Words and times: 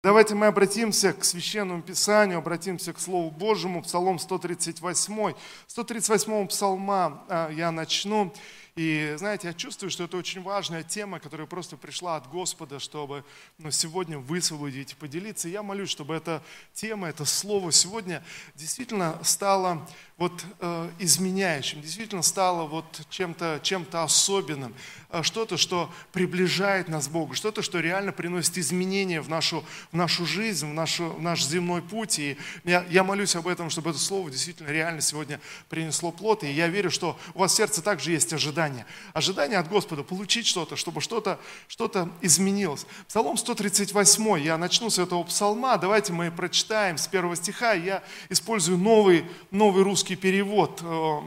Давайте 0.00 0.36
мы 0.36 0.46
обратимся 0.46 1.12
к 1.12 1.24
Священному 1.24 1.82
Писанию, 1.82 2.38
обратимся 2.38 2.92
к 2.92 3.00
Слову 3.00 3.32
Божьему, 3.32 3.82
Псалом 3.82 4.20
138. 4.20 5.34
138 5.66 6.46
псалма 6.46 7.24
а, 7.28 7.50
я 7.50 7.72
начну. 7.72 8.32
И 8.78 9.16
знаете, 9.18 9.48
я 9.48 9.54
чувствую, 9.54 9.90
что 9.90 10.04
это 10.04 10.16
очень 10.16 10.40
важная 10.40 10.84
тема, 10.84 11.18
которая 11.18 11.48
просто 11.48 11.76
пришла 11.76 12.14
от 12.14 12.30
Господа, 12.30 12.78
чтобы 12.78 13.24
ну, 13.58 13.72
сегодня 13.72 14.20
высвободить 14.20 14.92
и 14.92 14.94
поделиться. 14.94 15.48
я 15.48 15.64
молюсь, 15.64 15.90
чтобы 15.90 16.14
эта 16.14 16.44
тема, 16.74 17.08
это 17.08 17.24
слово 17.24 17.72
сегодня 17.72 18.22
действительно 18.54 19.18
стало 19.24 19.84
вот 20.16 20.44
э, 20.60 20.90
изменяющим, 21.00 21.80
действительно 21.80 22.22
стало 22.22 22.66
вот 22.66 23.02
чем-то 23.08 23.60
чем 23.64 23.84
особенным, 23.92 24.74
э, 25.10 25.22
что-то, 25.24 25.56
что 25.56 25.92
приближает 26.12 26.88
нас 26.88 27.08
к 27.08 27.10
Богу, 27.10 27.34
что-то, 27.34 27.62
что 27.62 27.80
реально 27.80 28.12
приносит 28.12 28.58
изменения 28.58 29.20
в 29.20 29.28
нашу, 29.28 29.64
в 29.90 29.96
нашу 29.96 30.24
жизнь, 30.24 30.68
в, 30.68 30.72
нашу, 30.72 31.10
в 31.10 31.22
наш 31.22 31.44
земной 31.44 31.82
путь. 31.82 32.20
И 32.20 32.36
я, 32.62 32.84
я 32.90 33.02
молюсь 33.02 33.34
об 33.34 33.48
этом, 33.48 33.70
чтобы 33.70 33.90
это 33.90 33.98
слово 33.98 34.30
действительно 34.30 34.68
реально 34.68 35.00
сегодня 35.00 35.40
принесло 35.68 36.12
плод. 36.12 36.44
И 36.44 36.50
я 36.52 36.68
верю, 36.68 36.92
что 36.92 37.18
у 37.34 37.40
вас 37.40 37.52
в 37.52 37.56
сердце 37.56 37.82
также 37.82 38.12
есть 38.12 38.32
ожидание. 38.32 38.67
Ожидание 39.12 39.58
от 39.58 39.68
Господа 39.68 40.02
получить 40.02 40.46
что-то, 40.46 40.76
чтобы 40.76 41.00
что-то 41.00 41.38
что 41.66 42.08
изменилось. 42.20 42.86
Псалом 43.08 43.36
138, 43.36 44.38
я 44.40 44.58
начну 44.58 44.90
с 44.90 44.98
этого 44.98 45.22
псалма. 45.24 45.76
Давайте 45.78 46.12
мы 46.12 46.30
прочитаем 46.30 46.98
с 46.98 47.06
первого 47.06 47.36
стиха. 47.36 47.72
Я 47.72 48.02
использую 48.28 48.78
новый, 48.78 49.24
новый 49.50 49.82
русский 49.82 50.16
перевод. 50.16 50.80
Э, 50.82 51.20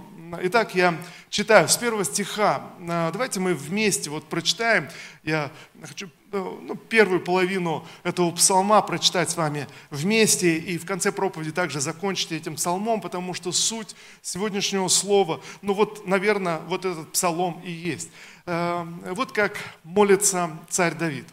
итак, 0.44 0.76
я 0.76 0.98
читаю 1.30 1.68
с 1.68 1.78
первого 1.78 2.06
стиха. 2.06 2.72
Э, 2.80 3.10
давайте 3.12 3.40
мы 3.40 3.54
вместе 3.54 4.10
вот 4.10 4.26
прочитаем. 4.26 4.90
Я 5.24 5.52
хочу 5.84 6.10
ну, 6.32 6.76
первую 6.76 7.22
половину 7.22 7.86
этого 8.04 8.32
псалма 8.32 8.82
прочитать 8.82 9.30
с 9.30 9.38
вами 9.38 9.68
вместе 9.90 10.58
и 10.58 10.78
в 10.78 10.86
конце 10.86 11.12
проповеди 11.12 11.52
также 11.52 11.82
закончить 11.82 12.32
этим 12.32 12.56
псалмом, 12.56 13.02
потому 13.02 13.34
что 13.34 13.52
суть 13.52 13.96
сегодняшнего 14.22 14.88
слова, 14.88 15.42
ну 15.62 15.74
вот, 15.74 16.08
наверное, 16.08 16.60
вот 16.68 16.86
этот 16.86 17.12
псалом 17.12 17.62
и 17.64 17.72
есть. 17.72 18.10
Вот 18.46 19.32
как 19.32 19.58
молится 19.84 20.58
царь 20.70 20.96
Давид. 20.96 21.26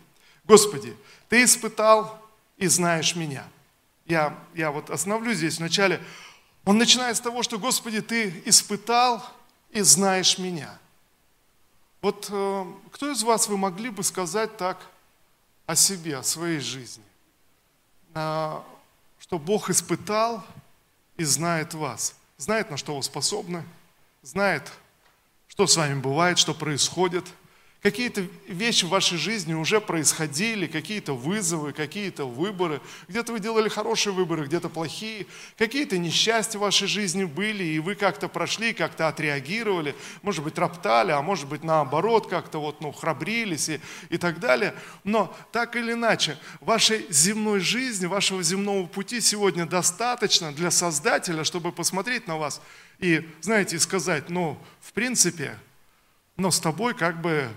Господи, 0.44 0.96
Ты 1.28 1.44
испытал 1.44 2.20
и 2.56 2.66
знаешь 2.66 3.14
меня. 3.14 3.44
Я, 4.06 4.36
я 4.54 4.70
вот 4.70 4.90
остановлюсь 4.90 5.38
здесь 5.38 5.58
вначале. 5.58 6.02
Он 6.64 6.78
начинает 6.78 7.16
с 7.16 7.20
того, 7.20 7.42
что, 7.42 7.58
Господи, 7.58 8.00
Ты 8.00 8.42
испытал 8.46 9.24
и 9.70 9.80
знаешь 9.82 10.38
меня. 10.38 10.78
Вот 12.00 12.28
э, 12.30 12.64
кто 12.92 13.10
из 13.10 13.22
вас 13.22 13.48
вы 13.48 13.56
могли 13.56 13.90
бы 13.90 14.02
сказать 14.02 14.56
так 14.56 14.78
о 15.68 15.76
себе, 15.76 16.16
о 16.16 16.24
своей 16.24 16.58
жизни? 16.58 17.04
Что 18.12 18.64
Бог 19.38 19.70
испытал 19.70 20.44
и 21.16 21.22
знает 21.22 21.74
вас. 21.74 22.16
Знает, 22.38 22.70
на 22.70 22.76
что 22.76 22.96
вы 22.96 23.02
способны, 23.02 23.64
знает, 24.22 24.72
что 25.46 25.68
с 25.68 25.76
вами 25.76 26.00
бывает, 26.00 26.38
что 26.38 26.54
происходит– 26.54 27.24
Какие-то 27.88 28.26
вещи 28.46 28.84
в 28.84 28.90
вашей 28.90 29.16
жизни 29.16 29.54
уже 29.54 29.80
происходили, 29.80 30.66
какие-то 30.66 31.14
вызовы, 31.14 31.72
какие-то 31.72 32.26
выборы. 32.26 32.82
Где-то 33.08 33.32
вы 33.32 33.40
делали 33.40 33.70
хорошие 33.70 34.12
выборы, 34.12 34.44
где-то 34.44 34.68
плохие. 34.68 35.26
Какие-то 35.56 35.96
несчастья 35.96 36.58
в 36.58 36.60
вашей 36.60 36.86
жизни 36.86 37.24
были, 37.24 37.64
и 37.64 37.78
вы 37.78 37.94
как-то 37.94 38.28
прошли, 38.28 38.74
как-то 38.74 39.08
отреагировали. 39.08 39.94
Может 40.20 40.44
быть, 40.44 40.58
роптали, 40.58 41.12
а 41.12 41.22
может 41.22 41.48
быть, 41.48 41.64
наоборот, 41.64 42.28
как-то 42.28 42.60
вот, 42.60 42.82
ну, 42.82 42.92
храбрились 42.92 43.70
и, 43.70 43.80
и 44.10 44.18
так 44.18 44.38
далее. 44.38 44.74
Но 45.02 45.34
так 45.50 45.74
или 45.74 45.92
иначе, 45.92 46.36
вашей 46.60 47.06
земной 47.08 47.60
жизни, 47.60 48.04
вашего 48.04 48.42
земного 48.42 48.86
пути 48.86 49.22
сегодня 49.22 49.64
достаточно 49.64 50.52
для 50.52 50.70
Создателя, 50.70 51.42
чтобы 51.42 51.72
посмотреть 51.72 52.26
на 52.26 52.36
вас 52.36 52.60
и, 52.98 53.26
знаете, 53.40 53.78
сказать, 53.78 54.28
ну, 54.28 54.58
в 54.82 54.92
принципе, 54.92 55.56
но 56.36 56.50
с 56.50 56.60
тобой 56.60 56.92
как 56.92 57.22
бы 57.22 57.48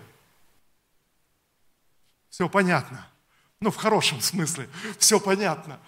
все 2.32 2.50
понятно. 2.50 3.08
Ну, 3.60 3.70
в 3.70 3.76
хорошем 3.76 4.20
смысле, 4.22 4.68
все 4.98 5.20
понятно. 5.20 5.80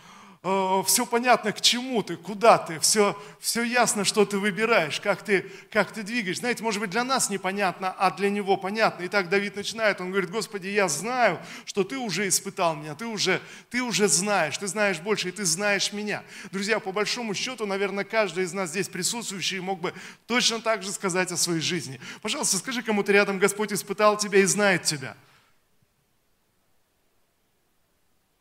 Э, 0.46 0.84
все 0.86 1.06
понятно, 1.06 1.54
к 1.54 1.62
чему 1.62 2.04
ты, 2.04 2.18
куда 2.18 2.58
ты, 2.58 2.78
все, 2.82 3.18
все 3.40 3.64
ясно, 3.64 4.04
что 4.04 4.26
ты 4.26 4.38
выбираешь, 4.38 5.00
как 5.00 5.24
ты, 5.24 5.50
как 5.72 5.94
ты 5.94 6.04
двигаешь. 6.04 6.40
Знаете, 6.40 6.62
может 6.64 6.82
быть, 6.82 6.90
для 6.90 7.06
нас 7.06 7.30
непонятно, 7.30 7.96
а 7.98 8.12
для 8.12 8.30
него 8.30 8.58
понятно. 8.58 9.04
И 9.04 9.08
так 9.08 9.30
Давид 9.30 9.56
начинает, 9.56 10.02
он 10.02 10.12
говорит, 10.12 10.30
Господи, 10.30 10.68
я 10.68 10.90
знаю, 10.90 11.40
что 11.64 11.86
ты 11.86 11.98
уже 11.98 12.28
испытал 12.28 12.76
меня, 12.76 12.94
ты 12.94 13.06
уже, 13.06 13.42
ты 13.70 13.82
уже 13.82 14.10
знаешь, 14.10 14.58
ты 14.58 14.68
знаешь 14.68 15.00
больше, 15.00 15.30
и 15.30 15.32
ты 15.32 15.46
знаешь 15.46 15.94
меня. 15.94 16.24
Друзья, 16.52 16.82
по 16.82 16.92
большому 16.92 17.34
счету, 17.34 17.66
наверное, 17.66 18.04
каждый 18.04 18.44
из 18.44 18.52
нас 18.52 18.70
здесь 18.70 18.90
присутствующий 18.90 19.62
мог 19.62 19.80
бы 19.80 19.94
точно 20.28 20.60
так 20.60 20.84
же 20.84 20.92
сказать 20.92 21.32
о 21.32 21.38
своей 21.38 21.62
жизни. 21.62 22.02
Пожалуйста, 22.22 22.58
скажи 22.58 22.84
кому-то 22.84 23.14
рядом, 23.14 23.40
Господь 23.40 23.72
испытал 23.72 24.18
тебя 24.18 24.40
и 24.40 24.46
знает 24.46 24.84
тебя. 24.84 25.16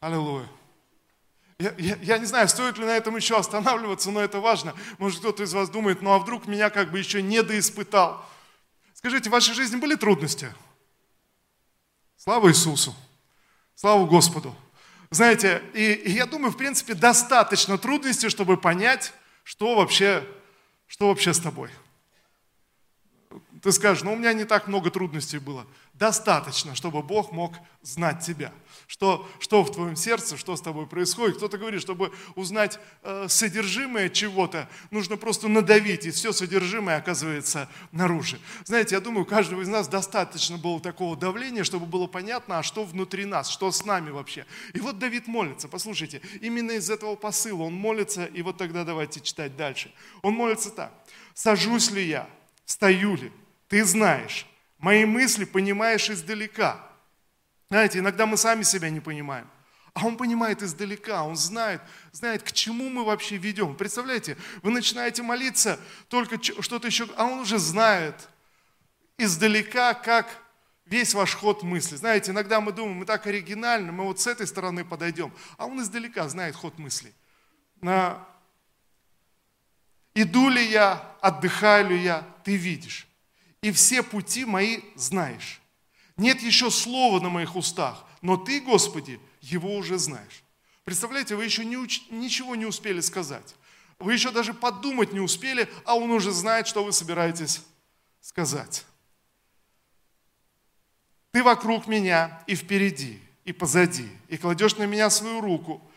Аллилуйя. 0.02 0.48
Я, 1.60 1.72
я, 1.78 1.96
я 2.02 2.18
не 2.18 2.26
знаю, 2.26 2.48
стоит 2.48 2.76
ли 2.76 2.84
на 2.84 2.96
этом 2.96 3.14
еще 3.14 3.38
останавливаться, 3.38 4.10
но 4.10 4.20
это 4.20 4.40
важно. 4.40 4.74
Может, 4.98 5.20
кто-то 5.20 5.44
из 5.44 5.54
вас 5.54 5.70
думает, 5.70 6.02
ну 6.02 6.10
а 6.10 6.18
вдруг 6.18 6.48
меня 6.48 6.70
как 6.70 6.90
бы 6.90 6.98
еще 6.98 7.22
не 7.22 7.40
доиспытал. 7.40 8.28
Скажите, 8.94 9.28
в 9.28 9.32
вашей 9.32 9.54
жизни 9.54 9.76
были 9.76 9.94
трудности? 9.94 10.52
Слава 12.16 12.48
Иисусу! 12.48 12.96
Слава 13.76 14.04
Господу! 14.04 14.56
Знаете, 15.10 15.62
и, 15.72 15.92
и 15.92 16.10
я 16.10 16.26
думаю, 16.26 16.50
в 16.50 16.56
принципе, 16.56 16.94
достаточно 16.94 17.78
трудностей, 17.78 18.28
чтобы 18.28 18.56
понять, 18.56 19.12
что 19.44 19.76
вообще, 19.76 20.26
что 20.88 21.10
вообще 21.10 21.32
с 21.32 21.38
тобой. 21.38 21.70
Ты 23.62 23.72
скажешь, 23.72 24.02
ну 24.02 24.12
у 24.12 24.16
меня 24.16 24.32
не 24.32 24.44
так 24.44 24.68
много 24.68 24.90
трудностей 24.90 25.38
было. 25.38 25.66
Достаточно, 25.94 26.74
чтобы 26.74 27.02
Бог 27.02 27.32
мог 27.32 27.54
знать 27.82 28.24
тебя 28.24 28.52
что, 28.92 29.26
что 29.38 29.64
в 29.64 29.72
твоем 29.72 29.96
сердце, 29.96 30.36
что 30.36 30.54
с 30.54 30.60
тобой 30.60 30.86
происходит. 30.86 31.38
Кто-то 31.38 31.56
говорит, 31.56 31.80
чтобы 31.80 32.12
узнать 32.34 32.78
э, 33.02 33.24
содержимое 33.26 34.10
чего-то, 34.10 34.68
нужно 34.90 35.16
просто 35.16 35.48
надавить, 35.48 36.04
и 36.04 36.10
все 36.10 36.30
содержимое 36.30 36.98
оказывается 36.98 37.70
наружу. 37.90 38.36
Знаете, 38.64 38.94
я 38.94 39.00
думаю, 39.00 39.22
у 39.22 39.26
каждого 39.26 39.62
из 39.62 39.68
нас 39.68 39.88
достаточно 39.88 40.58
было 40.58 40.78
такого 40.78 41.16
давления, 41.16 41.64
чтобы 41.64 41.86
было 41.86 42.06
понятно, 42.06 42.58
а 42.58 42.62
что 42.62 42.84
внутри 42.84 43.24
нас, 43.24 43.48
что 43.48 43.72
с 43.72 43.86
нами 43.86 44.10
вообще. 44.10 44.44
И 44.74 44.80
вот 44.80 44.98
Давид 44.98 45.26
молится, 45.26 45.68
послушайте, 45.68 46.20
именно 46.42 46.72
из 46.72 46.90
этого 46.90 47.16
посыла 47.16 47.62
он 47.62 47.72
молится, 47.72 48.26
и 48.26 48.42
вот 48.42 48.58
тогда 48.58 48.84
давайте 48.84 49.20
читать 49.20 49.56
дальше. 49.56 49.90
Он 50.20 50.34
молится 50.34 50.70
так. 50.70 50.92
«Сажусь 51.32 51.90
ли 51.90 52.06
я, 52.06 52.28
стою 52.66 53.16
ли, 53.16 53.32
ты 53.72 53.86
знаешь, 53.86 54.46
мои 54.76 55.06
мысли 55.06 55.46
понимаешь 55.46 56.10
издалека». 56.10 56.86
Знаете, 57.70 58.00
иногда 58.00 58.26
мы 58.26 58.36
сами 58.36 58.64
себя 58.64 58.90
не 58.90 59.00
понимаем. 59.00 59.48
А 59.94 60.04
он 60.04 60.18
понимает 60.18 60.62
издалека, 60.62 61.24
он 61.24 61.36
знает, 61.36 61.80
знает, 62.12 62.42
к 62.42 62.52
чему 62.52 62.90
мы 62.90 63.02
вообще 63.02 63.38
ведем. 63.38 63.74
Представляете, 63.74 64.36
вы 64.60 64.72
начинаете 64.72 65.22
молиться, 65.22 65.80
только 66.08 66.38
что-то 66.42 66.88
еще, 66.88 67.08
а 67.16 67.24
он 67.24 67.38
уже 67.38 67.58
знает 67.58 68.28
издалека, 69.16 69.94
как 69.94 70.28
весь 70.84 71.14
ваш 71.14 71.34
ход 71.34 71.62
мысли. 71.62 71.96
Знаете, 71.96 72.32
иногда 72.32 72.60
мы 72.60 72.72
думаем, 72.72 72.98
мы 72.98 73.06
так 73.06 73.26
оригинально, 73.26 73.90
мы 73.90 74.04
вот 74.04 74.20
с 74.20 74.26
этой 74.26 74.46
стороны 74.46 74.84
подойдем, 74.84 75.32
а 75.56 75.64
он 75.64 75.80
издалека 75.80 76.28
знает 76.28 76.56
ход 76.56 76.78
мысли. 76.78 77.14
На... 77.80 78.22
Иду 80.14 80.50
ли 80.50 80.62
я, 80.62 81.16
отдыхаю 81.22 81.88
ли 81.88 82.02
я, 82.02 82.22
ты 82.44 82.56
видишь. 82.56 83.06
И 83.62 83.70
все 83.70 84.02
пути 84.02 84.44
мои 84.44 84.80
знаешь. 84.96 85.60
Нет 86.16 86.42
еще 86.42 86.70
слова 86.70 87.20
на 87.20 87.30
моих 87.30 87.56
устах, 87.56 88.04
но 88.20 88.36
ты, 88.36 88.60
Господи, 88.60 89.20
его 89.40 89.74
уже 89.76 89.98
знаешь. 89.98 90.42
Представляете, 90.84 91.36
вы 91.36 91.44
еще 91.44 91.64
не 91.64 91.76
уч... 91.76 92.02
ничего 92.10 92.56
не 92.56 92.66
успели 92.66 93.00
сказать. 93.00 93.54
Вы 93.98 94.14
еще 94.14 94.32
даже 94.32 94.52
подумать 94.52 95.12
не 95.12 95.20
успели, 95.20 95.68
а 95.84 95.94
он 95.94 96.10
уже 96.10 96.32
знает, 96.32 96.66
что 96.66 96.84
вы 96.84 96.92
собираетесь 96.92 97.62
сказать. 98.20 98.84
Ты 101.30 101.42
вокруг 101.42 101.86
меня 101.86 102.42
и 102.48 102.56
впереди, 102.56 103.20
и 103.44 103.52
позади, 103.52 104.08
и 104.28 104.36
кладешь 104.36 104.76
на 104.76 104.84
меня 104.84 105.08
свою 105.08 105.40
руку. 105.40 105.88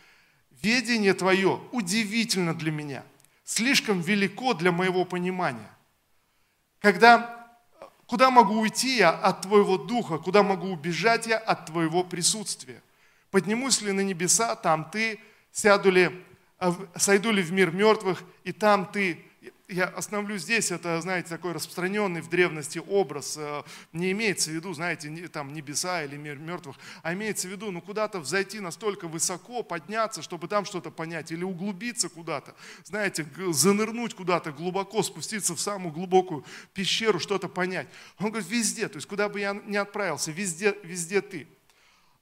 Ведение 0.62 1.14
твое 1.14 1.60
удивительно 1.72 2.54
для 2.54 2.72
меня, 2.72 3.04
слишком 3.44 4.02
велико 4.02 4.54
для 4.54 4.72
моего 4.72 5.04
понимания. 5.04 5.72
Когда 6.80 7.45
Куда 8.08 8.30
могу 8.30 8.60
уйти 8.60 8.98
я 8.98 9.10
от 9.10 9.42
Твоего 9.42 9.78
Духа? 9.78 10.18
Куда 10.18 10.44
могу 10.44 10.68
убежать 10.68 11.26
я 11.26 11.38
от 11.38 11.66
Твоего 11.68 12.04
присутствия? 12.04 12.82
Поднимусь 13.32 13.82
ли 13.82 13.92
на 13.92 14.02
небеса, 14.02 14.56
там 14.56 14.90
Ты, 14.92 15.20
сяду 15.52 15.90
ли, 15.90 16.12
э, 16.60 16.72
сойду 16.96 17.32
ли 17.32 17.42
в 17.42 17.52
мир 17.52 17.72
мертвых, 17.72 18.24
и 18.44 18.52
там 18.52 18.86
Ты. 18.86 19.26
Я 19.68 19.86
остановлюсь 19.86 20.44
здесь, 20.44 20.72
это, 20.72 21.02
знаете, 21.02 21.30
такой 21.30 21.54
распространенный 21.54 22.22
в 22.22 22.30
древности 22.30 22.80
образ. 22.80 23.36
Э, 23.38 23.64
не 23.94 24.12
имеется 24.12 24.52
в 24.52 24.54
виду, 24.54 24.74
знаете, 24.74 25.28
там 25.28 25.54
небеса 25.54 26.04
или 26.04 26.18
мир 26.18 26.38
мертвых, 26.38 26.78
а 27.02 27.14
имеется 27.14 27.48
в 27.48 27.52
виду, 27.52 27.72
ну, 27.72 27.82
куда-то 27.82 28.20
взойти 28.20 28.60
настолько 28.60 29.08
высоко, 29.08 29.64
подняться, 29.64 30.22
чтобы 30.22 30.48
там 30.48 30.66
что-то 30.66 30.92
понять, 30.92 31.32
или 31.32 31.44
углубиться 31.44 32.10
куда-то, 32.10 32.56
знаете, 32.84 33.26
занырнуть 33.52 34.14
куда-то 34.14 34.52
глубоко, 34.52 35.02
спуститься 35.04 35.56
в 35.56 35.60
самую 35.60 35.94
глубокую 35.94 36.46
пещеру, 36.74 37.20
что-то 37.20 37.50
понять. 37.50 37.88
Он 38.20 38.30
говорит, 38.30 38.50
везде, 38.50 38.88
то 38.88 38.98
есть 38.98 39.08
куда 39.08 39.30
бы 39.30 39.40
я 39.40 39.54
ни 39.66 39.78
отправился, 39.78 40.32
везде, 40.32 40.76
везде 40.84 41.22
ты. 41.22 41.48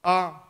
А 0.02 0.50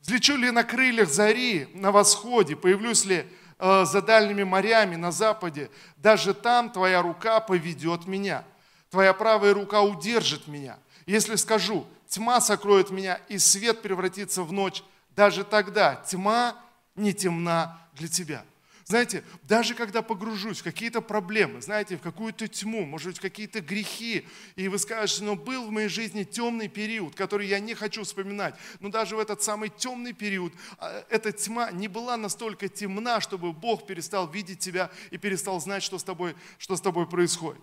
взлечу 0.00 0.36
ли 0.36 0.50
на 0.50 0.64
крыльях 0.64 1.08
зари 1.08 1.68
на 1.74 1.90
восходе, 1.90 2.56
появлюсь 2.56 3.04
ли 3.04 3.26
Э, 3.58 3.84
за 3.84 4.02
дальними 4.02 4.42
морями 4.42 4.96
на 4.96 5.12
западе, 5.12 5.70
даже 5.96 6.34
там 6.34 6.70
твоя 6.70 7.02
рука 7.02 7.40
поведет 7.40 8.06
меня. 8.06 8.44
Твоя 8.90 9.12
правая 9.12 9.54
рука 9.54 9.82
удержит 9.82 10.48
меня. 10.48 10.78
Если 11.06 11.36
скажу, 11.36 11.86
тьма 12.08 12.40
сокроет 12.40 12.90
меня 12.90 13.20
и 13.28 13.38
свет 13.38 13.82
превратится 13.82 14.42
в 14.42 14.52
ночь, 14.52 14.82
даже 15.10 15.44
тогда 15.44 15.96
тьма 15.96 16.56
не 16.94 17.12
темна 17.12 17.78
для 17.94 18.08
тебя. 18.08 18.44
Знаете, 18.86 19.24
даже 19.44 19.74
когда 19.74 20.02
погружусь 20.02 20.60
в 20.60 20.64
какие-то 20.64 21.00
проблемы, 21.00 21.62
знаете, 21.62 21.96
в 21.96 22.02
какую-то 22.02 22.48
тьму, 22.48 22.84
может 22.84 23.08
быть, 23.08 23.18
в 23.18 23.22
какие-то 23.22 23.62
грехи, 23.62 24.28
и 24.56 24.68
вы 24.68 24.78
скажете, 24.78 25.24
но 25.24 25.36
был 25.36 25.66
в 25.66 25.70
моей 25.70 25.88
жизни 25.88 26.22
темный 26.22 26.68
период, 26.68 27.14
который 27.14 27.46
я 27.46 27.60
не 27.60 27.74
хочу 27.74 28.04
вспоминать, 28.04 28.54
но 28.80 28.90
даже 28.90 29.16
в 29.16 29.20
этот 29.20 29.42
самый 29.42 29.70
темный 29.70 30.12
период 30.12 30.52
а, 30.78 31.02
эта 31.08 31.32
тьма 31.32 31.70
не 31.70 31.88
была 31.88 32.18
настолько 32.18 32.68
темна, 32.68 33.22
чтобы 33.22 33.54
Бог 33.54 33.86
перестал 33.86 34.28
видеть 34.28 34.58
тебя 34.58 34.90
и 35.10 35.16
перестал 35.16 35.58
знать, 35.60 35.82
что 35.82 35.98
с 35.98 36.04
тобой, 36.04 36.36
что 36.58 36.76
с 36.76 36.80
тобой 36.82 37.08
происходит. 37.08 37.62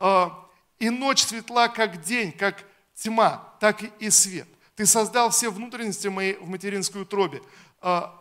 А, 0.00 0.48
и 0.80 0.90
ночь 0.90 1.22
светла, 1.22 1.68
как 1.68 2.02
день, 2.02 2.32
как 2.32 2.64
тьма, 2.96 3.54
так 3.60 3.84
и 4.00 4.10
свет. 4.10 4.48
Ты 4.74 4.84
создал 4.84 5.30
все 5.30 5.48
внутренности 5.52 6.08
мои 6.08 6.34
в 6.34 6.48
материнской 6.48 7.02
утробе, 7.02 7.40
а, 7.80 8.20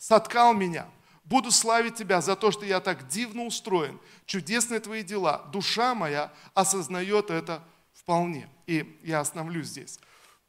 соткал 0.00 0.52
меня– 0.52 0.88
Буду 1.24 1.50
славить 1.50 1.94
Тебя 1.94 2.20
за 2.20 2.36
то, 2.36 2.50
что 2.50 2.66
я 2.66 2.80
так 2.80 3.08
дивно 3.08 3.44
устроен. 3.44 3.98
Чудесные 4.26 4.80
Твои 4.80 5.02
дела. 5.02 5.48
Душа 5.52 5.94
моя 5.94 6.32
осознает 6.52 7.30
это 7.30 7.62
вполне. 7.94 8.48
И 8.66 8.98
я 9.02 9.20
остановлюсь 9.20 9.68
здесь. 9.68 9.98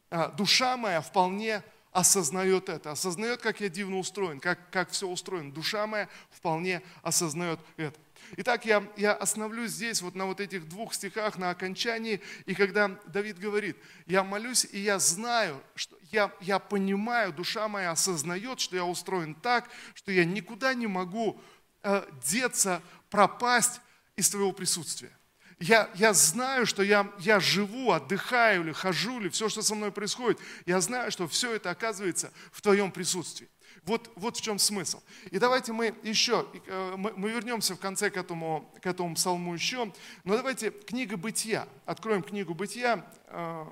А, 0.10 0.30
душа 0.30 0.78
моя 0.78 1.02
вполне 1.02 1.64
осознает 1.96 2.68
это, 2.68 2.92
осознает, 2.92 3.42
как 3.42 3.62
я 3.62 3.70
дивно 3.70 3.98
устроен, 4.00 4.42
как, 4.42 4.70
как 4.70 4.90
все 4.90 5.08
устроено. 5.08 5.54
Душа 5.54 5.88
моя 5.88 6.10
вполне 6.30 6.82
осознает 7.02 7.60
это. 7.78 7.98
Итак, 8.38 8.66
я, 8.66 8.84
я 8.98 9.14
остановлюсь 9.14 9.72
здесь, 9.72 10.02
вот 10.02 10.14
на 10.14 10.26
вот 10.26 10.42
этих 10.42 10.68
двух 10.68 10.94
стихах, 10.94 11.38
на 11.38 11.52
окончании, 11.52 12.22
и 12.46 12.54
когда 12.54 12.90
Давид 13.08 13.40
говорит, 13.40 13.78
я 14.08 14.24
молюсь, 14.24 14.68
и 14.70 14.80
я 14.80 15.00
знаю, 15.00 15.62
что 15.76 15.95
я, 16.12 16.32
я 16.42 16.60
понимаю, 16.60 17.34
душа 17.34 17.68
моя 17.68 17.92
осознает, 17.92 18.60
что 18.60 18.76
я 18.76 18.86
устроен 18.86 19.36
так, 19.36 19.70
что 19.94 20.12
я 20.12 20.26
никуда 20.26 20.74
не 20.74 20.88
могу 20.88 21.40
э, 21.84 22.04
деться, 22.28 22.82
пропасть 23.10 23.82
из 24.16 24.30
твоего 24.30 24.52
присутствия. 24.52 25.12
Я, 25.60 25.90
я 25.96 26.14
знаю, 26.14 26.66
что 26.66 26.84
я, 26.84 27.10
я 27.20 27.40
живу, 27.40 27.92
отдыхаю 27.92 28.64
или 28.64 28.72
хожу, 28.74 29.22
или 29.22 29.30
все, 29.30 29.48
что 29.48 29.62
со 29.62 29.74
мной 29.74 29.92
происходит. 29.92 30.38
Я 30.66 30.82
знаю, 30.82 31.12
что 31.12 31.28
все 31.28 31.54
это 31.54 31.70
оказывается 31.70 32.32
в 32.52 32.62
твоем 32.62 32.92
присутствии. 32.92 33.48
Вот, 33.84 34.12
вот 34.16 34.36
в 34.36 34.42
чем 34.42 34.60
смысл. 34.60 35.02
И 35.32 35.40
давайте 35.40 35.72
мы 35.72 35.96
еще, 36.04 36.46
э, 36.68 36.96
мы 36.98 37.32
вернемся 37.32 37.76
в 37.76 37.80
конце 37.80 38.10
к 38.10 38.18
этому, 38.18 38.74
к 38.82 38.86
этому 38.86 39.16
псалму 39.16 39.54
еще, 39.54 39.94
но 40.24 40.36
давайте 40.36 40.72
книга 40.72 41.18
Бытия, 41.18 41.68
откроем 41.86 42.24
книгу 42.24 42.54
Бытия, 42.54 43.06
э, 43.28 43.66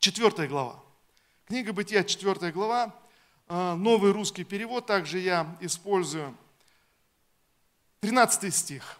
четвертая 0.00 0.48
глава. 0.48 0.83
Книга 1.46 1.74
Бытия, 1.74 2.04
четвертая 2.04 2.52
глава, 2.52 2.98
э, 3.48 3.74
новый 3.74 4.12
русский 4.12 4.44
перевод, 4.44 4.86
также 4.86 5.18
я 5.18 5.58
использую 5.60 6.34
13 8.00 8.54
стих. 8.54 8.98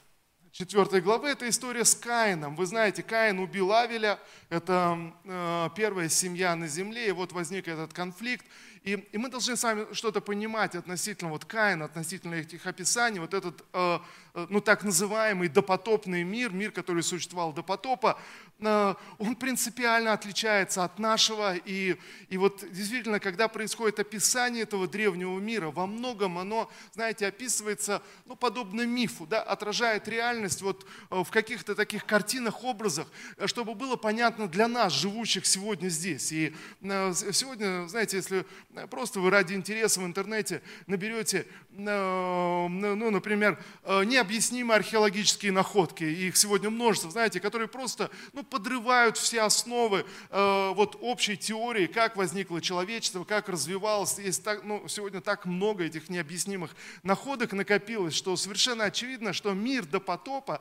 4 0.53 1.01
главы, 1.01 1.31
это 1.31 1.49
история 1.49 1.87
с 1.87 1.95
Каином. 1.95 2.55
Вы 2.55 2.67
знаете, 2.67 3.03
Каин 3.03 3.41
убил 3.41 3.73
Авеля, 3.73 4.21
это 4.51 5.13
э, 5.25 5.71
первая 5.75 6.11
семья 6.11 6.55
на 6.55 6.69
земле, 6.69 7.09
и 7.09 7.13
вот 7.13 7.33
возник 7.33 7.67
этот 7.67 7.95
конфликт. 7.95 8.47
И, 8.85 8.93
и 8.93 9.19
мы 9.19 9.31
должны 9.31 9.57
с 9.57 9.63
вами 9.65 9.93
что-то 9.93 10.21
понимать 10.21 10.77
относительно 10.77 11.31
вот 11.31 11.47
Каина, 11.47 11.87
относительно 11.87 12.35
этих 12.35 12.67
описаний, 12.67 13.19
вот 13.19 13.33
этот, 13.35 13.65
э, 13.73 13.99
ну 14.35 14.61
так 14.61 14.85
называемый 14.85 15.49
допотопный 15.49 16.23
мир, 16.23 16.53
мир, 16.53 16.71
который 16.71 17.03
существовал 17.03 17.53
до 17.53 17.63
потопа, 17.63 18.21
он 18.61 19.37
принципиально 19.39 20.13
отличается 20.13 20.85
от 20.85 20.99
нашего. 20.99 21.57
И, 21.57 21.97
и 22.29 22.39
вот 22.39 22.65
действительно, 22.73 23.21
когда 23.21 23.49
происходит 23.49 23.99
описание 23.99 24.63
этого 24.63 24.87
древнего 24.87 25.39
мира, 25.39 25.71
во 25.71 25.87
многом 25.87 26.39
оно, 26.39 26.71
знаете, 26.93 27.27
описывается, 27.27 28.03
ну, 28.25 28.37
подобно 28.37 28.87
мифу, 28.87 29.27
да, 29.27 29.43
отражает 29.43 30.09
реальность 30.09 30.63
вот 30.63 30.87
в 31.11 31.27
каких-то 31.31 31.75
таких 31.75 32.07
картинах, 32.07 32.65
образах, 32.65 33.09
чтобы 33.47 33.75
было 33.75 33.97
понятно 33.97 34.49
для 34.49 34.69
нас, 34.69 34.93
живущих 34.93 35.47
сегодня 35.47 35.89
здесь. 35.89 36.33
И 36.33 36.55
сегодня, 36.81 37.87
знаете, 37.89 38.17
если 38.17 38.47
Просто 38.91 39.21
вы 39.21 39.31
ради 39.31 39.55
интереса 39.55 40.01
в 40.01 40.05
интернете 40.05 40.63
наберете, 40.87 41.47
э, 41.71 42.67
ну, 42.69 43.11
например, 43.11 43.63
э, 43.83 44.05
необъяснимые 44.05 44.77
археологические 44.77 45.53
находки. 45.53 46.05
Их 46.05 46.37
сегодня 46.37 46.71
множество, 46.71 47.11
знаете, 47.11 47.41
которые 47.41 47.69
просто 47.69 48.11
ну, 48.33 48.43
подрывают 48.51 49.17
все 49.17 49.43
основы 49.43 50.05
э, 50.31 50.73
вот, 50.75 50.97
общей 51.01 51.37
теории, 51.37 51.87
как 51.87 52.17
возникло 52.17 52.61
человечество, 52.61 53.25
как 53.25 53.49
развивалось. 53.49 54.19
Есть 54.19 54.45
так, 54.45 54.65
ну, 54.65 54.87
сегодня 54.89 55.21
так 55.21 55.47
много 55.47 55.85
этих 55.85 56.09
необъяснимых 56.09 56.75
находок 57.03 57.53
накопилось, 57.53 58.15
что 58.15 58.37
совершенно 58.37 58.85
очевидно, 58.85 59.33
что 59.33 59.53
мир 59.53 59.87
до 59.87 60.01
потопа, 60.01 60.61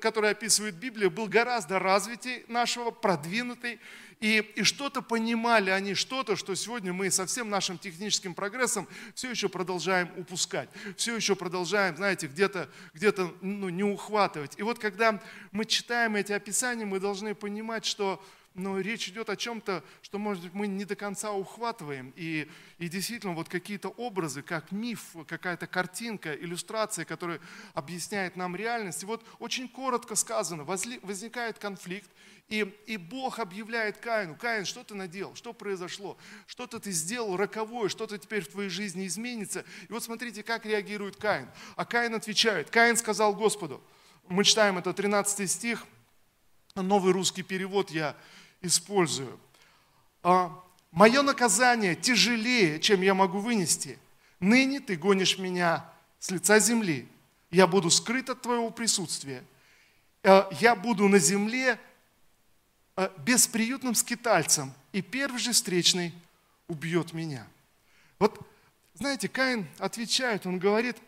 который 0.00 0.30
описывает 0.30 0.74
Библия, 0.76 1.10
был 1.10 1.26
гораздо 1.26 1.78
развитей 1.78 2.44
нашего, 2.48 2.90
продвинутый. 2.90 3.80
И, 4.22 4.38
и 4.38 4.62
что-то 4.62 5.02
понимали 5.02 5.70
они, 5.70 5.94
что-то, 5.94 6.36
что 6.36 6.54
сегодня 6.54 6.92
мы 6.92 7.10
со 7.10 7.26
всем 7.26 7.50
нашим 7.50 7.76
техническим 7.76 8.34
прогрессом 8.34 8.86
все 9.16 9.28
еще 9.28 9.48
продолжаем 9.48 10.10
упускать, 10.16 10.68
все 10.96 11.16
еще 11.16 11.34
продолжаем, 11.34 11.96
знаете, 11.96 12.28
где-то 12.28 12.70
где 12.94 13.12
ну, 13.40 13.68
не 13.68 13.82
ухватывать. 13.82 14.56
И 14.58 14.62
вот 14.62 14.78
когда 14.78 15.20
мы 15.50 15.64
читаем 15.64 16.14
эти 16.14 16.30
описания, 16.30 16.84
мы 16.84 17.00
должны 17.00 17.34
понимать, 17.34 17.84
что 17.84 18.24
но 18.54 18.78
речь 18.80 19.08
идет 19.08 19.30
о 19.30 19.36
чем-то, 19.36 19.82
что, 20.02 20.18
может 20.18 20.42
быть, 20.42 20.54
мы 20.54 20.66
не 20.66 20.84
до 20.84 20.94
конца 20.94 21.32
ухватываем. 21.32 22.12
И, 22.16 22.48
и 22.78 22.88
действительно, 22.88 23.34
вот 23.34 23.48
какие-то 23.48 23.88
образы, 23.88 24.42
как 24.42 24.72
миф, 24.72 25.14
какая-то 25.26 25.66
картинка, 25.66 26.34
иллюстрация, 26.34 27.04
которая 27.04 27.40
объясняет 27.74 28.36
нам 28.36 28.54
реальность. 28.54 29.02
И 29.02 29.06
вот 29.06 29.24
очень 29.38 29.68
коротко 29.68 30.14
сказано, 30.14 30.64
возникает 30.64 31.58
конфликт, 31.58 32.10
и, 32.48 32.70
и 32.86 32.98
Бог 32.98 33.38
объявляет 33.38 33.96
Каину, 33.96 34.36
Каин, 34.36 34.66
что 34.66 34.84
ты 34.84 34.94
наделал, 34.94 35.34
что 35.34 35.54
произошло, 35.54 36.18
что-то 36.46 36.80
ты 36.80 36.90
сделал 36.90 37.36
роковое, 37.36 37.88
что-то 37.88 38.18
теперь 38.18 38.44
в 38.44 38.48
твоей 38.48 38.68
жизни 38.68 39.06
изменится. 39.06 39.64
И 39.88 39.92
вот 39.92 40.04
смотрите, 40.04 40.42
как 40.42 40.66
реагирует 40.66 41.16
Каин. 41.16 41.48
А 41.76 41.86
Каин 41.86 42.14
отвечает, 42.14 42.68
Каин 42.68 42.98
сказал 42.98 43.34
Господу, 43.34 43.82
мы 44.28 44.44
читаем 44.44 44.76
это 44.76 44.92
13 44.92 45.50
стих, 45.50 45.86
новый 46.74 47.12
русский 47.12 47.42
перевод 47.42 47.90
я 47.90 48.16
использую. 48.62 49.38
«А, 50.22 50.58
Мое 50.90 51.22
наказание 51.22 51.94
тяжелее, 51.94 52.78
чем 52.78 53.00
я 53.00 53.14
могу 53.14 53.38
вынести. 53.38 53.98
Ныне 54.40 54.78
ты 54.78 54.96
гонишь 54.96 55.38
меня 55.38 55.90
с 56.18 56.30
лица 56.30 56.58
земли. 56.58 57.08
Я 57.50 57.66
буду 57.66 57.88
скрыт 57.88 58.28
от 58.28 58.42
твоего 58.42 58.70
присутствия. 58.70 59.42
Э, 60.22 60.44
я 60.60 60.76
буду 60.76 61.08
на 61.08 61.18
земле 61.18 61.78
Э, 62.94 63.08
бесприютным 63.24 63.94
скитальцем, 63.94 64.70
и 64.92 65.00
первый 65.00 65.38
же 65.38 65.52
встречный 65.52 66.12
убьет 66.68 67.14
меня. 67.14 67.46
Вот, 68.18 68.38
знаете, 68.94 69.30
Каин 69.30 69.66
отвечает, 69.78 70.44
он 70.46 70.58
говорит, 70.58 70.98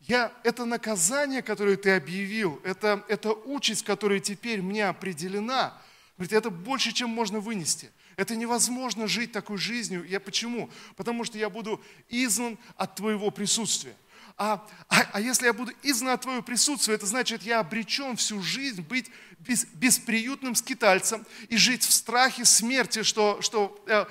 я, 0.00 0.32
это 0.42 0.64
наказание, 0.64 1.42
которое 1.42 1.76
ты 1.76 1.90
объявил, 1.90 2.58
это, 2.64 3.04
это 3.08 3.32
участь, 3.32 3.84
которая 3.84 4.20
теперь 4.20 4.62
мне 4.62 4.88
определена, 4.88 5.78
говорит, 6.16 6.32
это 6.32 6.50
больше, 6.50 6.92
чем 6.92 7.10
можно 7.10 7.40
вынести. 7.40 7.90
Это 8.16 8.36
невозможно 8.36 9.06
жить 9.06 9.32
такой 9.32 9.58
жизнью. 9.58 10.04
Я 10.06 10.20
почему? 10.20 10.70
Потому 10.96 11.24
что 11.24 11.38
я 11.38 11.48
буду 11.48 11.82
изгнан 12.08 12.58
от 12.76 12.94
твоего 12.94 13.30
присутствия. 13.30 13.96
А, 14.38 14.66
а, 14.88 15.02
а 15.12 15.20
если 15.20 15.46
я 15.46 15.52
буду 15.52 15.72
изгнан 15.82 16.14
от 16.14 16.22
твоего 16.22 16.42
присутствия, 16.42 16.94
это 16.94 17.06
значит, 17.06 17.42
я 17.42 17.60
обречен 17.60 18.16
всю 18.16 18.42
жизнь 18.42 18.82
быть 18.82 19.10
без, 19.38 19.64
бесприютным 19.66 20.54
скитальцем 20.54 21.26
и 21.48 21.56
жить 21.56 21.82
в 21.82 21.92
страхе 21.92 22.44
смерти, 22.44 23.02
что, 23.02 23.40
что 23.42 23.82
э, 23.86 24.04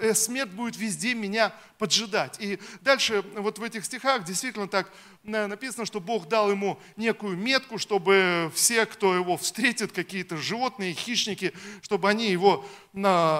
э, 0.00 0.14
смерть 0.14 0.50
будет 0.50 0.76
везде 0.76 1.14
меня 1.14 1.54
поджидать. 1.82 2.36
И 2.38 2.60
дальше 2.82 3.24
вот 3.34 3.58
в 3.58 3.62
этих 3.64 3.84
стихах 3.84 4.22
действительно 4.22 4.68
так 4.68 4.88
э, 5.24 5.46
написано, 5.48 5.84
что 5.84 5.98
Бог 5.98 6.28
дал 6.28 6.48
ему 6.48 6.78
некую 6.96 7.36
метку, 7.36 7.76
чтобы 7.76 8.52
все, 8.54 8.86
кто 8.86 9.16
его 9.16 9.36
встретит, 9.36 9.90
какие-то 9.90 10.36
животные, 10.36 10.94
хищники, 10.94 11.52
чтобы 11.80 12.08
они 12.08 12.30
его, 12.30 12.64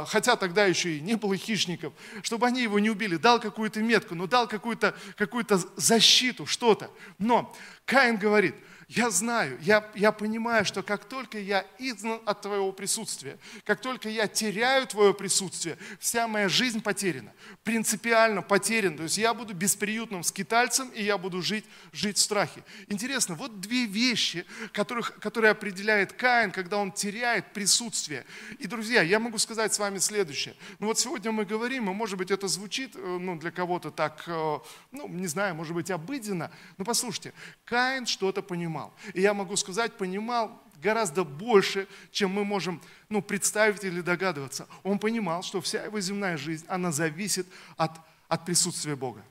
хотя 0.08 0.34
тогда 0.34 0.66
еще 0.66 0.96
и 0.96 1.00
не 1.00 1.14
было 1.14 1.36
хищников, 1.36 1.92
чтобы 2.22 2.48
они 2.48 2.62
его 2.62 2.80
не 2.80 2.90
убили, 2.90 3.14
дал 3.14 3.38
какую-то 3.38 3.80
метку, 3.80 4.16
но 4.16 4.26
дал 4.26 4.48
какую-то 4.48 4.96
какую 5.16 5.46
защиту, 5.76 6.44
что-то. 6.44 6.90
Но 7.18 7.54
Каин 7.84 8.16
говорит– 8.16 8.56
я 8.94 9.10
знаю, 9.10 9.58
я, 9.62 9.90
я 9.94 10.12
понимаю, 10.12 10.66
что 10.66 10.82
как 10.82 11.06
только 11.06 11.38
я 11.38 11.64
изгнан 11.78 12.20
от 12.26 12.42
Твоего 12.42 12.72
присутствия, 12.72 13.38
как 13.64 13.80
только 13.80 14.10
я 14.10 14.26
теряю 14.26 14.86
Твое 14.86 15.14
присутствие, 15.14 15.78
вся 15.98 16.28
моя 16.28 16.50
жизнь 16.50 16.82
потеряна, 16.82 17.32
принципиально 17.64 18.42
потеряна. 18.42 18.98
То 18.98 19.02
есть 19.04 19.16
я 19.16 19.32
буду 19.32 19.54
бесприютным 19.54 20.22
скитальцем, 20.22 20.90
и 20.90 21.02
я 21.02 21.16
буду 21.16 21.40
жить, 21.40 21.64
жить 21.92 22.18
в 22.18 22.20
страхе. 22.20 22.62
Интересно, 22.88 23.34
вот 23.34 23.60
две 23.60 23.86
вещи, 23.86 24.44
которых, 24.72 25.18
которые 25.20 25.52
определяет 25.52 26.12
Каин, 26.12 26.50
когда 26.50 26.76
он 26.76 26.92
теряет 26.92 27.52
присутствие. 27.54 28.26
И, 28.58 28.66
друзья, 28.66 29.00
я 29.00 29.18
могу 29.18 29.38
сказать 29.38 29.72
с 29.72 29.78
вами 29.78 29.98
следующее. 29.98 30.54
Ну 30.80 30.88
вот 30.88 30.98
сегодня 30.98 31.32
мы 31.32 31.46
говорим, 31.46 31.88
и 31.88 31.94
может 31.94 32.18
быть 32.18 32.30
это 32.30 32.46
звучит 32.46 32.94
э, 32.94 32.98
ну, 32.98 33.38
для 33.38 33.50
кого-то 33.52 33.90
так, 33.90 34.24
э, 34.26 34.58
ну 34.90 35.08
не 35.08 35.28
знаю, 35.28 35.54
может 35.54 35.74
быть 35.74 35.90
обыденно, 35.90 36.50
но 36.76 36.84
послушайте, 36.84 37.32
Каин 37.64 38.04
что-то 38.04 38.42
понимал 38.42 38.81
понимал. 38.82 38.92
И 39.14 39.20
я 39.20 39.34
могу 39.34 39.56
сказать, 39.56 39.96
понимал 39.96 40.62
гораздо 40.82 41.24
больше, 41.24 41.86
чем 42.10 42.30
мы 42.30 42.44
можем 42.44 42.80
ну, 43.08 43.22
представить 43.22 43.84
или 43.84 44.00
догадываться. 44.00 44.66
Он 44.82 44.98
понимал, 44.98 45.42
что 45.42 45.60
вся 45.60 45.84
его 45.84 46.00
земная 46.00 46.36
жизнь, 46.36 46.64
она 46.68 46.90
зависит 46.90 47.46
от, 47.76 47.92
от 48.28 48.44
присутствия 48.44 48.96
Бога. 48.96 49.24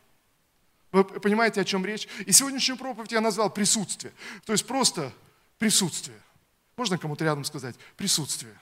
Вы 0.92 1.04
понимаете, 1.04 1.62
о 1.62 1.64
чем 1.64 1.86
речь? 1.86 2.08
И 2.26 2.32
сегодняшнюю 2.32 2.78
проповедь 2.78 3.12
я 3.12 3.22
назвал 3.22 3.50
присутствие. 3.50 4.14
То 4.46 4.54
есть 4.54 4.66
просто 4.66 5.12
присутствие. 5.58 6.20
Можно 6.78 6.98
кому-то 6.98 7.24
рядом 7.24 7.44
сказать? 7.44 7.76
Присутствие. 7.96 8.58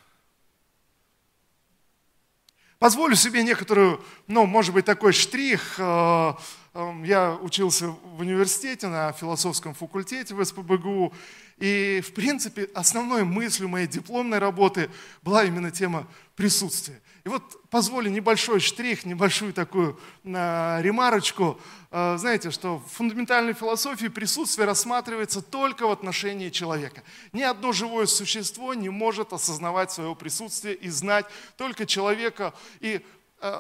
Позволю 2.79 3.15
себе 3.15 3.43
некоторую, 3.43 4.03
ну, 4.27 4.45
может 4.45 4.73
быть, 4.73 4.85
такой 4.85 5.13
штрих. 5.13 5.75
Э, 5.77 6.33
Эм, 6.75 7.03
я 7.03 7.33
учился 7.33 7.87
в 7.87 8.19
университете 8.19 8.87
на 8.87 9.11
философском 9.11 9.73
факультете 9.73 10.35
в 10.35 10.45
СПБГУ, 10.45 11.13
и, 11.57 12.01
в 12.05 12.13
принципе, 12.13 12.69
основной 12.75 13.23
мыслью 13.23 13.67
моей 13.69 13.87
дипломной 13.87 14.37
работы 14.37 14.89
была 15.23 15.43
именно 15.43 15.71
тема 15.71 16.07
присутствия. 16.35 17.01
И 17.29 17.31
вот 17.31 17.69
позволю 17.69 18.09
небольшой 18.09 18.59
штрих, 18.59 19.05
небольшую 19.05 19.53
такую 19.53 19.99
э, 20.23 20.81
ремарочку. 20.81 21.61
Э, 21.91 22.17
знаете, 22.17 22.49
что 22.49 22.77
в 22.79 22.87
фундаментальной 22.87 23.53
философии 23.53 24.07
присутствие 24.07 24.65
рассматривается 24.65 25.43
только 25.43 25.85
в 25.85 25.91
отношении 25.91 26.49
человека. 26.49 27.03
Ни 27.31 27.43
одно 27.43 27.71
живое 27.71 28.07
существо 28.07 28.73
не 28.73 28.89
может 28.89 29.31
осознавать 29.31 29.91
свое 29.91 30.15
присутствие 30.15 30.73
и 30.73 30.89
знать 30.89 31.27
только 31.55 31.85
человека. 31.85 32.55
И 32.79 33.05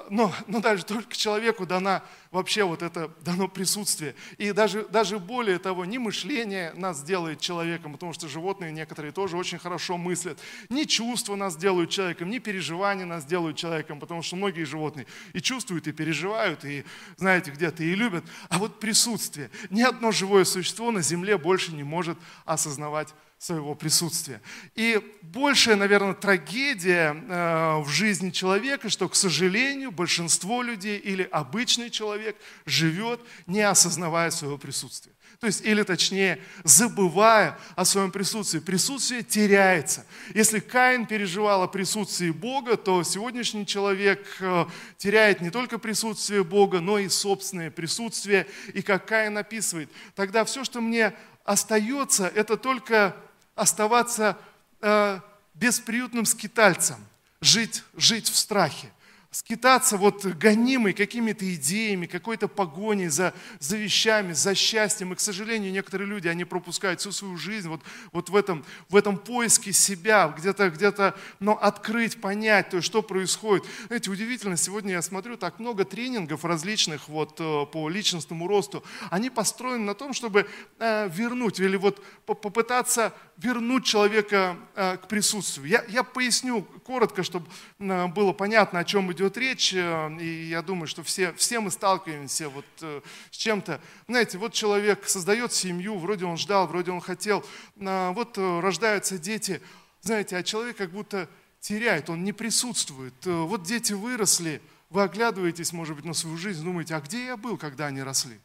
но, 0.09 0.33
но 0.47 0.59
даже 0.59 0.83
только 0.83 1.15
человеку 1.15 1.65
дана 1.65 2.03
вообще 2.31 2.63
вот 2.63 2.83
это 2.83 3.11
дано 3.21 3.47
присутствие. 3.47 4.13
И 4.37 4.51
даже, 4.51 4.85
даже 4.85 5.19
более 5.19 5.57
того, 5.57 5.85
не 5.85 5.97
мышление 5.97 6.73
нас 6.75 7.01
делает 7.01 7.39
человеком, 7.39 7.93
потому 7.93 8.13
что 8.13 8.27
животные 8.27 8.71
некоторые 8.71 9.11
тоже 9.11 9.37
очень 9.37 9.57
хорошо 9.57 9.97
мыслят, 9.97 10.37
не 10.69 10.85
чувства 10.85 11.35
нас 11.35 11.55
делают 11.55 11.89
человеком, 11.89 12.29
не 12.29 12.39
переживания 12.39 13.05
нас 13.05 13.25
делают 13.25 13.57
человеком, 13.57 13.99
потому 13.99 14.21
что 14.21 14.35
многие 14.35 14.63
животные 14.63 15.07
и 15.33 15.41
чувствуют, 15.41 15.87
и 15.87 15.91
переживают, 15.91 16.65
и, 16.65 16.83
знаете, 17.17 17.51
где-то 17.51 17.83
и 17.83 17.95
любят. 17.95 18.25
А 18.49 18.57
вот 18.57 18.79
присутствие. 18.79 19.49
Ни 19.69 19.81
одно 19.81 20.11
живое 20.11 20.43
существо 20.43 20.91
на 20.91 21.01
земле 21.01 21.37
больше 21.37 21.71
не 21.71 21.83
может 21.83 22.17
осознавать 22.45 23.13
своего 23.39 23.73
присутствия. 23.73 24.41
И 24.75 25.01
большая, 25.21 25.77
наверное, 25.77 26.13
трагедия 26.13 27.13
э, 27.13 27.79
в 27.79 27.87
жизни 27.87 28.31
человека, 28.31 28.89
что, 28.89 29.07
к 29.07 29.15
сожалению, 29.15 29.91
большинство 29.91 30.61
людей 30.61 30.99
или 30.99 31.23
обычный 31.31 31.89
человек 31.89 32.35
живет, 32.65 33.21
не 33.47 33.61
осознавая 33.61 34.29
своего 34.31 34.57
присутствия. 34.57 35.13
То 35.39 35.47
есть, 35.47 35.61
или 35.61 35.83
точнее, 35.83 36.41
забывая 36.65 37.57
о 37.77 37.85
своем 37.85 38.11
присутствии. 38.11 38.59
Присутствие 38.59 39.23
теряется. 39.23 40.05
Если 40.33 40.59
Каин 40.59 41.05
переживал 41.05 41.63
о 41.63 41.69
присутствии 41.69 42.31
Бога, 42.31 42.75
то 42.75 43.03
сегодняшний 43.03 43.65
человек 43.65 44.27
э, 44.41 44.65
теряет 44.97 45.39
не 45.39 45.49
только 45.49 45.79
присутствие 45.79 46.43
Бога, 46.43 46.81
но 46.81 46.99
и 46.99 47.07
собственное 47.07 47.71
присутствие. 47.71 48.47
И 48.73 48.81
как 48.81 49.05
Каин 49.05 49.37
описывает, 49.37 49.89
тогда 50.13 50.43
все, 50.43 50.65
что 50.65 50.81
мне 50.81 51.13
остается, 51.45 52.27
это 52.27 52.57
только 52.57 53.15
оставаться 53.59 54.37
э, 54.81 55.19
бесприютным 55.53 56.25
скитальцем, 56.25 56.97
жить, 57.41 57.83
жить 57.95 58.29
в 58.29 58.35
страхе 58.35 58.91
скитаться 59.31 59.97
вот 59.97 60.25
гонимый 60.25 60.93
какими-то 60.93 61.53
идеями, 61.53 62.07
какой-то 62.07 62.47
погоней 62.47 63.09
за, 63.09 63.33
за 63.59 63.77
вещами, 63.77 64.33
за 64.33 64.55
счастьем. 64.55 65.13
И, 65.13 65.15
к 65.15 65.19
сожалению, 65.19 65.71
некоторые 65.71 66.07
люди, 66.07 66.27
они 66.27 66.45
пропускают 66.45 66.99
всю 66.99 67.11
свою 67.11 67.37
жизнь 67.37 67.69
вот, 67.69 67.81
вот 68.11 68.29
в, 68.29 68.35
этом, 68.35 68.65
в 68.89 68.95
этом 68.95 69.17
поиске 69.17 69.71
себя, 69.71 70.33
где-то, 70.35 70.71
где-то 70.71 71.15
но 71.39 71.53
открыть, 71.53 72.19
понять, 72.19 72.69
то 72.69 72.77
есть, 72.77 72.87
что 72.87 73.03
происходит. 73.03 73.65
Знаете, 73.87 74.09
удивительно, 74.09 74.57
сегодня 74.57 74.93
я 74.93 75.01
смотрю, 75.03 75.37
так 75.37 75.59
много 75.59 75.85
тренингов 75.85 76.43
различных 76.43 77.07
вот, 77.07 77.39
э, 77.39 77.65
по 77.71 77.87
личностному 77.87 78.47
росту, 78.47 78.83
они 79.11 79.29
построены 79.29 79.83
на 79.83 79.93
том, 79.93 80.13
чтобы 80.13 80.47
э, 80.79 81.09
вернуть 81.09 81.59
или 81.59 81.77
вот 81.77 82.03
попытаться 82.25 83.13
вернуть 83.37 83.85
человека 83.85 84.57
э, 84.75 84.97
к 84.97 85.07
присутствию. 85.07 85.67
Я, 85.67 85.85
я 85.87 86.03
поясню 86.03 86.63
коротко, 86.83 87.21
чтобы 87.23 87.45
было 87.77 88.33
понятно, 88.33 88.79
о 88.79 88.83
чем 88.83 89.11
идет 89.11 89.18
идет 89.19 89.37
речь, 89.37 89.73
э, 89.73 90.17
и 90.21 90.45
я 90.45 90.61
думаю, 90.61 90.87
что 90.87 91.03
все, 91.03 91.33
все 91.33 91.59
мы 91.59 91.71
сталкиваемся 91.71 92.47
вот 92.47 92.65
э, 92.81 93.01
с 93.31 93.35
чем-то. 93.35 93.81
Знаете, 94.07 94.37
вот 94.37 94.53
человек 94.53 95.07
создает 95.07 95.51
семью, 95.51 95.97
вроде 95.97 96.25
он 96.25 96.37
ждал, 96.37 96.67
вроде 96.67 96.91
он 96.91 97.01
хотел, 97.01 97.45
а 97.81 98.11
вот 98.13 98.37
э, 98.37 98.59
рождаются 98.61 99.17
дети, 99.17 99.61
знаете, 100.01 100.37
а 100.37 100.43
человек 100.43 100.77
как 100.77 100.91
будто 100.91 101.27
теряет, 101.59 102.09
он 102.09 102.23
не 102.23 102.31
присутствует. 102.31 103.13
Вот 103.25 103.63
дети 103.63 103.91
выросли, 103.91 104.61
вы 104.89 105.03
оглядываетесь, 105.03 105.73
может 105.73 105.97
быть, 105.97 106.05
на 106.05 106.13
свою 106.13 106.37
жизнь, 106.37 106.63
думаете, 106.63 106.95
а 106.95 107.01
где 107.01 107.25
я 107.25 107.35
был, 107.35 107.57
когда 107.57 107.87
они 107.87 108.01
росли? 108.01 108.39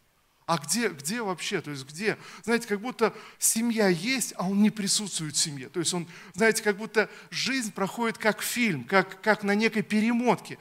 А 0.47 0.59
где, 0.59 0.89
где 0.89 1.23
вообще, 1.23 1.63
то 1.63 1.71
есть 1.71 1.87
где? 1.87 2.19
Знаете, 2.43 2.69
как 2.69 2.81
будто 2.81 3.15
семья 3.39 3.89
есть, 3.89 4.35
а 4.37 4.47
он 4.47 4.61
не 4.63 4.69
присутствует 4.69 5.35
в 5.37 5.39
семье. 5.39 5.71
То 5.71 5.81
есть 5.81 5.95
он, 5.95 6.07
знаете, 6.35 6.63
как 6.63 6.77
будто 6.77 7.09
жизнь 7.31 7.73
проходит 7.73 8.19
как 8.19 8.43
фильм, 8.43 8.85
как, 8.85 9.23
как 9.23 9.43
на 9.43 9.55
некой 9.55 9.83
перемотке. 9.83 10.59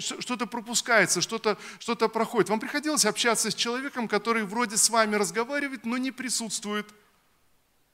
Что-то 0.00 0.46
пропускается, 0.46 1.20
что-то 1.20 1.58
что 1.78 1.94
проходит. 2.08 2.50
Вам 2.50 2.58
приходилось 2.58 3.04
общаться 3.04 3.52
с 3.52 3.54
человеком, 3.54 4.08
который 4.08 4.42
вроде 4.42 4.76
с 4.76 4.90
вами 4.90 5.14
разговаривает, 5.14 5.84
но 5.84 5.96
не 5.96 6.10
присутствует 6.10 6.88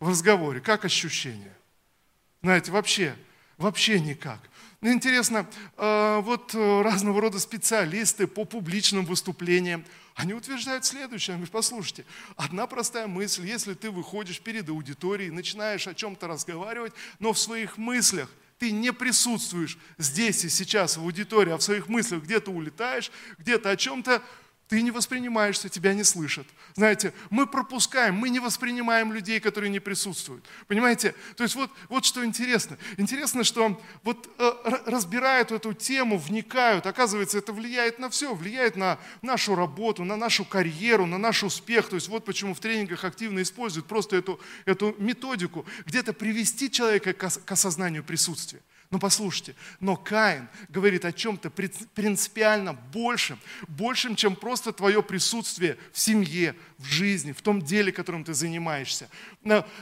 в 0.01 0.09
разговоре. 0.09 0.61
Как 0.61 0.87
ощущение? 0.87 1.55
Знаете, 2.43 2.73
вообще, 2.73 3.15
вообще 3.59 4.01
никак. 4.01 4.41
Ну, 4.87 4.93
интересно, 4.93 5.49
э, 5.79 6.21
вот 6.23 6.55
э, 6.55 6.83
разного 6.83 7.21
рода 7.21 7.41
специалисты 7.41 8.29
по 8.29 8.45
публичным 8.45 9.05
выступлениям, 9.05 9.85
они 10.15 10.33
утверждают 10.33 10.85
следующее. 10.85 11.35
Они 11.35 11.41
говорят, 11.41 11.55
послушайте, 11.55 12.05
одна 12.37 12.69
простая 12.69 13.09
мысль, 13.09 13.45
если 13.49 13.75
ты 13.75 13.91
выходишь 13.91 14.41
перед 14.41 14.69
аудиторией, 14.69 15.33
начинаешь 15.33 15.89
о 15.89 15.95
чем-то 15.95 16.29
разговаривать, 16.29 16.93
но 17.19 17.33
в 17.33 17.39
своих 17.41 17.79
мыслях 17.79 18.31
ты 18.61 18.71
не 18.71 18.93
присутствуешь 18.93 19.77
здесь 19.99 20.45
и 20.45 20.49
сейчас 20.49 20.99
в 20.99 21.01
аудитории, 21.01 21.51
а 21.51 21.59
в 21.59 21.65
своих 21.65 21.89
мыслях 21.89 22.23
где-то 22.23 22.53
улетаешь, 22.53 23.11
где-то 23.39 23.71
о 23.71 23.77
чем-то 23.77 24.23
ты 24.69 24.83
не 24.83 24.91
воспринимаешься, 24.91 25.69
тебя 25.69 25.95
не 25.95 26.03
слышат. 26.03 26.47
Знаете, 26.75 27.13
мы 27.31 27.47
пропускаем, 27.47 28.17
мы 28.17 28.31
не 28.31 28.41
воспринимаем 28.41 29.13
людей, 29.13 29.39
которые 29.39 29.71
не 29.71 29.79
присутствуют. 29.79 30.45
Понимаете? 30.67 31.15
То 31.37 31.45
есть 31.45 31.55
вот, 31.55 31.71
вот 31.89 32.05
что 32.05 32.25
интересно. 32.25 32.77
Интересно, 32.97 33.45
что 33.45 33.81
вот 34.03 34.29
э, 34.39 34.53
разбирают 34.87 35.53
эту 35.53 35.73
тему, 35.73 36.19
вникают. 36.19 36.87
Оказывается, 36.87 37.39
это 37.39 37.53
влияет 37.53 38.01
на 38.01 38.11
все. 38.11 38.35
Влияет 38.35 38.77
на 38.77 38.99
нашу 39.23 39.55
работу, 39.55 40.03
на 40.05 40.17
нашу 40.17 40.45
карьеру, 40.45 41.07
на 41.07 41.19
наш 41.19 41.45
успех. 41.45 41.89
То 41.89 41.95
есть 41.95 42.09
вот 42.09 42.25
почему 42.25 42.53
в 42.53 42.59
тренингах 42.59 43.05
активно 43.05 43.43
используют 43.43 43.87
просто 43.87 44.17
эту, 44.17 44.41
эту 44.65 44.97
методику. 44.99 45.65
Где-то 45.85 46.13
привести 46.13 46.71
человека 46.71 47.13
к 47.13 47.53
осознанию 47.53 48.03
присутствия. 48.03 48.61
Но 48.91 48.99
послушайте, 49.01 49.57
но 49.81 49.97
Каин 49.97 50.49
говорит 50.69 51.05
о 51.05 51.13
чем-то 51.13 51.51
принципиально 51.51 52.73
большем, 52.73 53.39
большем, 53.67 54.15
чем 54.15 54.37
просто 54.37 54.73
твое 54.73 55.03
присутствие 55.03 55.77
в 55.93 55.99
семье, 55.99 56.55
в 56.79 56.85
жизни, 56.85 57.33
в 57.33 57.43
том 57.43 57.61
деле, 57.63 57.91
которым 57.91 58.23
ты 58.23 58.33
занимаешься. 58.33 59.09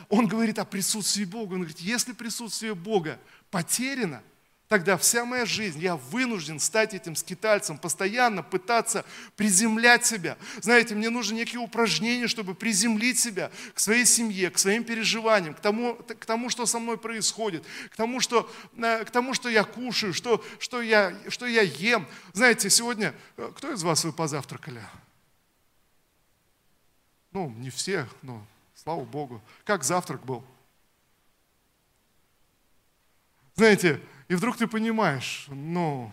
Он 0.09 0.27
говорит 0.27 0.59
о 0.59 0.65
присутствии 0.65 1.25
Бога. 1.25 1.53
Он 1.53 1.61
говорит, 1.61 1.81
если 1.81 2.13
присутствие 2.13 2.75
Бога 2.75 3.21
потеряно, 3.51 4.23
тогда 4.69 4.97
вся 4.97 5.25
моя 5.25 5.47
жизнь, 5.47 5.79
я 5.81 5.97
вынужден 5.97 6.59
стать 6.59 6.95
этим 6.95 7.17
скитальцем, 7.17 7.79
постоянно 7.79 8.43
пытаться 8.43 9.05
приземлять 9.37 10.07
себя. 10.07 10.37
Знаете, 10.61 10.95
мне 10.95 11.11
нужны 11.11 11.37
некие 11.37 11.61
упражнения, 11.61 12.29
чтобы 12.29 12.55
приземлить 12.55 13.19
себя 13.19 13.51
к 13.75 13.81
своей 13.81 14.05
семье, 14.05 14.51
к 14.51 14.59
своим 14.59 14.85
переживаниям, 14.85 15.55
к 15.55 15.61
тому, 15.61 15.97
к 15.97 16.25
тому 16.25 16.51
что 16.51 16.67
со 16.67 16.79
мной 16.79 16.97
происходит, 16.99 17.65
к 17.91 17.97
тому, 17.97 18.21
что, 18.21 18.51
э, 18.77 19.05
к 19.05 19.11
тому, 19.11 19.35
что 19.35 19.49
я 19.49 19.65
кушаю, 19.65 20.15
что, 20.15 20.45
что, 20.59 20.81
я, 20.81 21.15
что 21.29 21.47
я 21.47 21.63
ем. 21.63 22.07
Знаете, 22.33 22.71
сегодня, 22.71 23.15
э, 23.37 23.53
кто 23.57 23.73
из 23.73 23.83
вас 23.83 24.05
вы 24.05 24.13
позавтракали? 24.13 24.83
Ну, 27.33 27.51
не 27.51 27.71
все, 27.71 28.09
но 28.23 28.47
слава 28.75 29.05
Богу. 29.05 29.43
Как 29.65 29.83
завтрак 29.85 30.25
был? 30.25 30.45
Знаете, 33.57 34.01
и 34.29 34.35
вдруг 34.35 34.57
ты 34.57 34.67
понимаешь, 34.67 35.47
ну, 35.49 36.13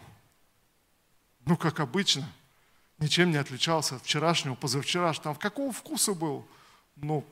ну 1.46 1.58
как 1.58 1.80
обычно, 1.80 2.28
ничем 2.98 3.32
не 3.32 3.38
отличался 3.38 3.96
от 3.96 4.04
вчерашнего, 4.04 4.56
позавчерашнего. 4.56 5.34
Там 5.34 5.36
какого 5.36 5.72
вкуса 5.72 6.14
был? 6.14 6.46
Ну, 6.96 7.26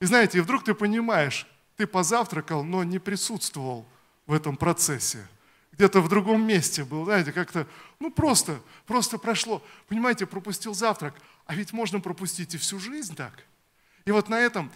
и 0.00 0.04
знаете, 0.04 0.38
и 0.38 0.40
вдруг 0.40 0.64
ты 0.64 0.74
понимаешь, 0.74 1.46
ты 1.76 1.86
позавтракал, 1.86 2.64
но 2.64 2.84
не 2.84 2.98
присутствовал 2.98 3.86
в 4.26 4.32
этом 4.32 4.56
процессе. 4.56 5.26
Где-то 5.72 6.00
в 6.00 6.08
другом 6.08 6.46
месте 6.46 6.84
был, 6.84 7.04
знаете, 7.04 7.32
как-то, 7.32 7.66
ну 7.98 8.10
просто, 8.10 8.60
просто 8.86 9.16
прошло. 9.16 9.62
Понимаете, 9.88 10.26
пропустил 10.26 10.74
завтрак, 10.74 11.14
а 11.46 11.54
ведь 11.54 11.72
можно 11.72 11.98
пропустить 12.00 12.54
и 12.54 12.58
всю 12.58 12.78
жизнь 12.78 13.14
так. 13.14 13.44
И 14.04 14.10
вот 14.10 14.28
на 14.28 14.38
этом 14.38 14.70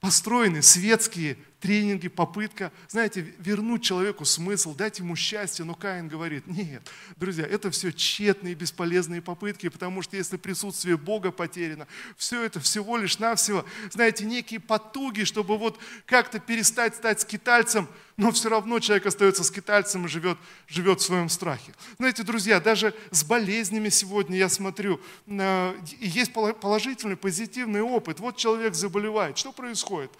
построены 0.00 0.62
светские 0.62 1.36
тренинги, 1.64 2.08
попытка, 2.08 2.70
знаете, 2.88 3.22
вернуть 3.38 3.82
человеку 3.82 4.26
смысл, 4.26 4.74
дать 4.74 4.98
ему 4.98 5.16
счастье. 5.16 5.64
Но 5.64 5.74
Каин 5.74 6.08
говорит, 6.08 6.46
нет, 6.46 6.82
друзья, 7.16 7.46
это 7.46 7.70
все 7.70 7.90
тщетные, 7.90 8.54
бесполезные 8.54 9.22
попытки, 9.22 9.70
потому 9.70 10.02
что 10.02 10.18
если 10.18 10.36
присутствие 10.36 10.98
Бога 10.98 11.30
потеряно, 11.30 11.86
все 12.18 12.42
это 12.42 12.60
всего 12.60 12.98
лишь 12.98 13.18
навсего, 13.18 13.64
знаете, 13.90 14.26
некие 14.26 14.60
потуги, 14.60 15.24
чтобы 15.24 15.56
вот 15.56 15.80
как-то 16.04 16.38
перестать 16.38 16.96
стать 16.96 17.22
скитальцем, 17.22 17.88
но 18.18 18.30
все 18.30 18.50
равно 18.50 18.78
человек 18.78 19.06
остается 19.06 19.42
скитальцем 19.42 20.04
и 20.04 20.08
живет, 20.08 20.36
живет 20.68 21.00
в 21.00 21.02
своем 21.02 21.30
страхе. 21.30 21.72
Знаете, 21.96 22.24
друзья, 22.24 22.60
даже 22.60 22.94
с 23.10 23.24
болезнями 23.24 23.88
сегодня 23.88 24.36
я 24.36 24.50
смотрю, 24.50 25.00
э, 25.26 25.74
есть 25.98 26.34
положительный, 26.34 27.16
позитивный 27.16 27.80
опыт. 27.80 28.20
Вот 28.20 28.36
человек 28.36 28.74
заболевает, 28.74 29.38
что 29.38 29.50
происходит? 29.50 30.12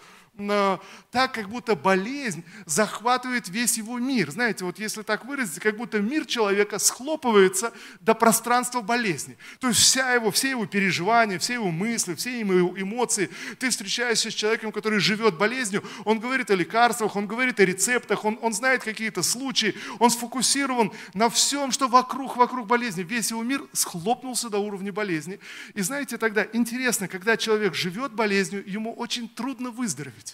Так, 1.11 1.33
как 1.33 1.49
будто 1.49 1.75
болезнь 1.75 2.43
захватывает 2.65 3.47
весь 3.47 3.77
его 3.77 3.99
мир. 3.99 4.31
Знаете, 4.31 4.65
вот 4.65 4.79
если 4.79 5.01
так 5.01 5.25
выразить, 5.25 5.59
как 5.59 5.77
будто 5.77 5.99
мир 5.99 6.25
человека 6.25 6.79
схлопывается 6.79 7.71
до 8.01 8.13
пространства 8.13 8.81
болезни. 8.81 9.37
То 9.59 9.69
есть 9.69 9.79
вся 9.79 10.13
его, 10.13 10.31
все 10.31 10.49
его 10.49 10.65
переживания, 10.65 11.39
все 11.39 11.53
его 11.53 11.71
мысли, 11.71 12.15
все 12.15 12.39
его 12.39 12.77
эмоции. 12.79 13.29
Ты 13.59 13.69
встречаешься 13.69 14.29
с 14.29 14.33
человеком, 14.33 14.71
который 14.71 14.99
живет 14.99 15.37
болезнью, 15.37 15.83
он 16.03 16.19
говорит 16.19 16.51
о 16.51 16.55
лекарствах, 16.55 17.15
он 17.15 17.27
говорит 17.27 17.59
о 17.59 17.65
рецептах, 17.65 18.25
он, 18.25 18.37
он 18.41 18.53
знает 18.53 18.83
какие-то 18.83 19.23
случаи, 19.23 19.75
он 19.99 20.09
сфокусирован 20.09 20.91
на 21.13 21.29
всем, 21.29 21.71
что 21.71 21.87
вокруг, 21.87 22.35
вокруг 22.35 22.67
болезни. 22.67 23.03
Весь 23.03 23.31
его 23.31 23.43
мир 23.43 23.63
схлопнулся 23.73 24.49
до 24.49 24.59
уровня 24.59 24.91
болезни. 24.91 25.39
И 25.73 25.81
знаете, 25.81 26.17
тогда 26.17 26.45
интересно, 26.53 27.07
когда 27.07 27.37
человек 27.37 27.75
живет 27.75 28.11
болезнью, 28.13 28.63
ему 28.65 28.93
очень 28.93 29.29
трудно 29.29 29.69
выздороветь. 29.69 30.24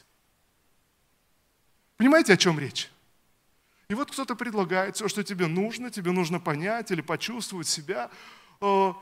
Понимаете, 2.02 2.34
о 2.34 2.38
чем 2.38 2.58
речь? 2.58 2.90
И 3.88 3.94
вот 3.94 4.10
кто-то 4.10 4.34
предлагает 4.34 4.96
все, 4.96 5.08
что 5.08 5.24
тебе 5.24 5.46
нужно, 5.46 5.92
тебе 5.92 6.10
нужно 6.10 6.40
понять 6.40 6.90
или 6.90 7.02
почувствовать 7.02 7.68
себя, 7.68 8.10
э, 8.60 8.94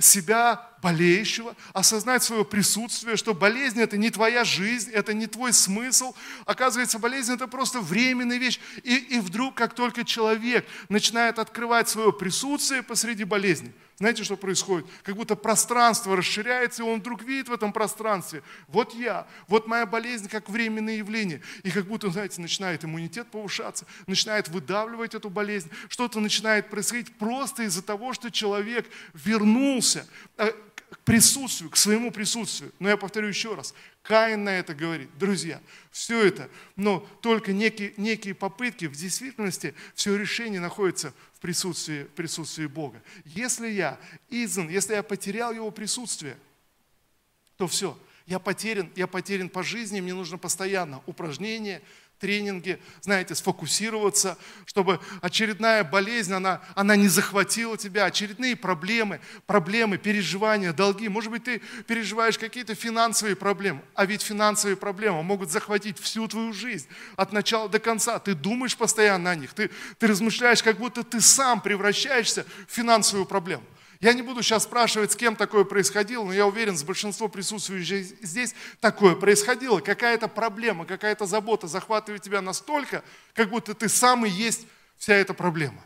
себя 0.00 0.56
болеющего, 0.82 1.56
осознать 1.72 2.22
свое 2.22 2.44
присутствие, 2.44 3.16
что 3.16 3.34
болезнь 3.34 3.80
это 3.80 3.96
не 3.96 4.10
твоя 4.10 4.44
жизнь, 4.44 4.90
это 4.90 5.14
не 5.14 5.26
твой 5.26 5.52
смысл. 5.52 6.14
Оказывается, 6.46 6.98
болезнь 6.98 7.32
это 7.32 7.46
просто 7.46 7.80
временная 7.80 8.38
вещь. 8.38 8.60
И, 8.82 8.96
и 8.96 9.20
вдруг, 9.20 9.54
как 9.54 9.74
только 9.74 10.04
человек 10.04 10.66
начинает 10.88 11.38
открывать 11.38 11.88
свое 11.88 12.12
присутствие 12.12 12.82
посреди 12.82 13.24
болезни– 13.24 13.72
знаете, 13.98 14.22
что 14.22 14.36
происходит? 14.36 14.86
Как 15.02 15.16
будто 15.16 15.34
пространство 15.34 16.16
расширяется, 16.16 16.82
и 16.82 16.86
он 16.86 17.00
вдруг 17.00 17.24
видит 17.24 17.48
в 17.48 17.52
этом 17.52 17.72
пространстве, 17.72 18.44
вот 18.68 18.94
я, 18.94 19.26
вот 19.48 19.66
моя 19.66 19.86
болезнь 19.86 20.28
как 20.28 20.48
временное 20.48 20.98
явление. 20.98 21.42
И 21.64 21.72
как 21.72 21.86
будто, 21.86 22.08
знаете, 22.08 22.40
начинает 22.40 22.84
иммунитет 22.84 23.26
повышаться, 23.26 23.86
начинает 24.06 24.48
выдавливать 24.48 25.16
эту 25.16 25.30
болезнь. 25.30 25.68
Что-то 25.88 26.20
начинает 26.20 26.70
происходить 26.70 27.18
просто 27.18 27.64
из-за 27.64 27.82
того, 27.82 28.12
что 28.12 28.30
человек 28.30 28.88
вернулся 29.14 30.06
э, 30.36 30.52
к 30.90 30.98
присутствию, 31.00 31.70
к 31.70 31.76
своему 31.76 32.10
присутствию. 32.10 32.72
Но 32.78 32.88
я 32.88 32.96
повторю 32.96 33.28
еще 33.28 33.54
раз, 33.54 33.74
Каин 34.02 34.44
на 34.44 34.58
это 34.58 34.74
говорит. 34.74 35.10
Друзья, 35.18 35.60
все 35.90 36.24
это, 36.24 36.48
но 36.76 37.00
только 37.20 37.52
некие, 37.52 37.92
некие 37.96 38.34
попытки, 38.34 38.86
в 38.86 38.92
действительности 38.92 39.74
все 39.94 40.16
решение 40.16 40.60
находится 40.60 41.12
в 41.34 41.40
присутствии, 41.40 42.04
в 42.04 42.10
присутствии 42.10 42.66
Бога. 42.66 43.02
Если 43.24 43.68
я 43.68 43.98
издан, 44.30 44.68
если 44.68 44.94
я 44.94 45.02
потерял 45.02 45.52
Его 45.52 45.70
присутствие, 45.70 46.36
то 47.56 47.66
все, 47.66 47.98
я 48.26 48.38
потерян, 48.38 48.90
я 48.94 49.06
потерян 49.06 49.48
по 49.48 49.62
жизни, 49.62 50.00
мне 50.00 50.14
нужно 50.14 50.38
постоянно 50.38 51.02
упражнения, 51.06 51.82
тренинги, 52.18 52.80
знаете, 53.00 53.34
сфокусироваться, 53.34 54.36
чтобы 54.66 55.00
очередная 55.20 55.84
болезнь, 55.84 56.32
она, 56.32 56.60
она 56.74 56.96
не 56.96 57.08
захватила 57.08 57.76
тебя, 57.76 58.06
очередные 58.06 58.56
проблемы, 58.56 59.20
проблемы, 59.46 59.98
переживания, 59.98 60.72
долги. 60.72 61.08
Может 61.08 61.30
быть, 61.30 61.44
ты 61.44 61.62
переживаешь 61.86 62.38
какие-то 62.38 62.74
финансовые 62.74 63.36
проблемы, 63.36 63.82
а 63.94 64.06
ведь 64.06 64.22
финансовые 64.22 64.76
проблемы 64.76 65.22
могут 65.22 65.50
захватить 65.50 65.98
всю 65.98 66.26
твою 66.28 66.52
жизнь 66.52 66.88
от 67.16 67.32
начала 67.32 67.68
до 67.68 67.78
конца. 67.78 68.18
Ты 68.18 68.34
думаешь 68.34 68.76
постоянно 68.76 69.30
о 69.30 69.34
них, 69.34 69.52
ты, 69.54 69.70
ты 69.98 70.06
размышляешь, 70.06 70.62
как 70.62 70.78
будто 70.78 71.02
ты 71.02 71.20
сам 71.20 71.60
превращаешься 71.60 72.44
в 72.66 72.72
финансовую 72.72 73.26
проблему. 73.26 73.64
Я 74.00 74.12
не 74.12 74.22
буду 74.22 74.42
сейчас 74.42 74.62
спрашивать, 74.62 75.12
с 75.12 75.16
кем 75.16 75.34
такое 75.34 75.64
происходило, 75.64 76.24
но 76.24 76.32
я 76.32 76.46
уверен, 76.46 76.76
с 76.76 76.84
большинством 76.84 77.30
присутствующих 77.30 78.06
здесь 78.22 78.54
такое 78.80 79.16
происходило. 79.16 79.80
Какая-то 79.80 80.28
проблема, 80.28 80.84
какая-то 80.84 81.26
забота 81.26 81.66
захватывает 81.66 82.22
тебя 82.22 82.40
настолько, 82.40 83.02
как 83.34 83.50
будто 83.50 83.74
ты 83.74 83.88
сам 83.88 84.24
и 84.24 84.30
есть 84.30 84.66
вся 84.98 85.14
эта 85.14 85.34
проблема. 85.34 85.82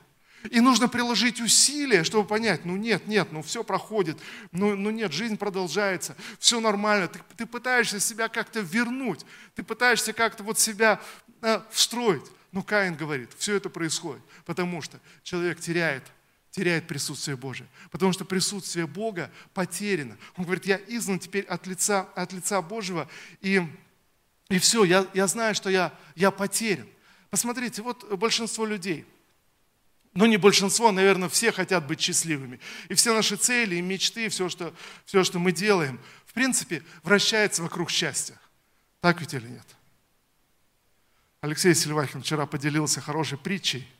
И 0.51 0.61
нужно 0.61 0.89
приложить 0.89 1.41
усилия, 1.41 2.05
чтобы 2.05 2.29
понять, 2.29 2.65
ну 2.65 2.77
нет, 2.77 3.07
нет, 3.07 3.29
ну 3.31 3.43
все 3.43 3.63
проходит, 3.65 4.19
ну, 4.51 4.75
ну 4.75 4.91
нет, 4.91 5.13
жизнь 5.13 5.37
продолжается, 5.39 6.17
все 6.39 6.61
нормально. 6.61 7.09
Ты, 7.09 7.21
ты 7.37 7.47
пытаешься 7.47 8.01
себя 8.01 8.29
как-то 8.29 8.61
вернуть, 8.61 9.25
ты 9.55 9.63
пытаешься 9.63 10.13
как-то 10.13 10.43
вот 10.43 10.59
себя 10.59 11.01
э, 11.41 11.61
встроить. 11.71 12.25
Но 12.51 12.63
Каин 12.63 12.95
говорит, 12.95 13.31
все 13.39 13.55
это 13.55 13.71
происходит, 13.71 14.23
потому 14.45 14.83
что 14.83 14.99
человек 15.23 15.61
теряет 15.61 16.03
теряет 16.53 16.87
присутствие 16.87 17.37
Божие. 17.37 17.67
Потому 17.91 18.13
что 18.13 18.25
присутствие 18.25 18.87
Бога 18.87 19.33
потеряно. 19.55 20.17
Он 20.37 20.45
говорит, 20.45 20.67
я 20.67 20.77
изгнан 20.87 21.19
теперь 21.19 21.45
от 21.47 21.67
лица, 21.67 22.03
от 22.15 22.33
лица 22.33 22.61
Божьего, 22.61 23.09
и, 23.41 23.63
и 24.51 24.59
все, 24.59 24.85
я, 24.85 25.07
я 25.15 25.27
знаю, 25.27 25.55
что 25.55 25.71
я, 25.71 25.99
я 26.15 26.31
потерян. 26.31 26.87
Посмотрите, 27.31 27.81
вот 27.81 28.07
большинство 28.19 28.67
людей, 28.67 29.07
ну 30.13 30.27
не 30.27 30.37
большинство, 30.37 30.93
наверное, 30.93 31.31
все 31.31 31.53
хотят 31.53 31.87
быть 31.87 32.03
счастливыми. 32.03 32.61
И 32.91 32.95
все 32.95 33.15
наши 33.15 33.37
цели, 33.37 33.77
и 33.77 33.81
мечты, 33.81 34.27
и 34.27 34.29
все, 34.29 34.51
что, 34.51 34.75
все, 35.07 35.25
что 35.25 35.39
мы 35.39 35.53
делаем, 35.53 35.99
в 36.27 36.35
принципе, 36.35 36.83
вращается 37.03 37.63
вокруг 37.63 37.91
счастья. 37.91 38.39
Так 39.01 39.23
ведь 39.23 39.33
или 39.33 39.49
нет? 39.49 39.67
Алексей 41.41 41.75
Сильвахин 41.75 42.21
вчера 42.23 42.45
поделился 42.45 43.01
хорошей 43.01 43.39
притчей– 43.39 43.89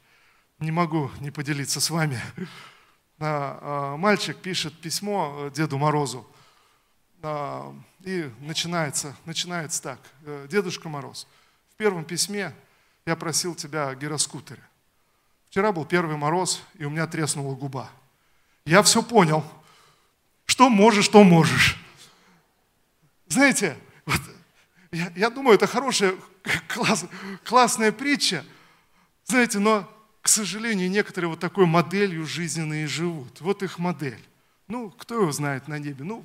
не 0.63 0.71
могу 0.71 1.11
не 1.21 1.31
поделиться 1.31 1.81
с 1.81 1.91
вами. 1.91 2.21
А, 3.19 3.97
мальчик 3.97 4.37
пишет 4.37 4.81
письмо 4.81 5.47
э, 5.47 5.51
Деду 5.55 5.79
Морозу. 5.79 6.27
А, 7.23 7.75
и 8.01 8.31
начинается, 8.41 9.17
начинается 9.25 9.83
так. 9.83 10.01
«Э, 10.25 10.47
Дедушка 10.51 10.89
Мороз, 10.89 11.29
в 11.71 11.77
первом 11.77 12.05
письме 12.05 12.53
я 13.07 13.15
просил 13.15 13.55
тебя 13.55 13.89
о 13.89 13.95
гироскутере. 13.95 14.63
Вчера 15.51 15.71
был 15.71 15.85
первый 15.85 16.17
мороз, 16.17 16.63
и 16.75 16.85
у 16.85 16.91
меня 16.91 17.07
треснула 17.07 17.55
губа. 17.55 17.91
Я 18.65 18.83
все 18.83 19.03
понял. 19.03 19.45
Что 20.47 20.69
можешь, 20.69 21.05
что 21.05 21.23
можешь. 21.23 21.77
Знаете, 23.29 23.77
вот, 24.07 24.21
я, 24.91 25.13
я 25.15 25.31
думаю, 25.31 25.57
это 25.57 25.67
хорошая, 25.67 26.15
класс, 26.69 27.05
классная 27.45 27.93
притча. 27.93 28.45
Знаете, 29.25 29.59
но 29.59 29.89
к 30.23 30.29
сожалению, 30.29 30.89
некоторые 30.89 31.29
вот 31.29 31.41
такой 31.41 31.67
моделью 31.67 32.25
жизненной 32.27 32.87
живут. 32.87 33.41
Вот 33.41 33.63
их 33.65 33.79
модель. 33.79 34.25
Ну, 34.69 34.91
кто 34.91 35.17
его 35.17 35.33
знает 35.33 35.67
на 35.69 35.79
небе? 35.79 36.05
Ну, 36.05 36.25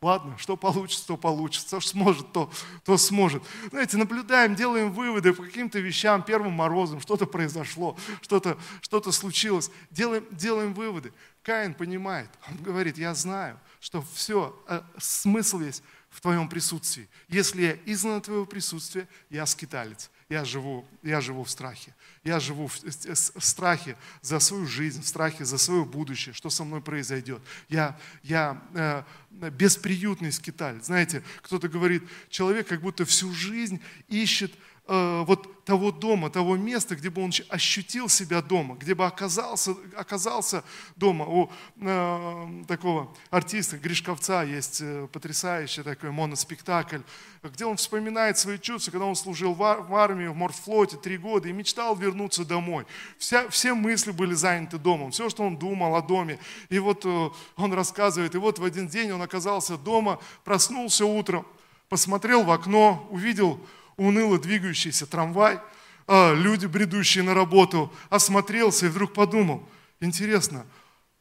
Ладно, 0.00 0.38
что 0.38 0.56
получится, 0.56 1.08
то 1.08 1.16
получится, 1.16 1.80
что 1.80 1.90
сможет, 1.90 2.32
то, 2.32 2.52
то 2.84 2.96
сможет. 2.96 3.42
Знаете, 3.70 3.96
наблюдаем, 3.96 4.54
делаем 4.54 4.92
выводы 4.92 5.34
по 5.34 5.42
каким-то 5.42 5.80
вещам, 5.80 6.22
первым 6.22 6.52
морозом, 6.52 7.00
что-то 7.00 7.26
произошло, 7.26 7.96
что-то 8.22 8.56
что 8.80 9.10
случилось. 9.10 9.72
Делаем, 9.90 10.24
делаем 10.30 10.72
выводы. 10.72 11.12
Каин 11.42 11.74
понимает, 11.74 12.30
он 12.48 12.58
говорит, 12.58 12.96
я 12.96 13.12
знаю, 13.12 13.58
что 13.80 14.04
все, 14.14 14.56
э, 14.68 14.82
смысл 14.98 15.58
есть 15.58 15.82
в 16.10 16.20
твоем 16.20 16.48
присутствии. 16.48 17.08
Если 17.28 17.62
я 17.62 17.76
изгнан 17.84 18.20
твоего 18.20 18.46
присутствия, 18.46 19.08
я 19.30 19.46
скиталец 19.46 20.10
я 20.28 20.44
живу, 20.44 20.84
я 21.02 21.20
живу 21.20 21.42
в 21.42 21.50
страхе. 21.50 21.94
Я 22.22 22.38
живу 22.38 22.66
в, 22.66 22.78
страхе 23.14 23.96
за 24.20 24.38
свою 24.40 24.66
жизнь, 24.66 25.02
в 25.02 25.08
страхе 25.08 25.44
за 25.44 25.56
свое 25.56 25.84
будущее, 25.84 26.34
что 26.34 26.50
со 26.50 26.64
мной 26.64 26.82
произойдет. 26.82 27.40
Я, 27.68 27.98
я 28.22 28.62
э, 28.74 29.02
бесприютный 29.50 30.30
скиталь. 30.32 30.82
Знаете, 30.82 31.22
кто-то 31.40 31.68
говорит, 31.68 32.02
человек 32.28 32.68
как 32.68 32.82
будто 32.82 33.06
всю 33.06 33.32
жизнь 33.32 33.80
ищет 34.08 34.52
вот 34.88 35.58
того 35.68 35.92
дома, 35.92 36.30
того 36.30 36.56
места, 36.56 36.96
где 36.96 37.10
бы 37.10 37.22
он 37.22 37.30
ощутил 37.50 38.08
себя 38.08 38.40
дома, 38.40 38.74
где 38.76 38.94
бы 38.94 39.04
оказался, 39.04 39.76
оказался 39.94 40.64
дома. 40.96 41.26
У 41.26 41.50
э, 41.76 42.64
такого 42.66 43.14
артиста 43.28 43.76
Гришковца 43.76 44.44
есть 44.44 44.80
э, 44.80 45.06
потрясающий 45.12 45.82
такой 45.82 46.10
моноспектакль, 46.10 47.00
где 47.42 47.66
он 47.66 47.76
вспоминает 47.76 48.38
свои 48.38 48.58
чувства, 48.58 48.92
когда 48.92 49.04
он 49.04 49.14
служил 49.14 49.52
в 49.52 49.62
армии, 49.94 50.26
в 50.28 50.34
морфлоте 50.34 50.96
три 50.96 51.18
года 51.18 51.50
и 51.50 51.52
мечтал 51.52 51.94
вернуться 51.94 52.46
домой. 52.46 52.86
Вся, 53.18 53.46
все 53.50 53.74
мысли 53.74 54.12
были 54.12 54.32
заняты 54.32 54.78
домом, 54.78 55.10
все, 55.10 55.28
что 55.28 55.42
он 55.42 55.58
думал 55.58 55.96
о 55.96 56.00
доме. 56.00 56.38
И 56.70 56.78
вот 56.78 57.04
э, 57.04 57.28
он 57.56 57.74
рассказывает, 57.74 58.34
и 58.34 58.38
вот 58.38 58.58
в 58.58 58.64
один 58.64 58.88
день 58.88 59.12
он 59.12 59.20
оказался 59.20 59.76
дома, 59.76 60.18
проснулся 60.44 61.04
утром, 61.04 61.46
посмотрел 61.90 62.42
в 62.42 62.50
окно, 62.50 63.06
увидел 63.10 63.60
уныло 63.98 64.38
двигающийся 64.38 65.06
трамвай, 65.06 65.60
а, 66.06 66.32
люди, 66.32 66.64
бредущие 66.64 67.22
на 67.22 67.34
работу, 67.34 67.92
осмотрелся 68.08 68.86
и 68.86 68.88
вдруг 68.88 69.12
подумал, 69.12 69.68
интересно, 70.00 70.64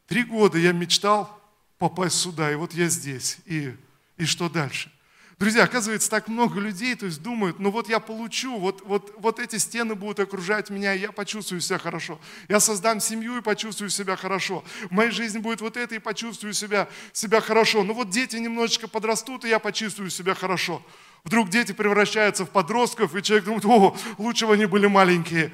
три 0.07 0.23
года 0.23 0.57
я 0.57 0.71
мечтал 0.71 1.41
попасть 1.77 2.15
сюда, 2.15 2.49
и 2.51 2.55
вот 2.55 2.73
я 2.73 2.87
здесь, 2.87 3.39
и, 3.45 3.75
и 4.15 4.25
что 4.25 4.47
дальше? 4.47 4.91
Друзья, 5.39 5.65
оказывается, 5.65 6.10
так 6.10 6.30
много 6.30 6.60
людей, 6.60 6.95
то 6.95 7.06
есть 7.06 7.21
думают, 7.21 7.60
ну 7.60 7.69
вот 7.69 7.88
я 7.89 8.00
получу, 8.00 8.58
вот, 8.58 8.82
вот, 8.84 9.13
вот 9.19 9.39
эти 9.39 9.58
стены 9.58 9.93
будут 9.93 10.19
окружать 10.19 10.71
меня, 10.71 10.95
и 10.95 11.00
я 11.00 11.12
почувствую 11.12 11.62
себя 11.62 11.78
хорошо. 11.78 12.19
Я 12.50 12.60
создам 12.60 13.00
семью 13.00 13.38
и 13.38 13.41
почувствую 13.41 13.91
себя 13.91 14.15
хорошо. 14.15 14.63
В 14.89 14.91
моей 14.91 15.12
жизни 15.12 15.38
будет 15.38 15.62
вот 15.62 15.78
это, 15.78 15.93
и 15.93 16.00
почувствую 16.00 16.54
себя, 16.54 16.89
себя 17.13 17.39
хорошо. 17.39 17.84
Ну 17.84 17.93
вот 17.93 18.10
дети 18.10 18.38
немножечко 18.38 18.88
подрастут, 18.88 19.45
и 19.45 19.50
я 19.50 19.60
почувствую 19.60 20.10
себя 20.10 20.34
хорошо. 20.34 20.82
Вдруг 21.23 21.50
дети 21.50 21.71
превращаются 21.71 22.43
в 22.43 22.50
подростков, 22.50 23.15
и 23.15 23.21
человек 23.21 23.45
думает, 23.45 23.65
о, 23.65 23.95
лучше 24.17 24.47
бы 24.47 24.54
они 24.54 24.65
были 24.65 24.88
маленькие. 24.88 25.54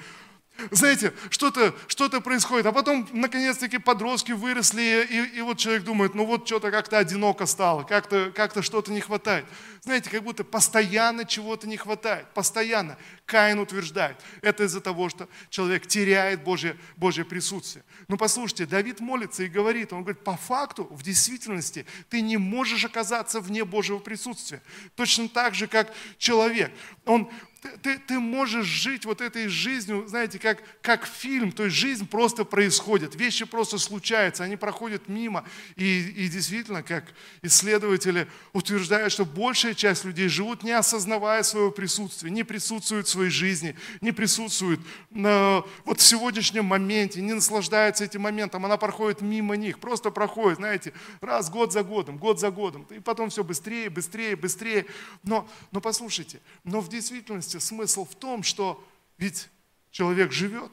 Знаете, 0.72 1.14
что-то 1.30 1.76
что 1.88 2.10
происходит, 2.22 2.66
а 2.68 2.72
потом, 2.72 3.08
наконец-таки, 3.12 3.80
подростки 3.80 4.34
выросли, 4.34 5.06
и, 5.10 5.38
и 5.38 5.42
вот 5.42 5.58
человек 5.58 5.84
думает, 5.84 6.14
ну 6.14 6.26
вот 6.26 6.46
что-то 6.46 6.70
как-то 6.70 7.00
одиноко 7.00 7.46
стало, 7.46 7.84
как-то 7.84 8.32
как 8.36 8.54
что-то 8.64 8.92
не 8.92 9.02
хватает. 9.02 9.46
Знаете, 9.82 10.10
как 10.10 10.24
будто 10.24 10.44
постоянно 10.44 11.26
чего-то 11.26 11.68
не 11.68 11.76
хватает, 11.76 12.28
постоянно. 12.34 12.98
Каин 13.26 13.60
утверждает, 13.60 14.18
это 14.42 14.64
из-за 14.64 14.80
того, 14.80 15.10
что 15.10 15.28
человек 15.50 15.88
теряет 15.88 16.44
Божье, 16.44 16.78
Божье 16.96 17.26
присутствие. 17.26 17.84
Но 18.08 18.16
послушайте, 18.16 18.66
Давид 18.66 19.00
молится 19.00 19.44
и 19.44 19.48
говорит, 19.48 19.92
он 19.92 20.04
говорит, 20.04 20.24
по 20.24 20.38
факту, 20.38 20.86
в 20.86 21.02
действительности, 21.04 21.86
ты 22.10 22.22
не 22.22 22.38
можешь 22.38 22.86
оказаться 22.86 23.42
вне 23.42 23.66
Божьего 23.66 24.00
присутствия. 24.00 24.62
Точно 24.96 25.28
так 25.28 25.56
же, 25.56 25.68
как 25.68 25.92
человек. 26.18 26.72
Он, 27.06 27.30
ты, 27.82 27.98
ты, 27.98 28.20
можешь 28.20 28.66
жить 28.66 29.06
вот 29.06 29.22
этой 29.22 29.48
жизнью, 29.48 30.06
знаете, 30.08 30.40
как, 30.40 30.64
как 30.82 31.06
фильм, 31.06 31.52
то 31.52 31.66
есть 31.66 31.76
жизнь 31.76 32.08
просто 32.08 32.44
происходит, 32.46 33.16
вещи 33.16 33.46
просто 33.46 33.78
случаются, 33.78 34.44
они 34.44 34.58
проходят 34.58 35.08
мимо. 35.08 35.46
И, 35.76 36.02
и 36.02 36.28
действительно, 36.28 36.84
как 36.84 37.14
исследователи 37.42 38.28
утверждают, 38.52 39.14
что 39.14 39.26
большая 39.26 39.74
часть 39.74 40.04
людей 40.06 40.28
живут, 40.28 40.64
не 40.64 40.72
осознавая 40.72 41.44
своего 41.44 41.72
присутствия, 41.72 42.30
не 42.30 42.44
присутствуют 42.44 43.08
в 43.08 43.10
своей 43.10 43.30
жизни, 43.30 43.76
не 44.02 44.12
присутствуют 44.12 44.82
на, 45.10 45.64
вот 45.86 46.00
в 46.00 46.04
сегодняшнем 46.04 46.66
моменте, 46.66 47.22
не 47.22 47.34
наслаждаются 47.34 48.04
этим 48.04 48.22
моментом, 48.22 48.66
она 48.66 48.78
проходит 48.78 49.22
мимо 49.22 49.56
них, 49.56 49.80
просто 49.80 50.12
проходит, 50.12 50.60
знаете, 50.60 50.94
раз, 51.22 51.50
год 51.50 51.72
за 51.72 51.84
годом, 51.84 52.18
год 52.18 52.40
за 52.40 52.52
годом, 52.52 52.86
и 52.90 53.00
потом 53.00 53.30
все 53.30 53.44
быстрее, 53.44 53.90
быстрее, 53.90 54.36
быстрее. 54.36 54.86
Но, 55.24 55.48
но 55.72 55.82
послушайте, 55.82 56.42
но 56.64 56.82
в 56.82 56.90
действительности 56.90 57.53
действительности 57.54 57.58
смысл 57.60 58.06
в 58.06 58.16
том, 58.16 58.44
что 58.44 58.84
ведь 59.18 59.50
человек 59.92 60.32
живет. 60.32 60.72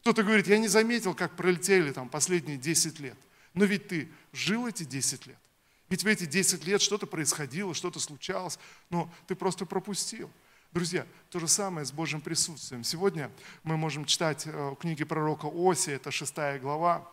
Кто-то 0.00 0.22
говорит, 0.22 0.46
я 0.46 0.58
не 0.58 0.68
заметил, 0.68 1.14
как 1.14 1.36
пролетели 1.36 1.92
там 1.92 2.08
последние 2.08 2.56
10 2.56 3.00
лет. 3.00 3.16
Но 3.54 3.64
ведь 3.64 3.88
ты 3.88 4.08
жил 4.32 4.66
эти 4.66 4.84
10 4.84 5.26
лет. 5.26 5.38
Ведь 5.88 6.04
в 6.04 6.06
эти 6.06 6.26
10 6.26 6.64
лет 6.66 6.80
что-то 6.80 7.06
происходило, 7.06 7.74
что-то 7.74 7.98
случалось, 7.98 8.58
но 8.90 9.10
ты 9.26 9.34
просто 9.34 9.66
пропустил. 9.66 10.30
Друзья, 10.72 11.06
то 11.30 11.40
же 11.40 11.48
самое 11.48 11.86
с 11.86 11.92
Божьим 11.92 12.20
присутствием. 12.20 12.84
Сегодня 12.84 13.30
мы 13.64 13.76
можем 13.78 14.04
читать 14.04 14.46
э, 14.46 14.74
книги 14.78 15.02
пророка 15.04 15.46
Оси, 15.46 15.90
это 15.90 16.10
шестая 16.10 16.58
глава, 16.58 17.10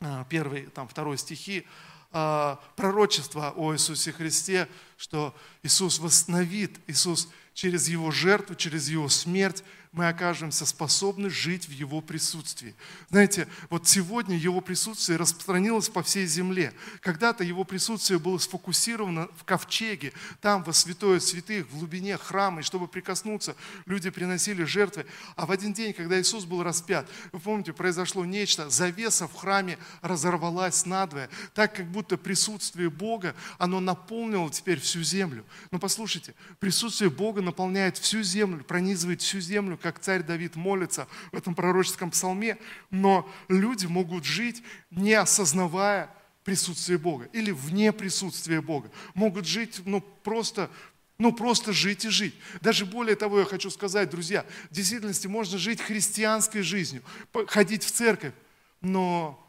э, 0.00 0.24
первый, 0.28 0.66
там, 0.66 0.86
второй 0.86 1.16
стихи, 1.16 1.66
э, 2.12 2.56
пророчество 2.76 3.54
о 3.56 3.72
Иисусе 3.72 4.12
Христе, 4.12 4.68
что 4.98 5.34
Иисус 5.62 5.98
восстановит, 5.98 6.78
Иисус 6.86 7.30
через 7.56 7.88
Его 7.88 8.10
жертву, 8.10 8.54
через 8.54 8.90
Его 8.90 9.08
смерть 9.08 9.64
мы 9.96 10.08
окажемся 10.08 10.66
способны 10.66 11.30
жить 11.30 11.68
в 11.68 11.72
Его 11.72 12.02
присутствии. 12.02 12.74
Знаете, 13.08 13.48
вот 13.70 13.88
сегодня 13.88 14.36
Его 14.36 14.60
присутствие 14.60 15.16
распространилось 15.16 15.88
по 15.88 16.02
всей 16.02 16.26
земле. 16.26 16.74
Когда-то 17.00 17.42
Его 17.42 17.64
присутствие 17.64 18.18
было 18.18 18.36
сфокусировано 18.36 19.28
в 19.38 19.44
ковчеге, 19.44 20.12
там, 20.42 20.62
во 20.64 20.74
святое 20.74 21.18
святых, 21.18 21.66
в 21.68 21.78
глубине 21.78 22.18
храма, 22.18 22.60
и 22.60 22.62
чтобы 22.62 22.88
прикоснуться, 22.88 23.56
люди 23.86 24.10
приносили 24.10 24.64
жертвы. 24.64 25.06
А 25.34 25.46
в 25.46 25.50
один 25.50 25.72
день, 25.72 25.94
когда 25.94 26.20
Иисус 26.20 26.44
был 26.44 26.62
распят, 26.62 27.08
вы 27.32 27.40
помните, 27.40 27.72
произошло 27.72 28.26
нечто, 28.26 28.68
завеса 28.68 29.26
в 29.26 29.34
храме 29.34 29.78
разорвалась 30.02 30.84
надвое, 30.84 31.30
так 31.54 31.74
как 31.74 31.86
будто 31.90 32.18
присутствие 32.18 32.90
Бога, 32.90 33.34
оно 33.56 33.80
наполнило 33.80 34.50
теперь 34.50 34.78
всю 34.78 35.02
землю. 35.02 35.46
Но 35.70 35.78
послушайте, 35.78 36.34
присутствие 36.60 37.08
Бога 37.08 37.40
наполняет 37.40 37.96
всю 37.96 38.22
землю, 38.22 38.62
пронизывает 38.62 39.22
всю 39.22 39.40
землю, 39.40 39.78
как 39.86 40.00
царь 40.00 40.24
Давид 40.24 40.56
молится 40.56 41.06
в 41.30 41.36
этом 41.36 41.54
пророческом 41.54 42.10
псалме, 42.10 42.58
но 42.90 43.30
люди 43.46 43.86
могут 43.86 44.24
жить, 44.24 44.64
не 44.90 45.14
осознавая 45.14 46.10
присутствие 46.42 46.98
Бога 46.98 47.28
или 47.32 47.52
вне 47.52 47.92
присутствия 47.92 48.60
Бога. 48.60 48.90
Могут 49.14 49.46
жить, 49.46 49.80
ну, 49.84 50.00
просто 50.00 50.70
ну, 51.18 51.32
просто 51.32 51.72
жить 51.72 52.04
и 52.04 52.08
жить. 52.08 52.34
Даже 52.60 52.84
более 52.84 53.14
того, 53.14 53.38
я 53.38 53.44
хочу 53.46 53.70
сказать, 53.70 54.10
друзья, 54.10 54.44
в 54.70 54.74
действительности 54.74 55.28
можно 55.28 55.56
жить 55.56 55.80
христианской 55.80 56.62
жизнью, 56.62 57.02
ходить 57.46 57.84
в 57.84 57.90
церковь, 57.90 58.34
но, 58.80 59.42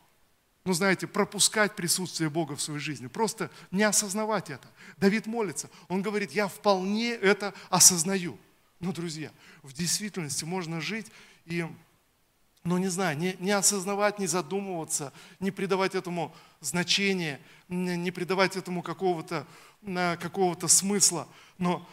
ну, 0.64 0.72
знаете, 0.74 1.08
пропускать 1.08 1.76
присутствие 1.76 2.30
Бога 2.30 2.56
в 2.56 2.62
своей 2.62 2.80
жизни, 2.80 3.08
просто 3.08 3.50
не 3.72 3.84
осознавать 3.84 4.50
это. 4.50 4.68
Давид 4.98 5.26
молится, 5.26 5.70
он 5.90 6.04
говорит, 6.04 6.32
я 6.32 6.48
вполне 6.48 7.12
это 7.12 7.54
осознаю. 7.70 8.38
Но, 8.80 8.92
друзья, 8.92 9.32
в 9.64 9.74
действительности 9.74 10.46
можно 10.46 10.82
жить 10.82 11.08
и, 11.46 11.66
ну 12.64 12.78
не 12.78 12.88
знаю, 12.88 13.18
не, 13.18 13.36
не 13.40 13.52
осознавать, 13.52 14.20
не 14.20 14.28
задумываться, 14.28 15.14
не 15.40 15.52
придавать 15.52 15.96
этому 15.96 16.36
значения, 16.62 17.40
не 17.70 18.12
придавать 18.12 18.56
этому 18.56 18.84
какого-то 18.84 19.48
какого 20.20 20.68
смысла. 20.68 21.28
Но 21.58 21.88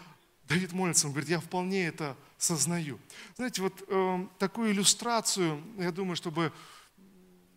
Давид 0.49 0.73
молится, 0.73 1.07
он 1.07 1.13
говорит, 1.13 1.31
я 1.31 1.41
вполне 1.41 1.87
это 1.87 2.17
сознаю. 2.37 2.99
Знаете, 3.37 3.63
вот 3.63 3.83
э, 3.89 4.27
такую 4.39 4.73
иллюстрацию, 4.73 5.63
я 5.79 5.91
думаю, 5.91 6.17
чтобы 6.17 6.53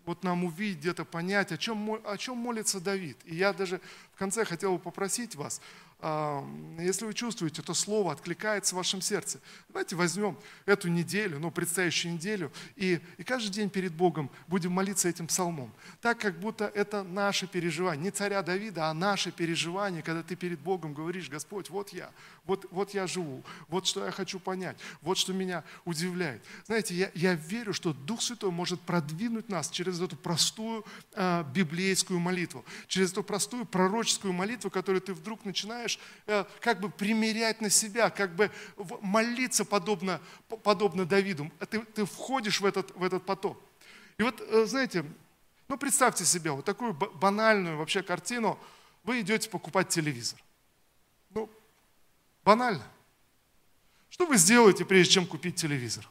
вот 0.06 0.24
нам 0.24 0.46
увидеть, 0.46 0.80
где-то 0.80 1.04
понять, 1.04 1.52
о 1.52 1.58
чем, 1.58 2.00
о 2.06 2.18
чем 2.18 2.38
молится 2.38 2.80
Давид. 2.80 3.18
И 3.26 3.36
я 3.36 3.52
даже 3.52 3.82
в 4.14 4.18
конце 4.18 4.46
хотел 4.46 4.74
бы 4.74 4.80
попросить 4.80 5.36
вас, 5.36 5.62
если 6.00 7.06
вы 7.06 7.14
чувствуете, 7.16 7.64
то 7.64 7.74
слово 7.74 8.12
откликается 8.12 8.76
в 8.76 8.78
вашем 8.78 9.02
сердце. 9.02 9.40
Давайте 9.70 9.96
возьмем 9.96 10.38
эту 10.68 10.90
неделю, 10.90 11.40
ну, 11.40 11.50
предстоящую 11.50 12.14
неделю, 12.14 12.52
и, 12.76 13.02
и 13.18 13.24
каждый 13.24 13.50
день 13.50 13.72
перед 13.72 13.94
Богом 13.94 14.30
будем 14.48 14.72
молиться 14.72 15.10
этим 15.10 15.26
псалмом. 15.26 15.74
Так, 16.00 16.20
как 16.20 16.40
будто 16.40 16.66
это 16.66 17.02
наше 17.02 17.48
переживание. 17.48 18.04
Не 18.04 18.12
царя 18.12 18.44
Давида, 18.44 18.92
а 18.92 18.94
наше 18.94 19.32
переживание, 19.32 20.04
когда 20.04 20.22
ты 20.22 20.36
перед 20.36 20.60
Богом 20.60 20.94
говоришь, 20.94 21.30
Господь, 21.30 21.72
вот 21.72 21.90
я, 21.90 22.12
вот, 22.46 22.68
вот 22.70 22.94
я 22.94 23.08
живу, 23.08 23.44
вот 23.68 23.88
что 23.88 24.06
я 24.06 24.12
хочу 24.12 24.40
понять, 24.40 24.78
вот 25.02 25.18
что 25.18 25.34
меня 25.34 25.64
удивляет. 25.84 26.44
Знаете, 26.68 26.94
я, 26.94 27.12
я 27.16 27.34
верю, 27.34 27.74
что 27.74 27.94
Дух 27.94 28.22
Святой 28.22 28.52
может 28.52 28.80
продвинуть 28.82 29.50
нас 29.50 29.72
через 29.72 30.00
эту 30.00 30.16
простую 30.16 30.86
э, 31.14 31.44
библейскую 31.56 32.20
молитву, 32.20 32.64
через 32.88 33.12
эту 33.14 33.24
простую 33.24 33.66
пророческую 33.66 34.32
молитву, 34.32 34.70
которую 34.70 35.02
ты 35.02 35.16
вдруг 35.16 35.44
начинаешь 35.44 35.87
э, 36.26 36.46
как 36.60 36.80
бы 36.80 36.90
примерять 36.90 37.62
на 37.62 37.70
себя, 37.70 38.10
как 38.10 38.36
бы 38.36 38.52
молиться 39.02 39.66
подобно, 39.66 40.22
подобно 40.64 41.06
Давиду. 41.06 41.52
Ты, 41.70 41.80
ты 41.80 42.06
входишь 42.06 42.62
в 42.62 42.66
этот, 42.66 42.96
в 42.96 43.04
этот 43.04 43.26
поток. 43.26 43.62
И 44.18 44.24
вот, 44.24 44.42
э, 44.42 44.66
знаете, 44.66 45.06
ну 45.68 45.78
представьте 45.78 46.26
себе 46.26 46.52
вот 46.52 46.66
такую 46.66 46.94
банальную 46.94 47.78
вообще 47.78 48.02
картину. 48.02 48.60
Вы 49.04 49.22
идете 49.22 49.50
покупать 49.50 49.90
телевизор. 49.90 50.40
Ну, 51.30 51.50
банально. 52.44 52.84
Что 54.10 54.26
вы 54.26 54.38
сделаете, 54.38 54.84
прежде 54.84 55.14
чем 55.14 55.28
купить 55.28 55.56
телевизор? 55.56 56.08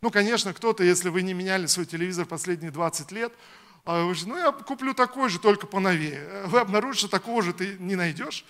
Ну, 0.00 0.10
конечно, 0.10 0.52
кто-то, 0.52 0.84
если 0.84 1.08
вы 1.08 1.22
не 1.22 1.34
меняли 1.34 1.66
свой 1.66 1.86
телевизор 1.86 2.26
последние 2.26 2.70
20 2.70 3.10
лет, 3.12 3.32
а 3.84 4.04
вы 4.04 4.14
же, 4.14 4.28
ну, 4.28 4.36
я 4.36 4.50
куплю 4.52 4.94
такой 4.94 5.28
же, 5.28 5.38
только 5.38 5.66
поновее. 5.66 6.44
Вы 6.46 6.60
обнаружите, 6.60 7.06
что 7.06 7.08
такого 7.08 7.42
же 7.42 7.52
ты 7.52 7.76
не 7.78 7.96
найдешь. 7.96 8.44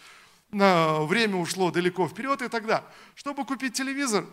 Время 0.50 1.36
ушло 1.36 1.70
далеко 1.70 2.06
вперед 2.06 2.40
и 2.42 2.48
тогда. 2.48 2.84
Чтобы 3.16 3.44
купить 3.44 3.74
телевизор, 3.74 4.24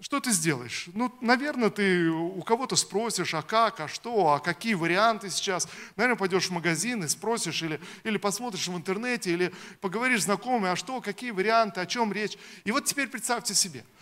что 0.00 0.20
ты 0.20 0.32
сделаешь? 0.32 0.88
Ну, 0.92 1.10
наверное, 1.22 1.70
ты 1.70 2.08
у 2.10 2.42
кого-то 2.42 2.76
спросишь, 2.76 3.32
а 3.32 3.42
как, 3.42 3.80
а 3.80 3.88
что, 3.88 4.34
а 4.34 4.40
какие 4.40 4.74
варианты 4.74 5.30
сейчас. 5.30 5.66
Наверное, 5.96 6.18
пойдешь 6.18 6.48
в 6.48 6.52
магазин 6.52 7.04
и 7.04 7.08
спросишь, 7.08 7.62
или, 7.62 7.80
или 8.04 8.18
посмотришь 8.18 8.68
в 8.68 8.76
интернете, 8.76 9.30
или 9.32 9.54
поговоришь 9.80 10.22
с 10.22 10.24
знакомыми, 10.24 10.68
а 10.68 10.76
что, 10.76 11.00
какие 11.00 11.30
варианты, 11.30 11.80
о 11.80 11.86
чем 11.86 12.12
речь. 12.12 12.36
И 12.64 12.72
вот 12.72 12.84
теперь 12.84 13.08
представьте 13.08 13.54
себе– 13.54 13.84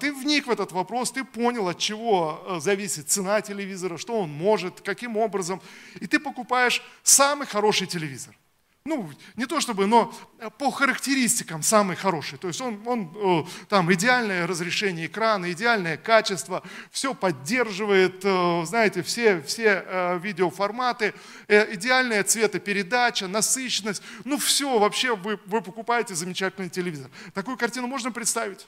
ты 0.00 0.12
вник 0.12 0.48
в 0.48 0.50
этот 0.50 0.72
вопрос, 0.72 1.12
ты 1.12 1.22
понял, 1.24 1.68
от 1.68 1.78
чего 1.78 2.42
э, 2.44 2.60
зависит 2.60 3.08
цена 3.08 3.40
телевизора, 3.40 3.98
что 3.98 4.18
он 4.20 4.30
может, 4.30 4.80
каким 4.80 5.16
образом, 5.16 5.62
и 6.00 6.08
ты 6.08 6.18
покупаешь 6.18 6.82
самый 7.04 7.46
хороший 7.46 7.86
телевизор. 7.86 8.36
Ну, 8.84 9.08
не 9.36 9.46
то 9.46 9.60
чтобы, 9.60 9.86
но 9.86 10.12
э, 10.40 10.50
по 10.58 10.72
характеристикам 10.72 11.62
самый 11.62 11.94
хороший. 11.94 12.36
То 12.36 12.48
есть 12.48 12.60
он, 12.60 12.82
он 12.84 13.12
э, 13.14 13.66
там 13.68 13.92
идеальное 13.92 14.44
разрешение 14.48 15.06
экрана, 15.06 15.52
идеальное 15.52 15.96
качество, 15.96 16.64
все 16.90 17.14
поддерживает, 17.14 18.22
знаете, 18.66 19.04
все, 19.04 19.40
все 19.42 20.18
видеоформаты, 20.20 21.14
идеальная 21.46 22.24
цветопередача, 22.24 23.28
насыщенность. 23.28 24.02
Ну, 24.24 24.36
все, 24.36 24.80
вообще 24.80 25.14
вы, 25.14 25.38
вы 25.46 25.60
покупаете 25.60 26.16
замечательный 26.16 26.70
телевизор. 26.70 27.08
Такую 27.34 27.56
картину 27.56 27.86
можно 27.86 28.10
представить? 28.10 28.66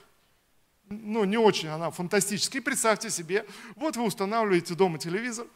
Ну, 0.89 1.23
не 1.23 1.37
очень 1.37 1.69
она 1.69 1.91
фантастическая. 1.91 2.61
И 2.61 2.63
представьте 2.63 3.09
себе, 3.09 3.45
вот 3.75 3.95
вы 3.95 4.03
устанавливаете 4.03 4.75
дома 4.75 4.99
телевизор, 4.99 5.47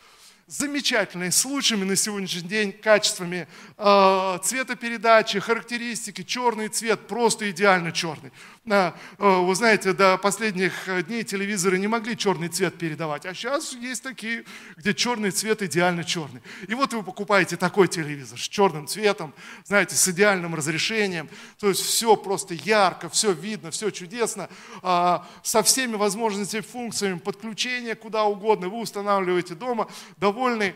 замечательный, 0.48 1.30
с 1.30 1.44
лучшими 1.44 1.84
на 1.84 1.98
сегодняшний 1.98 2.48
день 2.48 2.72
качествами 2.72 3.50
э, 3.78 4.40
цветопередачи, 4.44 5.40
характеристики, 5.40 6.24
черный 6.24 6.70
цвет, 6.70 7.06
просто 7.06 7.52
идеально 7.52 7.92
черный. 7.92 8.32
Э, 8.66 8.94
вы 9.18 9.56
знаете, 9.56 9.92
до 9.92 10.18
последних 10.18 10.74
дней 11.06 11.24
телевизоры 11.24 11.78
не 11.78 11.88
могли 11.88 12.16
черный 12.16 12.48
цвет 12.48 12.78
передавать, 12.78 13.26
а 13.26 13.34
сейчас 13.34 13.74
есть 13.74 14.04
такие, 14.04 14.46
где 14.78 14.94
черный 14.94 15.32
цвет 15.32 15.62
идеально 15.62 16.06
черный. 16.06 16.42
И 16.68 16.74
вот 16.74 16.94
вы 16.94 17.04
покупаете 17.04 17.58
такой 17.58 17.90
телевизор 17.90 18.40
с 18.40 18.48
черным 18.48 18.88
цветом, 18.88 19.34
знаете, 19.66 19.96
с 19.96 20.08
идеальным 20.08 20.56
разрешением, 20.56 21.30
то 21.60 21.68
есть 21.68 21.82
все 21.82 22.16
просто 22.16 22.54
ярко, 22.54 23.10
все 23.10 23.34
видно, 23.34 23.72
все 23.72 23.90
чудесно, 23.90 24.50
э, 24.82 25.20
со 25.44 25.64
всеми 25.64 25.96
возможностями, 25.96 26.62
функциями 26.62 27.20
подключения 27.20 27.96
куда 27.96 28.24
угодно, 28.24 28.70
вы 28.70 28.80
устанавливаете 28.80 29.54
дома, 29.54 29.90
довольный, 30.38 30.76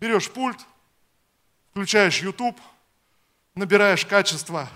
берешь 0.00 0.28
пульт, 0.32 0.58
включаешь 1.70 2.18
YouTube, 2.18 2.58
набираешь 3.54 4.04
качество, 4.04 4.68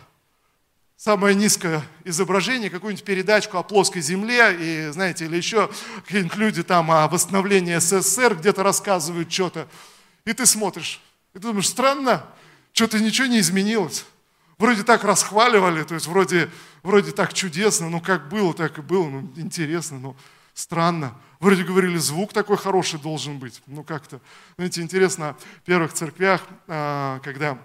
самое 0.97 1.35
низкое 1.35 1.83
изображение, 2.05 2.71
какую-нибудь 2.71 3.05
передачку 3.05 3.59
о 3.59 3.65
плоской 3.65 4.01
земле, 4.01 4.55
и, 4.55 4.93
знаете, 4.93 5.25
или 5.25 5.37
еще 5.37 5.69
какие-нибудь 6.05 6.37
люди 6.37 6.63
там 6.63 6.93
о 6.93 7.09
восстановлении 7.09 7.77
СССР 7.77 8.37
где-то 8.37 8.63
рассказывают 8.63 9.33
что-то, 9.33 9.67
и 10.25 10.33
ты 10.33 10.47
смотришь, 10.47 11.01
и 11.35 11.41
ты 11.41 11.49
думаешь, 11.49 11.69
странно, 11.69 12.25
что-то 12.73 13.01
ничего 13.01 13.27
не 13.27 13.41
изменилось. 13.41 14.05
Вроде 14.59 14.85
так 14.85 15.03
расхваливали, 15.03 15.83
то 15.83 15.95
есть 15.95 16.07
вроде, 16.07 16.49
вроде 16.85 17.11
так 17.11 17.35
чудесно, 17.35 17.91
ну 17.91 18.01
как 18.01 18.29
было, 18.29 18.55
так 18.55 18.79
и 18.79 18.81
было, 18.81 19.09
ну 19.09 19.29
интересно, 19.35 19.99
но 19.99 20.17
странно. 20.55 21.15
Вроде 21.41 21.65
говорили, 21.65 21.97
звук 21.97 22.33
такой 22.33 22.57
хороший 22.57 23.01
должен 23.01 23.39
быть. 23.39 23.63
Ну 23.67 23.83
как-то, 23.83 24.21
знаете, 24.57 24.81
интересно, 24.81 25.37
в 25.59 25.67
первых 25.67 25.93
церквях, 25.93 26.43
а, 26.69 27.21
когда 27.21 27.59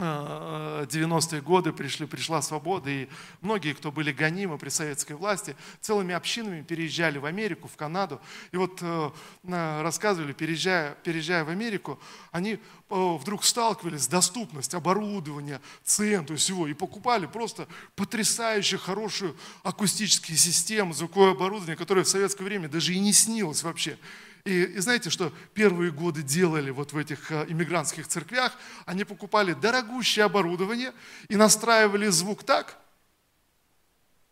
90-е 0.00 1.40
годы 1.40 1.72
пришли, 1.72 2.06
пришла 2.06 2.40
свобода, 2.40 2.88
и 2.88 3.08
многие, 3.40 3.74
кто 3.74 3.90
были 3.90 4.12
гонимы 4.12 4.56
при 4.56 4.68
советской 4.68 5.14
власти, 5.14 5.56
целыми 5.80 6.14
общинами 6.14 6.62
переезжали 6.62 7.18
в 7.18 7.24
Америку, 7.24 7.66
в 7.66 7.74
Канаду. 7.74 8.20
И 8.52 8.56
вот 8.56 8.78
э, 8.80 9.10
рассказывали, 9.82 10.32
переезжая, 10.32 10.94
переезжая 11.02 11.44
в 11.44 11.48
Америку, 11.48 11.98
они 12.30 12.52
э, 12.52 12.58
вдруг 12.88 13.44
сталкивались 13.44 14.02
с 14.02 14.08
доступностью 14.08 14.76
оборудования, 14.76 15.60
цен, 15.82 16.24
то 16.24 16.34
есть 16.34 16.44
всего, 16.44 16.68
и 16.68 16.74
покупали 16.74 17.26
просто 17.26 17.66
потрясающе 17.96 18.78
хорошую 18.78 19.36
акустические 19.64 20.38
системы, 20.38 20.94
звуковое 20.94 21.32
оборудование, 21.32 21.76
которое 21.76 22.04
в 22.04 22.08
советское 22.08 22.44
время 22.44 22.68
даже 22.68 22.94
и 22.94 23.00
не 23.00 23.12
снилось 23.12 23.64
вообще. 23.64 23.98
И, 24.48 24.62
и 24.62 24.78
знаете, 24.78 25.10
что 25.10 25.30
первые 25.52 25.92
годы 25.92 26.22
делали 26.22 26.70
вот 26.70 26.94
в 26.94 26.96
этих 26.96 27.30
э, 27.30 27.44
иммигрантских 27.48 28.08
церквях? 28.08 28.56
Они 28.86 29.04
покупали 29.04 29.52
дорогущее 29.52 30.24
оборудование 30.24 30.94
и 31.28 31.36
настраивали 31.36 32.06
звук 32.08 32.44
так, 32.44 32.78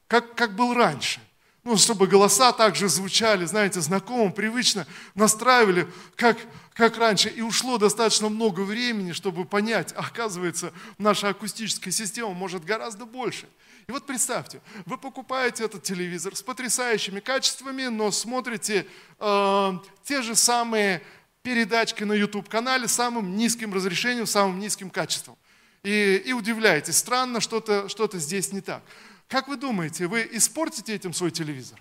как, 0.08 0.34
как 0.34 0.56
был 0.56 0.72
раньше. 0.72 1.20
Ну, 1.64 1.76
чтобы 1.76 2.06
голоса 2.06 2.52
также 2.52 2.88
звучали, 2.88 3.44
знаете, 3.44 3.82
знакомо, 3.82 4.32
привычно, 4.32 4.86
настраивали, 5.14 5.86
как, 6.14 6.38
как 6.72 6.96
раньше. 6.96 7.28
И 7.28 7.42
ушло 7.42 7.76
достаточно 7.76 8.30
много 8.30 8.62
времени, 8.62 9.12
чтобы 9.12 9.44
понять, 9.44 9.92
оказывается, 9.92 10.72
наша 10.96 11.28
акустическая 11.28 11.92
система 11.92 12.32
может 12.32 12.64
гораздо 12.64 13.04
больше. 13.04 13.46
И 13.88 13.92
вот 13.92 14.04
представьте, 14.04 14.60
вы 14.84 14.98
покупаете 14.98 15.64
этот 15.64 15.84
телевизор 15.84 16.34
с 16.34 16.42
потрясающими 16.42 17.20
качествами, 17.20 17.86
но 17.86 18.10
смотрите 18.10 18.84
э, 19.20 19.72
те 20.02 20.22
же 20.22 20.34
самые 20.34 21.02
передачки 21.42 22.02
на 22.02 22.12
YouTube-канале 22.12 22.88
с 22.88 22.92
самым 22.92 23.36
низким 23.36 23.72
разрешением, 23.72 24.26
самым 24.26 24.58
низким 24.58 24.90
качеством. 24.90 25.38
И, 25.84 26.20
и 26.26 26.32
удивляетесь, 26.32 26.96
странно, 26.96 27.40
что-то 27.40 27.88
что 27.88 28.10
здесь 28.14 28.52
не 28.52 28.60
так. 28.60 28.82
Как 29.28 29.46
вы 29.46 29.56
думаете, 29.56 30.08
вы 30.08 30.28
испортите 30.32 30.92
этим 30.92 31.12
свой 31.12 31.30
телевизор? 31.30 31.80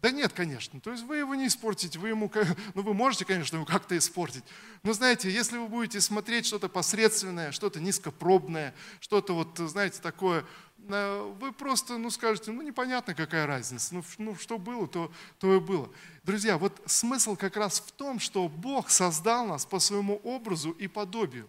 Да 0.00 0.12
нет, 0.12 0.32
конечно. 0.32 0.80
То 0.80 0.92
есть 0.92 1.02
вы 1.04 1.16
его 1.18 1.34
не 1.34 1.48
испортите, 1.48 1.98
вы 1.98 2.10
ему, 2.10 2.30
ну 2.74 2.82
вы 2.82 2.94
можете, 2.94 3.24
конечно, 3.24 3.56
его 3.56 3.64
как-то 3.66 3.98
испортить. 3.98 4.44
Но 4.84 4.92
знаете, 4.92 5.28
если 5.28 5.58
вы 5.58 5.66
будете 5.66 6.00
смотреть 6.00 6.46
что-то 6.46 6.68
посредственное, 6.68 7.50
что-то 7.50 7.80
низкопробное, 7.80 8.74
что-то 9.00 9.34
вот, 9.34 9.58
знаете, 9.58 10.00
такое, 10.00 10.44
э, 10.88 11.34
вы 11.40 11.52
просто, 11.52 11.98
ну 11.98 12.10
скажете, 12.10 12.52
ну 12.52 12.62
непонятно 12.62 13.14
какая 13.14 13.46
разница, 13.46 13.92
ну, 13.92 14.04
ну 14.18 14.36
что 14.36 14.56
было, 14.58 14.86
то, 14.86 15.10
то 15.40 15.56
и 15.56 15.58
было. 15.58 15.90
Друзья, 16.22 16.58
вот 16.58 16.80
смысл 16.86 17.34
как 17.34 17.56
раз 17.56 17.80
в 17.80 17.90
том, 17.90 18.20
что 18.20 18.48
Бог 18.48 18.90
создал 18.90 19.46
нас 19.46 19.66
по 19.66 19.80
своему 19.80 20.20
образу 20.22 20.70
и 20.70 20.86
подобию. 20.86 21.48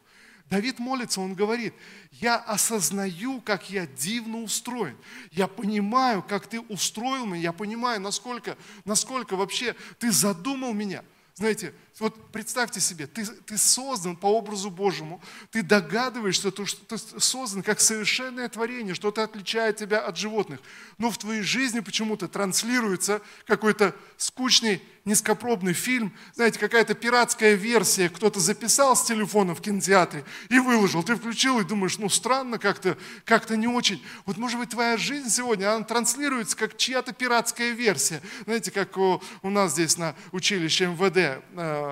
Давид 0.50 0.80
молится, 0.80 1.22
он 1.22 1.36
говорит, 1.36 1.76
я 2.12 2.38
осознаю, 2.38 3.40
как 3.42 3.70
я 3.70 3.86
дивно 3.86 4.42
устроен. 4.42 4.98
Я 5.32 5.48
понимаю, 5.48 6.24
как 6.24 6.48
ты 6.48 6.60
устроил 6.60 7.26
меня, 7.26 7.42
я 7.42 7.54
понимаю, 7.54 8.02
насколько, 8.02 8.58
насколько 8.84 9.36
вообще 9.36 9.76
ты 10.00 10.12
задумал 10.12 10.74
меня. 10.74 11.04
Знаете, 11.36 11.74
Вот 12.00 12.32
представьте 12.32 12.80
себе, 12.80 13.08
ты, 13.08 13.26
ты 13.26 13.58
создан 13.58 14.16
по 14.16 14.28
образу 14.28 14.70
Божьему, 14.70 15.22
ты 15.52 15.62
догадываешься, 15.62 16.50
что 16.66 16.86
ты 16.86 16.98
создан 17.20 17.62
как 17.62 17.82
совершенное 17.82 18.48
творение, 18.48 18.96
что-то 18.96 19.24
отличает 19.24 19.78
тебя 19.78 20.00
от 20.00 20.16
животных. 20.16 20.62
Но 20.98 21.12
в 21.12 21.18
твоей 21.18 21.42
жизни 21.42 21.82
почему-то 21.82 22.30
транслируется 22.30 23.22
какой-то 23.46 23.94
скучный 24.16 24.82
низкопробный 25.06 25.74
фильм, 25.74 26.14
знаете, 26.36 26.60
какая-то 26.60 26.94
пиратская 26.94 27.56
версия, 27.56 28.10
кто-то 28.10 28.40
записал 28.40 28.96
с 28.96 29.04
телефона 29.04 29.56
в 29.56 29.62
кинотеатре 29.62 30.24
и 30.50 30.60
выложил. 30.60 31.04
Ты 31.04 31.16
включил 31.16 31.60
и 31.60 31.64
думаешь, 31.64 31.98
ну 31.98 32.10
странно 32.10 32.60
как-то, 32.60 32.98
как-то 33.26 33.58
не 33.58 33.68
очень. 33.68 34.04
Вот 34.26 34.38
может 34.38 34.60
быть 34.60 34.70
твоя 34.70 34.98
жизнь 34.98 35.30
сегодня, 35.30 35.74
она 35.74 35.84
транслируется 35.84 36.56
как 36.56 36.78
чья-то 36.78 37.14
пиратская 37.14 37.72
версия. 37.72 38.22
Знаете, 38.46 38.72
как 38.72 38.96
у, 38.98 39.22
у 39.42 39.50
нас 39.50 39.74
здесь 39.74 39.98
на 39.98 40.16
училище 40.32 40.88
МВД 40.88 41.44
э, 41.56 41.89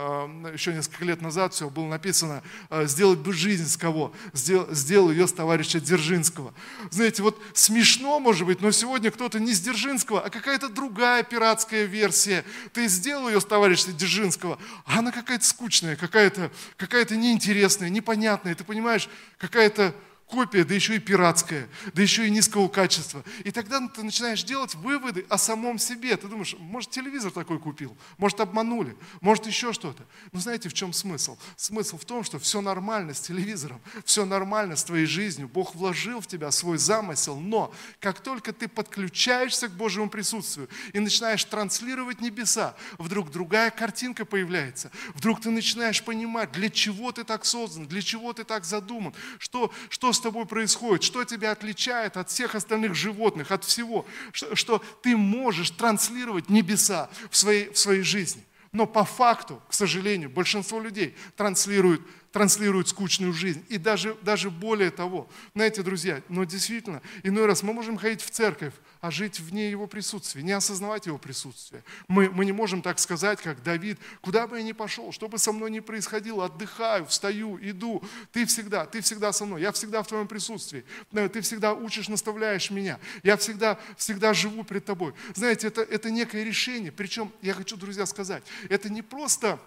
еще 0.53 0.73
несколько 0.73 1.05
лет 1.05 1.21
назад 1.21 1.53
все 1.53 1.69
было 1.69 1.87
написано, 1.87 2.43
э, 2.69 2.85
сделать 2.87 3.19
бы 3.19 3.33
жизнь 3.33 3.67
с 3.67 3.77
кого? 3.77 4.13
Сделал, 4.33 4.73
сделал 4.73 5.11
ее 5.11 5.27
с 5.27 5.33
товарища 5.33 5.79
Дзержинского. 5.79 6.53
Знаете, 6.91 7.23
вот 7.23 7.41
смешно 7.53 8.19
может 8.19 8.45
быть, 8.45 8.61
но 8.61 8.71
сегодня 8.71 9.11
кто-то 9.11 9.39
не 9.39 9.53
с 9.53 9.59
Дзержинского, 9.59 10.21
а 10.21 10.29
какая-то 10.29 10.69
другая 10.69 11.23
пиратская 11.23 11.85
версия. 11.85 12.45
Ты 12.73 12.87
сделал 12.87 13.27
ее 13.27 13.41
с 13.41 13.45
товарища 13.45 13.91
Дзержинского, 13.91 14.59
а 14.85 14.99
она 14.99 15.11
какая-то 15.11 15.45
скучная, 15.45 15.95
какая-то 15.95 16.51
какая 16.77 17.05
неинтересная, 17.09 17.89
непонятная, 17.89 18.55
ты 18.55 18.63
понимаешь, 18.63 19.09
какая-то 19.37 19.93
копия, 20.27 20.63
да 20.63 20.75
еще 20.75 20.95
и 20.95 20.99
пиратская, 20.99 21.67
да 21.93 22.01
еще 22.01 22.27
и 22.27 22.29
низкого 22.29 22.67
качества. 22.67 23.23
И 23.43 23.51
тогда 23.51 23.85
ты 23.87 24.03
начинаешь 24.03 24.43
делать 24.43 24.75
выводы 24.75 25.25
о 25.29 25.37
самом 25.37 25.79
себе. 25.79 26.15
Ты 26.17 26.27
думаешь, 26.27 26.55
может, 26.59 26.91
телевизор 26.91 27.31
такой 27.31 27.59
купил, 27.59 27.95
может, 28.17 28.39
обманули, 28.39 28.95
может, 29.21 29.47
еще 29.47 29.73
что-то. 29.73 30.03
Но 30.31 30.39
знаете, 30.39 30.69
в 30.69 30.73
чем 30.73 30.93
смысл? 30.93 31.37
Смысл 31.55 31.97
в 31.97 32.05
том, 32.05 32.23
что 32.23 32.39
все 32.39 32.61
нормально 32.61 33.13
с 33.13 33.21
телевизором, 33.21 33.81
все 34.05 34.25
нормально 34.25 34.75
с 34.75 34.83
твоей 34.83 35.05
жизнью. 35.05 35.47
Бог 35.47 35.75
вложил 35.75 36.19
в 36.19 36.27
тебя 36.27 36.51
свой 36.51 36.77
замысел, 36.77 37.39
но 37.39 37.73
как 37.99 38.19
только 38.19 38.51
ты 38.51 38.67
подключаешься 38.67 39.69
к 39.69 39.71
Божьему 39.71 40.09
присутствию 40.09 40.67
и 40.93 40.99
начинаешь 40.99 41.43
транслировать 41.45 42.19
небеса, 42.19 42.75
вдруг 42.97 43.31
другая 43.31 43.71
картинка 43.71 44.25
появляется. 44.25 44.91
Вдруг 45.13 45.41
ты 45.41 45.51
начинаешь 45.51 46.03
понимать, 46.03 46.51
для 46.51 46.69
чего 46.69 47.11
ты 47.11 47.23
так 47.23 47.45
создан, 47.45 47.87
для 47.87 48.01
чего 48.01 48.33
ты 48.33 48.43
так 48.43 48.65
задуман, 48.65 49.13
что, 49.39 49.71
что 49.89 50.11
с 50.17 50.21
тобой 50.21 50.45
происходит, 50.45 51.03
что 51.03 51.23
тебя 51.23 51.51
отличает 51.51 52.17
от 52.17 52.29
всех 52.29 52.55
остальных 52.55 52.95
животных, 52.95 53.51
от 53.51 53.63
всего, 53.63 54.05
что, 54.31 54.55
что 54.55 54.83
ты 55.01 55.15
можешь 55.15 55.71
транслировать 55.71 56.49
небеса 56.49 57.09
в 57.31 57.37
своей, 57.37 57.69
в 57.71 57.77
своей 57.77 58.01
жизни. 58.01 58.43
Но 58.71 58.85
по 58.85 59.05
факту, 59.05 59.61
к 59.69 59.73
сожалению, 59.73 60.29
большинство 60.29 60.79
людей 60.79 61.15
транслируют 61.35 62.01
транслируют 62.37 62.87
скучную 62.87 63.33
жизнь. 63.33 63.65
И 63.67 63.79
даже, 63.79 64.15
даже 64.21 64.51
более 64.51 64.91
того, 64.91 65.27
знаете, 65.55 65.81
друзья, 65.81 66.21
но 66.29 66.43
действительно, 66.43 67.01
иной 67.23 67.47
раз 67.47 67.63
мы 67.63 67.73
можем 67.73 67.97
ходить 67.97 68.21
в 68.21 68.29
церковь, 68.29 68.75
а 69.01 69.09
жить 69.09 69.39
вне 69.39 69.71
Его 69.71 69.87
присутствия, 69.87 70.43
не 70.43 70.51
осознавать 70.51 71.07
Его 71.07 71.17
присутствие. 71.17 71.83
Мы, 72.07 72.29
мы 72.29 72.45
не 72.45 72.51
можем 72.51 72.83
так 72.83 72.99
сказать, 72.99 73.41
как 73.41 73.63
Давид, 73.63 73.97
куда 74.21 74.45
бы 74.45 74.57
я 74.57 74.63
ни 74.63 74.73
пошел, 74.73 75.11
что 75.11 75.27
бы 75.27 75.39
со 75.39 75.51
мной 75.51 75.71
ни 75.71 75.79
происходило, 75.79 76.45
отдыхаю, 76.45 77.07
встаю, 77.07 77.57
иду, 77.59 78.03
ты 78.31 78.45
всегда, 78.45 78.85
ты 78.85 79.01
всегда 79.01 79.31
со 79.31 79.43
мной, 79.45 79.63
я 79.63 79.71
всегда 79.71 80.03
в 80.03 80.07
Твоем 80.07 80.27
присутствии, 80.27 80.85
ты 81.11 81.41
всегда 81.41 81.73
учишь, 81.73 82.07
наставляешь 82.07 82.69
меня, 82.69 82.99
я 83.23 83.35
всегда, 83.37 83.79
всегда 83.97 84.35
живу 84.35 84.63
пред 84.63 84.85
Тобой. 84.85 85.15
Знаете, 85.33 85.69
это, 85.69 85.81
это 85.81 86.11
некое 86.11 86.43
решение, 86.43 86.91
причем, 86.91 87.31
я 87.41 87.55
хочу, 87.55 87.77
друзья, 87.77 88.05
сказать, 88.05 88.43
это 88.69 88.89
не 88.89 89.01
просто 89.01 89.59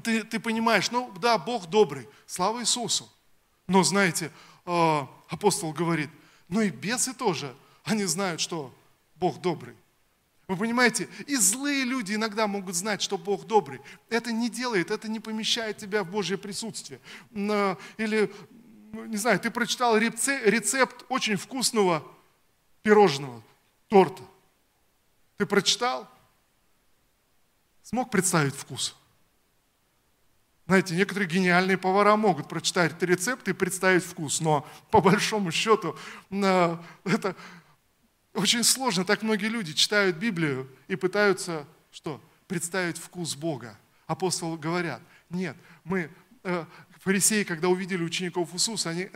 ты, 0.00 0.24
ты 0.24 0.40
понимаешь, 0.40 0.90
ну 0.90 1.12
да, 1.20 1.38
Бог 1.38 1.66
добрый, 1.66 2.08
слава 2.26 2.60
Иисусу. 2.60 3.08
Но 3.66 3.82
знаете, 3.82 4.30
э, 4.64 5.00
апостол 5.28 5.72
говорит, 5.72 6.10
ну 6.48 6.60
и 6.60 6.70
бесы 6.70 7.14
тоже, 7.14 7.54
они 7.84 8.04
знают, 8.04 8.40
что 8.40 8.74
Бог 9.16 9.40
добрый. 9.40 9.74
Вы 10.48 10.56
понимаете, 10.56 11.08
и 11.26 11.36
злые 11.36 11.84
люди 11.84 12.14
иногда 12.14 12.46
могут 12.46 12.76
знать, 12.76 13.02
что 13.02 13.18
Бог 13.18 13.46
добрый. 13.46 13.80
Это 14.08 14.30
не 14.30 14.48
делает, 14.48 14.92
это 14.92 15.08
не 15.08 15.18
помещает 15.18 15.78
тебя 15.78 16.04
в 16.04 16.10
Божье 16.10 16.38
присутствие. 16.38 17.00
Или, 17.32 18.32
не 18.92 19.16
знаю, 19.16 19.40
ты 19.40 19.50
прочитал 19.50 19.96
рецепт 19.96 21.04
очень 21.08 21.36
вкусного 21.36 22.06
пирожного, 22.82 23.42
торта. 23.88 24.22
Ты 25.36 25.46
прочитал? 25.46 26.08
Смог 27.82 28.10
представить 28.10 28.54
вкус? 28.54 28.94
Знаете, 30.66 30.96
некоторые 30.96 31.28
гениальные 31.28 31.78
повара 31.78 32.16
могут 32.16 32.48
прочитать 32.48 32.92
этот 32.92 33.04
рецепт 33.04 33.46
и 33.48 33.52
представить 33.52 34.04
вкус, 34.04 34.40
но 34.40 34.66
по 34.90 35.00
большому 35.00 35.52
счету 35.52 35.96
это 36.30 37.36
очень 38.34 38.64
сложно. 38.64 39.04
Так 39.04 39.22
многие 39.22 39.46
люди 39.46 39.72
читают 39.72 40.16
Библию 40.16 40.68
и 40.88 40.96
пытаются 40.96 41.66
что? 41.92 42.20
Представить 42.48 42.98
вкус 42.98 43.36
Бога. 43.36 43.78
Апостолы 44.06 44.58
говорят, 44.58 45.00
нет, 45.30 45.56
мы 45.84 46.10
э, 46.42 46.64
Фарисеи, 47.06 47.44
когда 47.44 47.68
увидели 47.68 48.02
учеников 48.02 48.52
Иисуса, 48.52 48.90
они, 48.90 49.08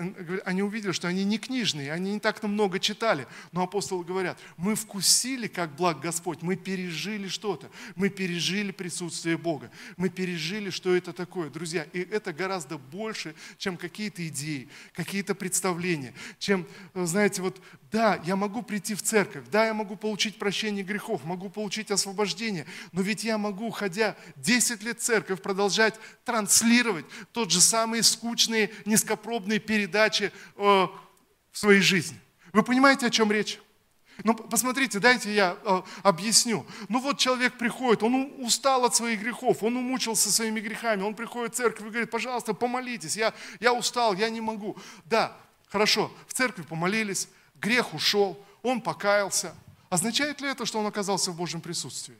они 0.44 0.62
увидели, 0.62 0.92
что 0.92 1.08
они 1.08 1.24
не 1.24 1.38
книжные, 1.38 1.92
они 1.92 2.12
не 2.12 2.20
так-то 2.20 2.46
много 2.46 2.78
читали. 2.78 3.26
Но 3.50 3.64
апостолы 3.64 4.04
говорят, 4.04 4.38
мы 4.56 4.76
вкусили, 4.76 5.48
как 5.48 5.74
благ 5.74 5.98
Господь, 5.98 6.40
мы 6.40 6.54
пережили 6.54 7.26
что-то, 7.26 7.68
мы 7.96 8.08
пережили 8.08 8.70
присутствие 8.70 9.36
Бога, 9.36 9.72
мы 9.96 10.08
пережили, 10.08 10.70
что 10.70 10.94
это 10.94 11.12
такое. 11.12 11.50
Друзья, 11.50 11.82
и 11.92 11.98
это 11.98 12.32
гораздо 12.32 12.78
больше, 12.78 13.34
чем 13.58 13.76
какие-то 13.76 14.24
идеи, 14.28 14.68
какие-то 14.92 15.34
представления, 15.34 16.14
чем, 16.38 16.68
знаете, 16.94 17.42
вот, 17.42 17.60
да, 17.92 18.20
я 18.24 18.36
могу 18.36 18.62
прийти 18.62 18.94
в 18.94 19.02
церковь, 19.02 19.44
да, 19.50 19.66
я 19.66 19.74
могу 19.74 19.96
получить 19.96 20.38
прощение 20.38 20.84
грехов, 20.84 21.24
могу 21.24 21.50
получить 21.50 21.90
освобождение, 21.90 22.66
но 22.92 23.02
ведь 23.02 23.24
я 23.24 23.36
могу, 23.36 23.70
ходя 23.70 24.16
10 24.36 24.82
лет 24.82 25.00
в 25.00 25.02
церковь, 25.02 25.42
продолжать 25.42 25.94
транслировать 26.24 27.04
тот 27.32 27.50
же 27.50 27.60
самый 27.60 28.02
скучные, 28.04 28.70
низкопробные 28.84 29.58
передачи 29.58 30.32
э, 30.56 30.60
в 30.60 30.88
своей 31.52 31.80
жизни. 31.80 32.18
Вы 32.52 32.62
понимаете, 32.62 33.06
о 33.06 33.10
чем 33.10 33.32
речь? 33.32 33.58
Ну, 34.22 34.34
посмотрите, 34.34 35.00
дайте 35.00 35.34
я 35.34 35.56
э, 35.64 35.82
объясню. 36.02 36.64
Ну 36.88 37.00
вот 37.00 37.18
человек 37.18 37.54
приходит, 37.54 38.04
он 38.04 38.34
устал 38.38 38.84
от 38.84 38.94
своих 38.94 39.20
грехов, 39.20 39.64
он 39.64 39.76
умучился 39.76 40.30
своими 40.30 40.60
грехами, 40.60 41.02
он 41.02 41.14
приходит 41.14 41.54
в 41.54 41.56
церковь 41.56 41.86
и 41.86 41.90
говорит, 41.90 42.10
пожалуйста, 42.10 42.54
помолитесь, 42.54 43.16
я, 43.16 43.34
я 43.58 43.72
устал, 43.72 44.14
я 44.14 44.30
не 44.30 44.40
могу. 44.40 44.76
Да, 45.06 45.36
хорошо, 45.68 46.12
в 46.28 46.34
церкви 46.34 46.62
помолились, 46.62 47.28
грех 47.60 47.94
ушел, 47.94 48.42
он 48.62 48.80
покаялся. 48.80 49.54
Означает 49.88 50.40
ли 50.40 50.48
это, 50.48 50.66
что 50.66 50.78
он 50.78 50.86
оказался 50.86 51.30
в 51.30 51.36
Божьем 51.36 51.60
присутствии? 51.60 52.16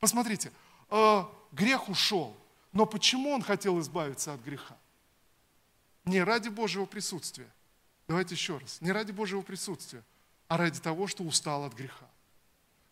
Посмотрите, 0.00 0.52
э, 0.90 1.24
грех 1.52 1.88
ушел, 1.88 2.36
но 2.72 2.86
почему 2.86 3.30
он 3.30 3.42
хотел 3.42 3.80
избавиться 3.80 4.32
от 4.32 4.40
греха? 4.40 4.76
Не 6.04 6.22
ради 6.22 6.48
Божьего 6.48 6.86
присутствия. 6.86 7.48
Давайте 8.06 8.34
еще 8.34 8.58
раз. 8.58 8.80
Не 8.80 8.92
ради 8.92 9.12
Божьего 9.12 9.42
присутствия, 9.42 10.02
а 10.46 10.56
ради 10.56 10.80
того, 10.80 11.06
что 11.06 11.24
устал 11.24 11.64
от 11.64 11.74
греха. 11.74 12.06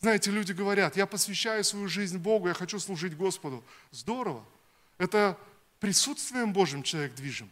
Знаете, 0.01 0.31
люди 0.31 0.53
говорят, 0.53 0.97
я 0.97 1.07
посвящаю 1.07 1.64
свою 1.64 1.88
жизнь 1.88 2.19
Богу, 2.19 2.49
я 2.49 2.55
хочу 2.55 2.79
служить 2.79 3.16
Господу. 3.16 3.64
Здорово. 3.90 4.45
Это 4.99 5.38
присутствием 5.81 6.53
Божьим 6.53 6.83
человек 6.83 7.14
движим. 7.14 7.51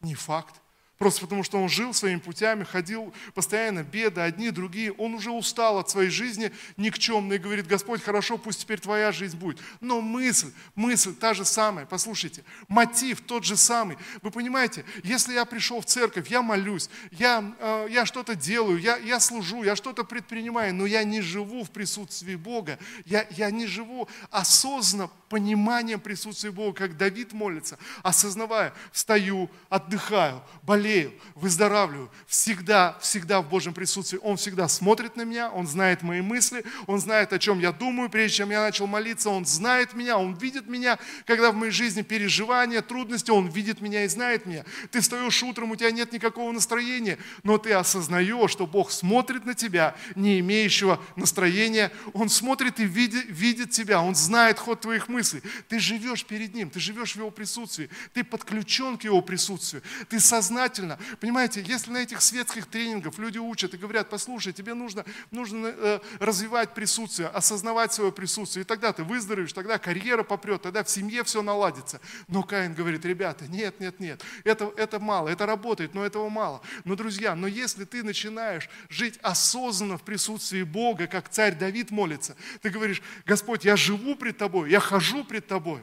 Не 0.00 0.14
факт. 0.14 0.54
Просто 0.98 1.20
потому, 1.20 1.42
что 1.42 1.60
он 1.60 1.68
жил 1.68 1.92
своими 1.92 2.18
путями, 2.18 2.64
ходил 2.64 3.12
постоянно 3.34 3.82
беды, 3.82 4.22
одни, 4.22 4.50
другие. 4.50 4.92
Он 4.92 5.14
уже 5.14 5.30
устал 5.30 5.78
от 5.78 5.90
своей 5.90 6.08
жизни 6.08 6.52
никчемной 6.78 7.36
и 7.36 7.38
говорит, 7.38 7.66
Господь, 7.66 8.02
хорошо, 8.02 8.38
пусть 8.38 8.62
теперь 8.62 8.80
твоя 8.80 9.12
жизнь 9.12 9.36
будет. 9.36 9.60
Но 9.80 10.00
мысль, 10.00 10.50
мысль 10.74 11.14
та 11.14 11.34
же 11.34 11.44
самая. 11.44 11.84
Послушайте, 11.84 12.44
мотив 12.68 13.20
тот 13.20 13.44
же 13.44 13.58
самый. 13.58 13.98
Вы 14.22 14.30
понимаете, 14.30 14.86
если 15.04 15.34
я 15.34 15.44
пришел 15.44 15.82
в 15.82 15.84
церковь, 15.84 16.28
я 16.28 16.40
молюсь, 16.40 16.88
я, 17.10 17.54
э, 17.58 17.88
я 17.90 18.06
что-то 18.06 18.34
делаю, 18.34 18.78
я, 18.78 18.96
я 18.96 19.20
служу, 19.20 19.64
я 19.64 19.76
что-то 19.76 20.02
предпринимаю, 20.02 20.74
но 20.74 20.86
я 20.86 21.04
не 21.04 21.20
живу 21.20 21.64
в 21.64 21.70
присутствии 21.70 22.36
Бога. 22.36 22.78
Я, 23.04 23.26
я 23.32 23.50
не 23.50 23.66
живу 23.66 24.08
осознанно 24.30 25.10
пониманием 25.28 26.00
присутствия 26.00 26.50
Бога, 26.50 26.76
как 26.78 26.96
Давид 26.96 27.32
молится, 27.32 27.78
осознавая, 28.02 28.72
встаю, 28.92 29.50
отдыхаю, 29.68 30.42
болею, 30.62 30.85
болею, 30.86 31.12
выздоравливаю, 31.34 32.10
всегда, 32.26 32.96
всегда 33.00 33.42
в 33.42 33.48
Божьем 33.48 33.74
присутствии. 33.74 34.20
Он 34.22 34.36
всегда 34.36 34.68
смотрит 34.68 35.16
на 35.16 35.22
меня, 35.22 35.50
Он 35.50 35.66
знает 35.66 36.02
мои 36.02 36.20
мысли, 36.20 36.64
Он 36.86 37.00
знает, 37.00 37.32
о 37.32 37.38
чем 37.38 37.58
я 37.58 37.72
думаю, 37.72 38.08
прежде 38.08 38.38
чем 38.38 38.50
я 38.50 38.60
начал 38.60 38.86
молиться, 38.86 39.30
Он 39.30 39.44
знает 39.44 39.94
меня, 39.94 40.16
Он 40.16 40.34
видит 40.34 40.68
меня, 40.68 40.98
когда 41.26 41.50
в 41.50 41.56
моей 41.56 41.72
жизни 41.72 42.02
переживания, 42.02 42.82
трудности, 42.82 43.32
Он 43.32 43.48
видит 43.48 43.80
меня 43.80 44.04
и 44.04 44.08
знает 44.08 44.46
меня. 44.46 44.64
Ты 44.92 45.00
встаешь 45.00 45.42
утром, 45.42 45.72
у 45.72 45.76
тебя 45.76 45.90
нет 45.90 46.12
никакого 46.12 46.52
настроения, 46.52 47.18
но 47.42 47.58
ты 47.58 47.72
осознаешь, 47.72 48.52
что 48.52 48.66
Бог 48.66 48.92
смотрит 48.92 49.44
на 49.44 49.54
тебя, 49.54 49.96
не 50.14 50.38
имеющего 50.38 51.00
настроения, 51.16 51.90
Он 52.12 52.28
смотрит 52.28 52.78
и 52.78 52.84
видит, 52.84 53.24
видит 53.28 53.70
тебя, 53.70 54.00
Он 54.00 54.14
знает 54.14 54.58
ход 54.58 54.82
твоих 54.82 55.08
мыслей. 55.08 55.42
Ты 55.68 55.80
живешь 55.80 56.24
перед 56.24 56.54
Ним, 56.54 56.70
ты 56.70 56.78
живешь 56.78 57.12
в 57.12 57.16
Его 57.16 57.30
присутствии, 57.30 57.90
ты 58.14 58.22
подключен 58.22 58.96
к 58.96 59.04
Его 59.04 59.20
присутствию, 59.20 59.82
ты 60.08 60.20
сознательно. 60.20 60.75
Понимаете, 61.20 61.62
если 61.62 61.90
на 61.90 61.98
этих 61.98 62.20
светских 62.22 62.66
тренингах 62.66 63.18
люди 63.18 63.38
учат 63.38 63.74
и 63.74 63.76
говорят, 63.76 64.10
послушай, 64.10 64.52
тебе 64.52 64.74
нужно, 64.74 65.04
нужно 65.30 65.68
э, 65.68 66.00
развивать 66.18 66.74
присутствие, 66.74 67.28
осознавать 67.28 67.92
свое 67.92 68.12
присутствие, 68.12 68.62
и 68.62 68.66
тогда 68.66 68.92
ты 68.92 69.04
выздоровеешь, 69.04 69.52
тогда 69.52 69.78
карьера 69.78 70.22
попрет, 70.22 70.62
тогда 70.62 70.84
в 70.84 70.90
семье 70.90 71.24
все 71.24 71.42
наладится. 71.42 72.00
Но 72.28 72.42
Каин 72.42 72.74
говорит, 72.74 73.04
ребята, 73.04 73.46
нет, 73.48 73.80
нет, 73.80 74.00
нет, 74.00 74.22
это, 74.44 74.72
это 74.76 75.00
мало, 75.00 75.28
это 75.28 75.46
работает, 75.46 75.94
но 75.94 76.04
этого 76.04 76.28
мало. 76.28 76.60
Но, 76.84 76.96
друзья, 76.96 77.34
но 77.34 77.46
если 77.46 77.84
ты 77.84 78.02
начинаешь 78.02 78.68
жить 78.88 79.18
осознанно 79.22 79.98
в 79.98 80.02
присутствии 80.02 80.62
Бога, 80.62 81.06
как 81.06 81.28
царь 81.28 81.56
Давид 81.56 81.90
молится, 81.90 82.36
ты 82.62 82.70
говоришь, 82.70 83.02
Господь, 83.24 83.64
я 83.64 83.76
живу 83.76 84.16
пред 84.16 84.38
тобой, 84.38 84.70
я 84.70 84.80
хожу 84.80 85.24
пред 85.24 85.46
тобой. 85.46 85.82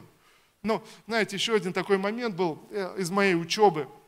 Но, 0.62 0.82
знаете, 1.06 1.36
еще 1.36 1.54
один 1.54 1.72
такой 1.72 1.98
момент 1.98 2.36
был 2.36 2.66
э, 2.70 2.94
из 2.98 3.10
моей 3.10 3.34
учебы– 3.34 3.88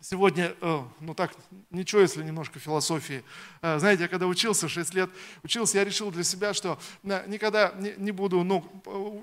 Сегодня, 0.00 0.54
э, 0.60 0.82
ну 1.00 1.12
так, 1.12 1.34
ничего, 1.70 2.02
если 2.02 2.22
немножко 2.22 2.60
философии. 2.60 3.24
Э, 3.62 3.80
знаете, 3.80 4.04
я 4.04 4.08
когда 4.08 4.28
учился, 4.28 4.68
6 4.68 4.94
лет 4.94 5.10
учился, 5.42 5.78
я 5.78 5.84
решил 5.84 6.12
для 6.12 6.22
себя, 6.22 6.54
что 6.54 6.78
никогда 7.02 7.74
не 7.96 8.12
буду, 8.12 8.44
ну, 8.44 8.64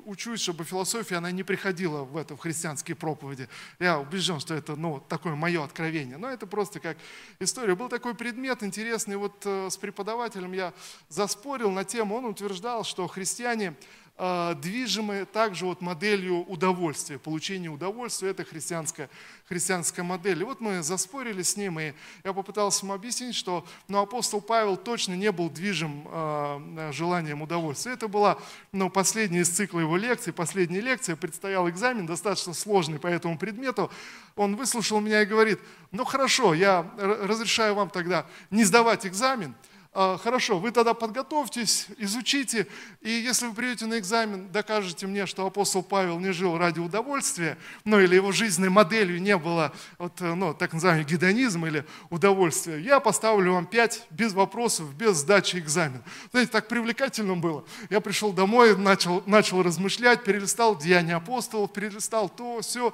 учусь, 0.06 0.42
чтобы 0.42 0.66
философия, 0.66 1.16
она 1.16 1.32
не 1.32 1.44
приходила 1.44 2.04
в 2.04 2.18
это, 2.18 2.36
в 2.36 2.40
христианские 2.40 2.96
проповеди. 2.96 3.48
Я 3.80 4.00
убежден, 4.00 4.42
что 4.42 4.54
это, 4.54 4.76
ну, 4.76 5.02
такое 5.08 5.36
мое 5.36 5.64
откровение. 5.64 6.18
Но 6.18 6.28
это 6.28 6.46
просто 6.46 6.82
как 6.82 6.98
история. 7.40 7.76
Был 7.76 7.88
такой 7.88 8.14
предмет 8.14 8.62
интересный, 8.62 9.16
вот 9.16 9.46
э, 9.46 9.70
с 9.70 9.78
преподавателем 9.78 10.52
я 10.52 10.74
заспорил 11.08 11.72
на 11.72 11.86
тему, 11.86 12.16
он 12.16 12.26
утверждал, 12.26 12.84
что 12.84 13.08
христиане 13.08 13.76
движимы 14.18 15.26
также 15.26 15.66
вот 15.66 15.82
моделью 15.82 16.46
удовольствия, 16.46 17.20
получения 17.20 17.68
удовольствия, 17.68 18.30
это 18.30 18.46
христианская, 18.46 19.10
христианская 19.50 20.04
модель. 20.04 20.42
И 20.42 20.46
вот 20.46 20.62
мы 20.62 20.82
заспорили 20.84 21.42
с 21.42 21.58
ним, 21.58 21.80
и 21.82 21.94
я 22.24 22.32
попытался 22.32 22.86
ему 22.86 22.94
объяснить, 22.94 23.36
что 23.36 23.66
ну, 23.90 24.00
апостол 24.00 24.40
Павел 24.40 24.78
точно 24.78 25.16
не 25.16 25.32
был 25.34 25.50
движим 25.50 26.08
э, 26.10 26.92
желанием 26.94 27.42
удовольствия. 27.42 27.92
Это 27.92 28.08
была 28.08 28.38
ну, 28.72 28.90
последняя 28.90 29.42
из 29.42 29.50
цикла 29.50 29.82
его 29.82 29.98
лекций, 29.98 30.32
последняя 30.32 30.82
лекция, 30.82 31.18
предстоял 31.18 31.70
экзамен, 31.70 32.06
достаточно 32.06 32.54
сложный 32.54 33.00
по 33.00 33.08
этому 33.08 33.38
предмету. 33.38 33.92
Он 34.38 34.56
выслушал 34.56 35.02
меня 35.02 35.24
и 35.24 35.26
говорит, 35.26 35.60
ну 35.92 36.06
хорошо, 36.06 36.54
я 36.54 36.90
разрешаю 36.98 37.76
вам 37.76 37.90
тогда 37.90 38.26
не 38.50 38.64
сдавать 38.64 39.06
экзамен, 39.06 39.56
а, 39.56 39.75
хорошо, 39.96 40.60
вы 40.60 40.72
тогда 40.72 40.94
подготовьтесь, 40.94 41.88
изучите, 41.98 42.68
и 43.00 43.10
если 43.10 43.48
вы 43.48 43.54
придете 43.54 43.86
на 43.86 43.98
экзамен, 43.98 44.50
докажете 44.52 45.08
мне, 45.08 45.26
что 45.26 45.46
апостол 45.46 45.84
Павел 45.84 46.20
не 46.20 46.34
жил 46.34 46.58
ради 46.58 46.80
удовольствия, 46.80 47.58
ну 47.86 48.02
или 48.02 48.16
его 48.16 48.34
жизненной 48.34 48.70
моделью 48.70 49.22
не 49.22 49.38
было 49.38 49.72
вот, 49.98 50.20
ну, 50.20 50.54
так 50.54 50.74
называемый 50.74 51.06
гедонизм 51.06 51.66
или 51.66 51.86
удовольствие, 52.10 52.84
я 52.84 53.00
поставлю 53.00 53.54
вам 53.54 53.66
пять 53.66 54.06
без 54.10 54.34
вопросов, 54.34 54.94
без 54.96 55.18
сдачи 55.18 55.56
экзамена. 55.58 56.04
Знаете, 56.32 56.52
так 56.52 56.68
привлекательно 56.68 57.38
было. 57.38 57.64
Я 57.90 58.02
пришел 58.02 58.34
домой, 58.34 58.76
начал, 58.76 59.24
начал 59.26 59.64
размышлять, 59.64 60.26
перелистал 60.26 60.78
Деяния 60.78 61.16
апостолов, 61.16 61.72
перелистал 61.72 62.28
то, 62.28 62.60
все. 62.60 62.94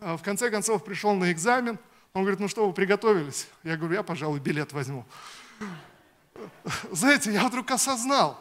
А 0.00 0.16
в 0.16 0.22
конце 0.22 0.48
концов 0.48 0.84
пришел 0.84 1.14
на 1.14 1.32
экзамен, 1.32 1.76
он 2.12 2.22
говорит, 2.22 2.38
ну 2.38 2.46
что, 2.46 2.68
вы 2.68 2.72
приготовились? 2.72 3.48
Я 3.64 3.76
говорю, 3.76 3.94
я, 3.94 4.02
пожалуй, 4.04 4.38
билет 4.38 4.72
возьму 4.72 5.04
знаете, 6.90 7.32
я 7.32 7.46
вдруг 7.46 7.70
осознал, 7.70 8.40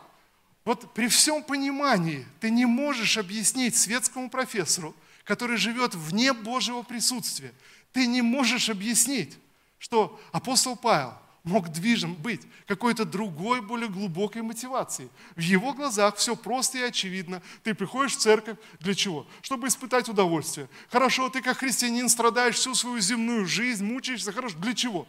вот 0.66 0.94
при 0.94 1.08
всем 1.08 1.44
понимании 1.44 2.26
ты 2.40 2.50
не 2.50 2.66
можешь 2.66 3.18
объяснить 3.18 3.76
светскому 3.76 4.30
профессору, 4.30 4.96
который 5.24 5.58
живет 5.58 5.96
вне 5.96 6.34
Божьего 6.34 6.82
присутствия, 6.82 7.54
ты 7.92 8.06
не 8.06 8.22
можешь 8.22 8.70
объяснить, 8.70 9.38
что 9.78 10.20
апостол 10.32 10.76
Павел 10.76 11.14
мог 11.44 11.70
движим 11.70 12.14
быть 12.16 12.42
какой-то 12.68 13.06
другой, 13.06 13.62
более 13.62 13.90
глубокой 13.90 14.42
мотивацией. 14.42 15.10
В 15.36 15.40
его 15.40 15.74
глазах 15.74 16.18
все 16.18 16.36
просто 16.36 16.78
и 16.78 16.82
очевидно. 16.82 17.42
Ты 17.64 17.74
приходишь 17.74 18.16
в 18.16 18.20
церковь 18.20 18.58
для 18.80 18.94
чего? 18.94 19.26
Чтобы 19.42 19.68
испытать 19.68 20.10
удовольствие. 20.10 20.68
Хорошо, 20.90 21.30
ты 21.30 21.42
как 21.42 21.58
христианин 21.58 22.10
страдаешь 22.10 22.56
всю 22.56 22.76
свою 22.76 23.00
земную 23.00 23.46
жизнь, 23.48 23.84
мучаешься. 23.84 24.32
Хорошо, 24.32 24.58
для 24.58 24.74
чего? 24.74 25.08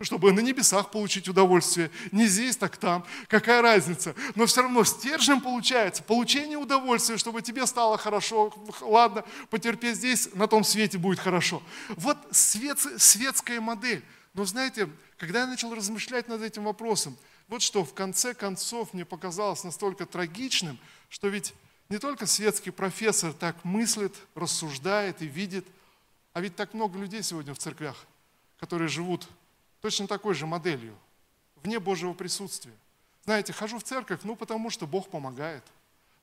Чтобы 0.00 0.32
на 0.32 0.40
небесах 0.40 0.90
получить 0.90 1.28
удовольствие. 1.28 1.90
Не 2.10 2.26
здесь, 2.26 2.56
так 2.56 2.76
там. 2.76 3.04
Какая 3.28 3.62
разница? 3.62 4.14
Но 4.34 4.46
все 4.46 4.62
равно 4.62 4.84
стержнем 4.84 5.40
получается 5.40 6.02
получение 6.02 6.58
удовольствия, 6.58 7.18
чтобы 7.18 7.42
тебе 7.42 7.66
стало 7.66 7.98
хорошо. 7.98 8.52
Ладно, 8.80 9.24
потерпеть 9.50 9.96
здесь, 9.96 10.30
на 10.34 10.48
том 10.48 10.64
свете 10.64 10.98
будет 10.98 11.18
хорошо. 11.18 11.62
Вот 11.90 12.18
свет, 12.30 12.78
светская 12.98 13.60
модель. 13.60 14.02
Но 14.34 14.44
знаете, 14.44 14.88
когда 15.18 15.40
я 15.40 15.46
начал 15.46 15.74
размышлять 15.74 16.26
над 16.26 16.42
этим 16.42 16.64
вопросом, 16.64 17.16
вот 17.48 17.62
что 17.62 17.84
в 17.84 17.92
конце 17.92 18.34
концов 18.34 18.94
мне 18.94 19.04
показалось 19.04 19.62
настолько 19.62 20.06
трагичным, 20.06 20.78
что 21.10 21.28
ведь 21.28 21.54
не 21.90 21.98
только 21.98 22.26
светский 22.26 22.70
профессор 22.70 23.34
так 23.34 23.62
мыслит, 23.64 24.14
рассуждает 24.34 25.20
и 25.20 25.26
видит, 25.26 25.66
а 26.32 26.40
ведь 26.40 26.56
так 26.56 26.72
много 26.72 26.98
людей 26.98 27.22
сегодня 27.22 27.52
в 27.52 27.58
церквях, 27.58 28.06
которые 28.58 28.88
живут 28.88 29.28
точно 29.82 30.06
такой 30.06 30.34
же 30.34 30.46
моделью, 30.46 30.96
вне 31.62 31.78
Божьего 31.78 32.14
присутствия. 32.14 32.72
Знаете, 33.24 33.52
хожу 33.52 33.78
в 33.78 33.82
церковь, 33.82 34.20
ну 34.22 34.36
потому 34.36 34.70
что 34.70 34.86
Бог 34.86 35.10
помогает. 35.10 35.64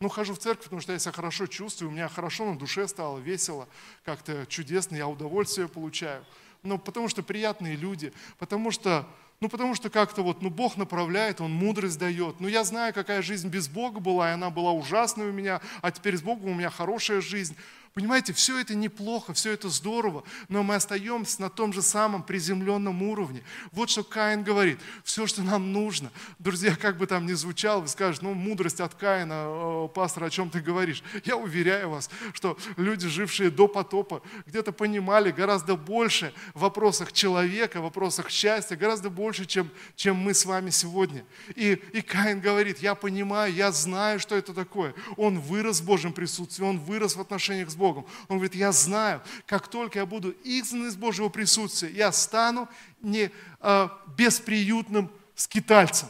Ну, 0.02 0.08
хожу 0.08 0.34
в 0.34 0.40
церковь, 0.40 0.64
потому 0.64 0.82
что 0.82 0.94
я 0.94 1.00
себя 1.00 1.12
хорошо 1.12 1.46
чувствую, 1.46 1.90
у 1.90 1.92
меня 1.92 2.08
хорошо 2.08 2.46
на 2.46 2.58
душе 2.58 2.88
стало, 2.88 3.20
весело, 3.20 3.68
как-то 4.06 4.46
чудесно, 4.46 4.96
я 4.96 5.10
удовольствие 5.10 5.68
получаю. 5.68 6.24
Ну, 6.64 6.78
потому 6.78 7.10
что 7.10 7.22
приятные 7.22 7.76
люди, 7.76 8.14
потому 8.38 8.72
что, 8.72 9.06
ну, 9.42 9.50
потому 9.50 9.76
что 9.76 9.90
как-то 9.90 10.22
вот, 10.22 10.42
ну, 10.42 10.50
Бог 10.50 10.78
направляет, 10.78 11.42
Он 11.42 11.52
мудрость 11.52 12.00
дает. 12.00 12.40
Ну, 12.40 12.48
я 12.48 12.64
знаю, 12.64 12.94
какая 12.94 13.22
жизнь 13.22 13.50
без 13.50 13.68
Бога 13.68 14.00
была, 14.00 14.30
и 14.30 14.34
она 14.34 14.50
была 14.50 14.72
ужасной 14.72 15.30
у 15.30 15.34
меня, 15.34 15.60
а 15.82 15.92
теперь 15.92 16.16
с 16.16 16.22
Богом 16.22 16.52
у 16.52 16.56
меня 16.56 16.70
хорошая 16.70 17.20
жизнь. 17.20 17.58
Понимаете, 17.94 18.34
все 18.34 18.60
это 18.60 18.76
неплохо, 18.76 19.34
все 19.34 19.52
это 19.52 19.70
здорово, 19.70 20.24
но 20.48 20.64
мы 20.64 20.76
остаемся 20.76 21.42
на 21.42 21.50
том 21.50 21.74
же 21.74 21.82
самом 21.82 22.24
приземленном 22.24 23.02
уровне. 23.04 23.44
Вот 23.72 23.90
что 23.90 24.04
Каин 24.04 24.44
говорит. 24.44 24.80
Все, 25.04 25.26
что 25.28 25.42
нам 25.42 25.74
нужно. 25.74 26.12
Друзья, 26.38 26.76
как 26.76 26.98
бы 26.98 27.08
там 27.08 27.26
ни 27.26 27.34
звучало, 27.34 27.82
вы 27.82 27.88
скажете, 27.88 28.26
ну, 28.26 28.34
мудрость 28.34 28.80
от 28.80 28.94
Каина, 28.94 29.90
пастор, 29.94 30.26
о 30.26 30.30
чем 30.30 30.50
ты 30.50 30.62
говоришь? 30.62 31.04
Я 31.26 31.36
уверяю 31.36 31.90
вас, 31.90 32.10
что 32.34 32.58
люди, 32.78 33.08
жившие 33.08 33.50
до 33.50 33.68
потопа, 33.68 34.22
где-то 34.46 34.72
понимали 34.72 35.32
гораздо 35.32 35.76
больше 35.76 36.34
в 36.54 36.62
вопросах 36.62 37.12
человека, 37.12 37.80
в 37.80 37.84
вопросах 37.84 38.30
счастья, 38.30 38.76
гораздо 38.76 39.10
больше, 39.10 39.46
чем, 39.46 39.70
чем 39.96 40.16
мы 40.16 40.34
с 40.34 40.46
вами 40.46 40.70
сегодня. 40.70 41.26
И, 41.56 41.82
и 41.94 42.02
Каин 42.02 42.40
говорит, 42.40 42.80
я 42.80 42.94
понимаю, 42.96 43.54
я 43.54 43.72
знаю, 43.72 44.20
что 44.20 44.36
это 44.36 44.54
такое. 44.54 44.94
Он 45.18 45.40
вырос 45.40 45.82
в 45.82 45.86
Божьем 45.86 46.14
присутствии, 46.14 46.64
он 46.64 46.80
вырос 46.80 47.16
в 47.16 47.22
отношениях 47.22 47.70
с 47.70 47.76
Богом. 47.80 48.06
Он 48.28 48.38
говорит, 48.38 48.54
я 48.54 48.72
знаю, 48.72 49.22
как 49.48 49.68
только 49.68 49.98
я 49.98 50.06
буду 50.06 50.36
изгнан 50.44 50.88
из 50.88 50.96
Божьего 50.96 51.30
присутствия, 51.30 51.90
я 51.90 52.12
стану 52.12 52.70
не 53.02 53.32
а, 53.60 53.98
бесприютным 54.16 55.10
скитальцем. 55.36 56.10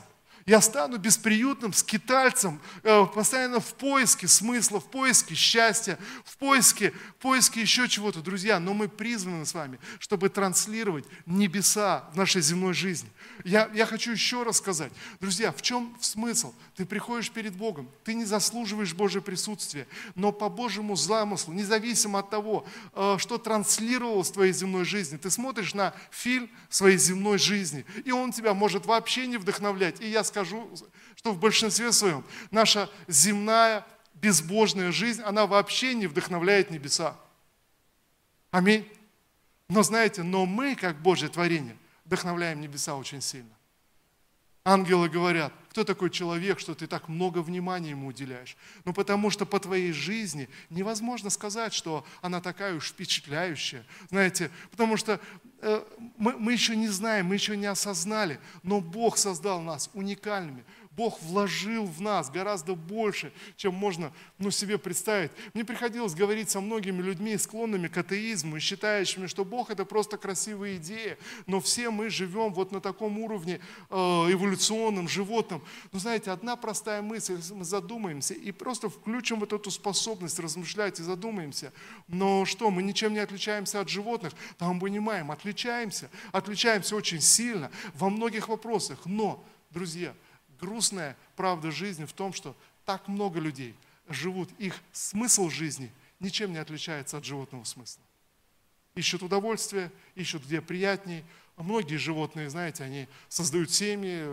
Я 0.50 0.62
стану 0.62 0.98
бесприютным 0.98 1.74
скитальцем, 1.74 2.60
э, 2.82 3.06
постоянно 3.06 3.60
в 3.60 3.76
поиске 3.76 4.28
смысла, 4.28 4.80
в 4.80 4.86
поиске 4.86 5.36
счастья, 5.36 6.00
в 6.26 6.38
поиске, 6.38 6.92
в 7.20 7.22
поиске 7.22 7.62
еще 7.62 7.88
чего-то, 7.88 8.22
друзья. 8.22 8.60
Но 8.60 8.74
мы 8.74 8.90
призваны 8.90 9.46
с 9.46 9.54
вами, 9.54 9.78
чтобы 10.00 10.28
транслировать 10.30 11.06
небеса 11.28 12.10
в 12.14 12.18
нашей 12.18 12.42
земной 12.42 12.74
жизни. 12.74 13.12
Я, 13.44 13.70
я 13.76 13.86
хочу 13.86 14.12
еще 14.12 14.42
раз 14.42 14.58
сказать, 14.58 14.92
друзья, 15.20 15.52
в 15.52 15.62
чем 15.62 15.96
смысл? 16.02 16.52
Ты 16.76 16.88
приходишь 16.88 17.30
перед 17.30 17.56
Богом, 17.56 17.88
ты 18.04 18.16
не 18.16 18.26
заслуживаешь 18.26 18.96
Божье 18.96 19.22
присутствие, 19.22 19.86
но 20.16 20.32
по 20.32 20.50
Божьему 20.50 20.96
замыслу, 20.96 21.54
независимо 21.54 22.20
от 22.20 22.32
того, 22.32 22.66
э, 22.96 23.18
что 23.20 23.38
транслировалось 23.38 24.30
в 24.30 24.34
твоей 24.34 24.54
земной 24.54 24.84
жизни, 24.84 25.18
ты 25.18 25.30
смотришь 25.30 25.76
на 25.76 25.94
фильм 26.10 26.50
своей 26.70 26.98
земной 26.98 27.38
жизни, 27.38 27.86
и 28.04 28.12
он 28.12 28.32
тебя 28.32 28.56
может 28.56 28.88
вообще 28.88 29.28
не 29.28 29.38
вдохновлять. 29.38 30.02
И 30.02 30.10
я 30.10 30.24
скажу, 30.24 30.39
скажу, 30.40 30.70
что 31.16 31.34
в 31.34 31.40
большинстве 31.40 31.92
своем 31.92 32.24
наша 32.52 32.90
земная 33.08 33.86
безбожная 34.14 34.92
жизнь, 34.92 35.22
она 35.22 35.46
вообще 35.46 35.94
не 35.94 36.08
вдохновляет 36.08 36.72
небеса. 36.72 37.18
Аминь. 38.52 38.88
Но 39.68 39.84
знаете, 39.84 40.24
но 40.24 40.46
мы, 40.46 40.76
как 40.76 41.02
Божье 41.02 41.30
творение, 41.30 41.78
вдохновляем 42.06 42.62
небеса 42.62 42.96
очень 42.96 43.22
сильно. 43.22 43.50
Ангелы 44.66 45.10
говорят, 45.10 45.54
кто 45.70 45.84
такой 45.84 46.10
человек, 46.10 46.60
что 46.60 46.74
ты 46.76 46.88
так 46.88 47.08
много 47.08 47.40
внимания 47.40 47.92
ему 47.92 48.08
уделяешь? 48.08 48.58
Ну, 48.86 48.94
потому 48.94 49.30
что 49.30 49.46
по 49.46 49.60
твоей 49.60 49.92
жизни 49.92 50.50
невозможно 50.70 51.30
сказать, 51.30 51.74
что 51.74 52.06
она 52.22 52.42
такая 52.42 52.76
уж 52.76 52.90
впечатляющая. 52.90 53.86
Знаете, 54.10 54.52
потому 54.72 54.98
что 54.98 55.20
мы, 56.18 56.38
мы 56.38 56.54
еще 56.54 56.76
не 56.76 56.88
знаем, 56.88 57.28
мы 57.28 57.36
еще 57.36 57.58
не 57.58 57.66
осознали, 57.66 58.40
но 58.64 58.80
Бог 58.80 59.18
создал 59.18 59.62
нас 59.62 59.90
уникальными. 59.94 60.64
Бог 61.00 61.22
вложил 61.22 61.86
в 61.86 62.02
нас 62.02 62.30
гораздо 62.30 62.76
больше, 62.76 63.32
чем 63.56 63.74
можно 63.74 64.12
ну, 64.38 64.52
себе 64.52 64.78
представить. 64.78 65.32
Мне 65.54 65.64
приходилось 65.64 66.14
говорить 66.14 66.50
со 66.50 66.60
многими 66.60 67.02
людьми, 67.02 67.38
склонными 67.38 67.88
к 67.88 67.96
атеизму 67.96 68.58
и 68.58 68.60
считающими, 68.60 69.28
что 69.28 69.46
Бог 69.46 69.70
это 69.70 69.86
просто 69.86 70.18
красивая 70.18 70.76
идея, 70.76 71.18
но 71.48 71.62
все 71.62 71.90
мы 71.90 72.10
живем 72.10 72.54
вот 72.54 72.74
на 72.74 72.82
таком 72.82 73.18
уровне 73.18 73.62
э, 73.90 73.96
эволюционном, 73.96 75.08
животном. 75.08 75.64
Но 75.94 76.00
знаете, 76.00 76.32
одна 76.32 76.58
простая 76.58 77.02
мысль, 77.02 77.38
если 77.38 77.54
мы 77.54 77.64
задумаемся 77.64 78.34
и 78.34 78.52
просто 78.52 78.90
включим 78.90 79.40
вот 79.40 79.54
эту 79.54 79.72
способность 79.72 80.38
размышлять 80.38 81.00
и 81.00 81.04
задумаемся, 81.04 81.72
но 82.10 82.44
что, 82.44 82.70
мы 82.72 82.84
ничем 82.84 83.14
не 83.14 83.20
отличаемся 83.20 83.80
от 83.80 83.88
животных, 83.88 84.34
там 84.58 84.74
мы 84.76 84.82
понимаем, 84.82 85.32
отличаемся, 85.32 86.10
отличаемся 86.34 86.98
очень 86.98 87.22
сильно 87.22 87.72
во 87.94 88.10
многих 88.10 88.50
вопросах, 88.50 89.00
но, 89.06 89.42
друзья, 89.72 90.14
грустная 90.60 91.18
правда 91.36 91.72
жизни 91.72 92.06
в 92.06 92.14
том, 92.14 92.34
что 92.34 92.56
так 92.86 93.08
много 93.08 93.40
людей 93.40 93.76
живут, 94.08 94.50
их 94.58 94.76
смысл 94.92 95.50
жизни 95.50 95.92
ничем 96.20 96.52
не 96.52 96.58
отличается 96.58 97.18
от 97.18 97.26
животного 97.26 97.64
смысла. 97.64 98.04
Ищут 98.96 99.24
удовольствие, 99.24 99.92
ищут 100.16 100.44
где 100.44 100.62
приятней. 100.62 101.24
Многие 101.58 101.98
животные, 101.98 102.50
знаете, 102.50 102.84
они 102.84 103.08
создают 103.28 103.70
семьи, 103.72 104.24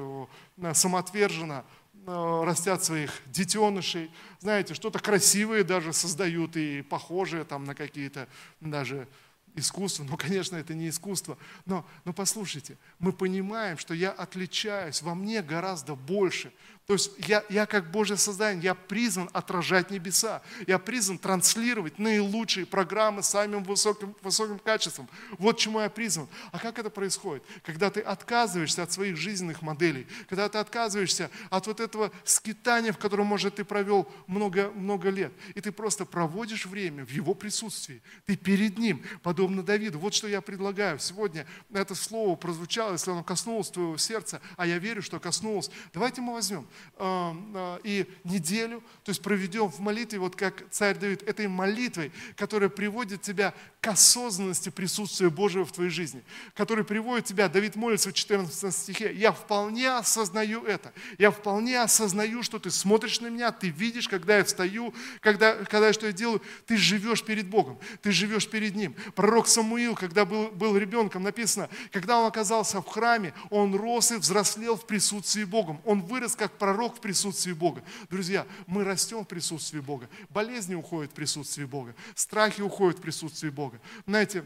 э, 0.58 0.74
самоотверженно 0.74 1.64
э, 2.06 2.42
растят 2.44 2.82
своих 2.84 3.20
детенышей, 3.26 4.10
знаете, 4.40 4.74
что-то 4.74 4.98
красивое 4.98 5.64
даже 5.64 5.92
создают 5.92 6.56
и 6.56 6.82
похожее 6.82 7.44
там 7.44 7.64
на 7.64 7.74
какие-то 7.74 8.28
даже 8.60 9.08
искусство, 9.56 10.04
но, 10.04 10.16
конечно, 10.16 10.56
это 10.56 10.74
не 10.74 10.88
искусство. 10.88 11.36
Но, 11.64 11.84
но 12.04 12.12
послушайте, 12.12 12.76
мы 12.98 13.12
понимаем, 13.12 13.78
что 13.78 13.94
я 13.94 14.10
отличаюсь, 14.10 15.02
во 15.02 15.14
мне 15.14 15.42
гораздо 15.42 15.94
больше. 15.94 16.52
То 16.86 16.92
есть 16.92 17.10
я, 17.18 17.44
я 17.48 17.66
как 17.66 17.90
Божье 17.90 18.16
создание, 18.16 18.62
я 18.62 18.74
призван 18.74 19.28
отражать 19.32 19.90
небеса. 19.90 20.40
Я 20.68 20.78
призван 20.78 21.18
транслировать 21.18 21.98
наилучшие 21.98 22.64
программы 22.64 23.24
самым 23.24 23.64
высоким, 23.64 24.14
высоким 24.22 24.60
качеством. 24.60 25.08
Вот 25.38 25.58
чему 25.58 25.80
я 25.80 25.90
призван. 25.90 26.28
А 26.52 26.60
как 26.60 26.78
это 26.78 26.88
происходит? 26.88 27.42
Когда 27.64 27.90
ты 27.90 28.00
отказываешься 28.00 28.84
от 28.84 28.92
своих 28.92 29.16
жизненных 29.16 29.62
моделей, 29.62 30.06
когда 30.28 30.48
ты 30.48 30.58
отказываешься 30.58 31.28
от 31.50 31.66
вот 31.66 31.80
этого 31.80 32.12
скитания, 32.24 32.92
в 32.92 32.98
котором, 32.98 33.26
может, 33.26 33.56
ты 33.56 33.64
провел 33.64 34.08
много, 34.28 34.70
много 34.70 35.10
лет, 35.10 35.32
и 35.56 35.60
ты 35.60 35.72
просто 35.72 36.04
проводишь 36.04 36.66
время 36.66 37.04
в 37.04 37.10
Его 37.10 37.34
присутствии. 37.34 38.00
Ты 38.26 38.36
перед 38.36 38.78
Ним, 38.78 39.02
подобно 39.24 39.45
Давиду. 39.62 39.98
Вот 39.98 40.14
что 40.14 40.28
я 40.28 40.40
предлагаю. 40.40 40.98
Сегодня 40.98 41.46
это 41.72 41.94
слово 41.94 42.36
прозвучало, 42.36 42.92
если 42.92 43.10
оно 43.10 43.22
коснулось 43.22 43.70
твоего 43.70 43.96
сердца, 43.96 44.40
а 44.56 44.66
я 44.66 44.78
верю, 44.78 45.02
что 45.02 45.20
коснулось. 45.20 45.70
Давайте 45.92 46.20
мы 46.20 46.34
возьмем 46.34 46.66
Э, 46.98 47.34
э, 47.54 47.78
и 47.84 48.06
неделю, 48.24 48.82
то 49.04 49.10
есть 49.10 49.20
проведем 49.20 49.68
в 49.68 49.80
молитве, 49.80 50.18
вот 50.18 50.34
как 50.34 50.64
царь 50.70 50.96
Давид, 50.96 51.22
этой 51.22 51.46
молитвой, 51.46 52.10
которая 52.34 52.70
приводит 52.70 53.20
тебя 53.20 53.52
к 53.82 53.88
осознанности 53.88 54.70
присутствия 54.70 55.28
Божьего 55.28 55.66
в 55.66 55.72
твоей 55.72 55.90
жизни, 55.90 56.24
которая 56.54 56.86
приводит 56.86 57.26
тебя, 57.26 57.50
Давид 57.50 57.76
молится 57.76 58.08
в 58.08 58.14
14 58.14 58.74
стихе, 58.74 59.12
я 59.12 59.30
вполне 59.30 59.90
осознаю 59.94 60.64
это, 60.64 60.90
я 61.18 61.30
вполне 61.30 61.82
осознаю, 61.82 62.42
что 62.42 62.58
ты 62.58 62.70
смотришь 62.70 63.20
на 63.20 63.26
меня, 63.26 63.52
ты 63.52 63.68
видишь, 63.68 64.08
когда 64.08 64.38
я 64.38 64.44
встаю, 64.44 64.94
когда, 65.20 65.52
когда 65.64 65.88
я 65.88 65.92
что 65.92 66.06
я 66.06 66.12
делаю, 66.12 66.40
ты 66.66 66.78
живешь 66.78 67.22
перед 67.22 67.46
Богом, 67.46 67.78
ты 68.00 68.10
живешь 68.10 68.48
перед 68.48 68.74
Ним. 68.74 68.94
Пророк 69.14 69.35
Самуил, 69.44 69.94
когда 69.94 70.24
был, 70.24 70.50
был 70.50 70.76
ребенком, 70.76 71.22
написано, 71.22 71.68
когда 71.92 72.18
он 72.18 72.26
оказался 72.26 72.80
в 72.80 72.86
храме, 72.86 73.34
он 73.50 73.74
рос 73.74 74.12
и 74.12 74.16
взрослел 74.16 74.76
в 74.76 74.86
присутствии 74.86 75.44
Богом, 75.44 75.80
он 75.84 76.02
вырос 76.02 76.34
как 76.34 76.52
пророк 76.52 76.96
в 76.96 77.00
присутствии 77.00 77.52
Бога. 77.52 77.82
Друзья, 78.08 78.46
мы 78.66 78.84
растем 78.84 79.24
в 79.24 79.28
присутствии 79.28 79.80
Бога. 79.80 80.08
Болезни 80.30 80.74
уходят 80.74 81.12
в 81.12 81.14
присутствии 81.14 81.64
Бога. 81.64 81.94
Страхи 82.14 82.62
уходят 82.62 82.98
в 82.98 83.02
присутствии 83.02 83.50
Бога. 83.50 83.78
Знаете, 84.06 84.44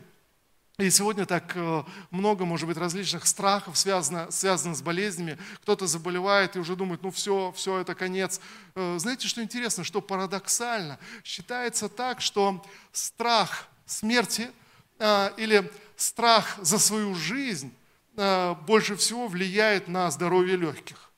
и 0.80 0.88
сегодня 0.88 1.26
так 1.26 1.52
э, 1.56 1.84
много, 2.10 2.46
может 2.46 2.66
быть, 2.66 2.78
различных 2.78 3.26
страхов 3.26 3.76
связано, 3.76 4.30
связано 4.30 4.74
с 4.74 4.80
болезнями. 4.80 5.36
Кто-то 5.60 5.86
заболевает 5.86 6.56
и 6.56 6.58
уже 6.58 6.74
думает, 6.74 7.02
ну 7.02 7.10
все, 7.10 7.52
все, 7.54 7.78
это 7.78 7.94
конец. 7.94 8.40
Э, 8.74 8.96
знаете, 8.98 9.28
что 9.28 9.42
интересно, 9.42 9.84
что 9.84 10.00
парадоксально 10.00 10.98
считается 11.22 11.90
так, 11.90 12.22
что 12.22 12.64
страх 12.92 13.68
смерти 13.84 14.50
или 15.00 15.70
страх 15.96 16.58
за 16.60 16.78
свою 16.78 17.14
жизнь 17.14 17.72
больше 18.66 18.96
всего 18.96 19.28
влияет 19.28 19.88
на 19.88 20.10
здоровье 20.10 20.56
легких. 20.56 21.10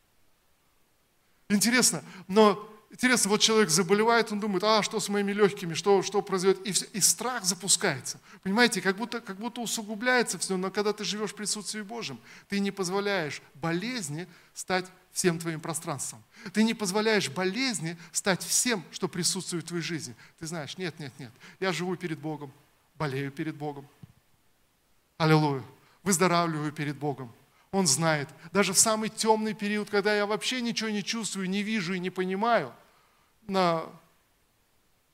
Интересно, 1.48 2.02
но 2.28 2.68
интересно, 2.90 3.30
вот 3.30 3.40
человек 3.40 3.70
заболевает, 3.70 4.32
он 4.32 4.40
думает, 4.40 4.64
а 4.64 4.82
что 4.82 5.00
с 5.00 5.08
моими 5.08 5.32
легкими, 5.32 5.74
что, 5.74 6.02
что 6.02 6.22
произойдет, 6.22 6.66
и, 6.66 6.98
и 6.98 7.00
страх 7.00 7.44
запускается. 7.44 8.20
Понимаете, 8.42 8.80
как 8.80 8.96
будто, 8.96 9.20
как 9.20 9.36
будто 9.36 9.60
усугубляется 9.60 10.38
все, 10.38 10.56
но 10.56 10.70
когда 10.70 10.92
ты 10.92 11.04
живешь 11.04 11.32
в 11.32 11.34
присутствии 11.34 11.82
Божьем, 11.82 12.20
ты 12.48 12.60
не 12.60 12.70
позволяешь 12.70 13.42
болезни 13.54 14.28
стать 14.54 14.86
всем 15.12 15.38
твоим 15.38 15.60
пространством. 15.60 16.22
Ты 16.54 16.62
не 16.62 16.72
позволяешь 16.72 17.28
болезни 17.28 17.98
стать 18.12 18.42
всем, 18.42 18.82
что 18.90 19.08
присутствует 19.08 19.64
в 19.64 19.68
твоей 19.68 19.82
жизни. 19.82 20.14
Ты 20.38 20.46
знаешь, 20.46 20.78
нет, 20.78 20.98
нет, 20.98 21.12
нет, 21.18 21.32
я 21.60 21.72
живу 21.72 21.96
перед 21.96 22.18
Богом, 22.18 22.52
болею 23.02 23.32
перед 23.32 23.56
Богом. 23.56 23.88
Аллилуйя. 25.18 25.64
Выздоравливаю 26.04 26.72
перед 26.72 26.96
Богом 26.96 27.32
он 27.72 27.86
знает. 27.86 28.28
Даже 28.52 28.74
в 28.74 28.78
самый 28.78 29.08
темный 29.08 29.54
период, 29.54 29.88
когда 29.90 30.14
я 30.14 30.26
вообще 30.26 30.60
ничего 30.60 30.90
не 30.90 31.02
чувствую, 31.02 31.48
не 31.48 31.62
вижу 31.62 31.94
и 31.94 31.98
не 31.98 32.10
понимаю, 32.10 32.72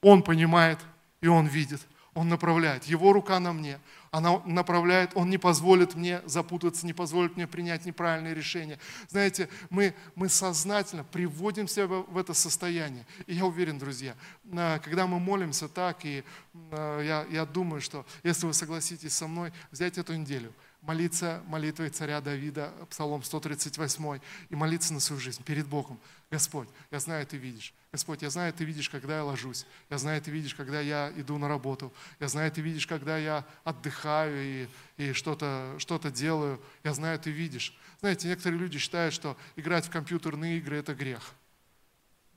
Он 0.03 0.23
понимает 0.23 0.79
и 1.23 1.29
Он 1.29 1.47
видит. 1.47 1.81
Он 2.19 2.29
направляет. 2.29 2.83
Его 2.83 3.13
рука 3.13 3.39
на 3.39 3.53
мне. 3.53 3.79
Она 4.11 4.43
направляет, 4.45 5.13
Он 5.15 5.31
не 5.31 5.39
позволит 5.39 5.95
мне 5.95 6.21
запутаться, 6.25 6.85
не 6.85 6.93
позволит 6.93 7.37
мне 7.37 7.47
принять 7.47 7.85
неправильные 7.85 8.35
решения. 8.35 8.81
Знаете, 9.07 9.49
мы, 9.71 9.95
мы 10.17 10.29
сознательно 10.29 11.05
приводим 11.05 11.69
себя 11.69 11.87
в 11.87 12.19
это 12.19 12.35
состояние. 12.35 13.07
И 13.29 13.37
я 13.37 13.45
уверен, 13.45 13.79
друзья, 13.79 14.17
когда 14.83 15.07
мы 15.07 15.21
молимся 15.21 15.69
так, 15.69 16.05
и 16.05 16.25
я, 16.73 17.25
я 17.31 17.47
думаю, 17.47 17.81
что 17.81 18.05
если 18.25 18.47
вы 18.47 18.53
согласитесь 18.53 19.13
со 19.13 19.29
мной, 19.29 19.53
взять 19.71 19.97
эту 19.97 20.17
неделю– 20.17 20.53
молиться 20.89 21.43
молитвой 21.47 21.91
царя 21.91 22.19
Давида, 22.23 22.73
Псалом 22.89 23.23
138, 23.23 24.21
и 24.49 24.57
молиться 24.57 24.95
на 24.95 25.01
свою 25.01 25.21
жизнь 25.21 25.45
перед 25.45 25.67
Богом. 25.67 26.01
Господь, 26.31 26.67
я 26.91 26.99
знаю, 26.99 27.27
Ты 27.27 27.37
видишь. 27.37 27.75
Господь, 27.93 28.23
я 28.23 28.31
знаю, 28.31 28.55
Ты 28.55 28.65
видишь, 28.65 28.89
когда 28.89 29.17
я 29.17 29.25
ложусь. 29.25 29.67
Я 29.91 29.99
знаю, 29.99 30.23
Ты 30.23 30.31
видишь, 30.31 30.55
когда 30.55 30.81
я 30.81 31.13
иду 31.15 31.37
на 31.37 31.47
работу. 31.47 31.93
Я 32.21 32.29
знаю, 32.29 32.51
Ты 32.51 32.63
видишь, 32.63 32.87
когда 32.87 33.19
я 33.19 33.45
отдыхаю 33.65 34.35
и, 34.43 34.69
и 34.97 35.13
что-то 35.13 35.75
что 35.77 35.99
делаю. 36.09 36.59
Я 36.83 36.95
знаю, 36.95 37.19
Ты 37.19 37.33
видишь. 37.33 37.77
Знаете, 38.01 38.27
некоторые 38.27 38.59
люди 38.59 38.79
считают, 38.79 39.13
что 39.13 39.37
играть 39.57 39.85
в 39.85 39.91
компьютерные 39.91 40.57
игры– 40.57 40.77
это 40.79 40.95
грех. 40.95 41.35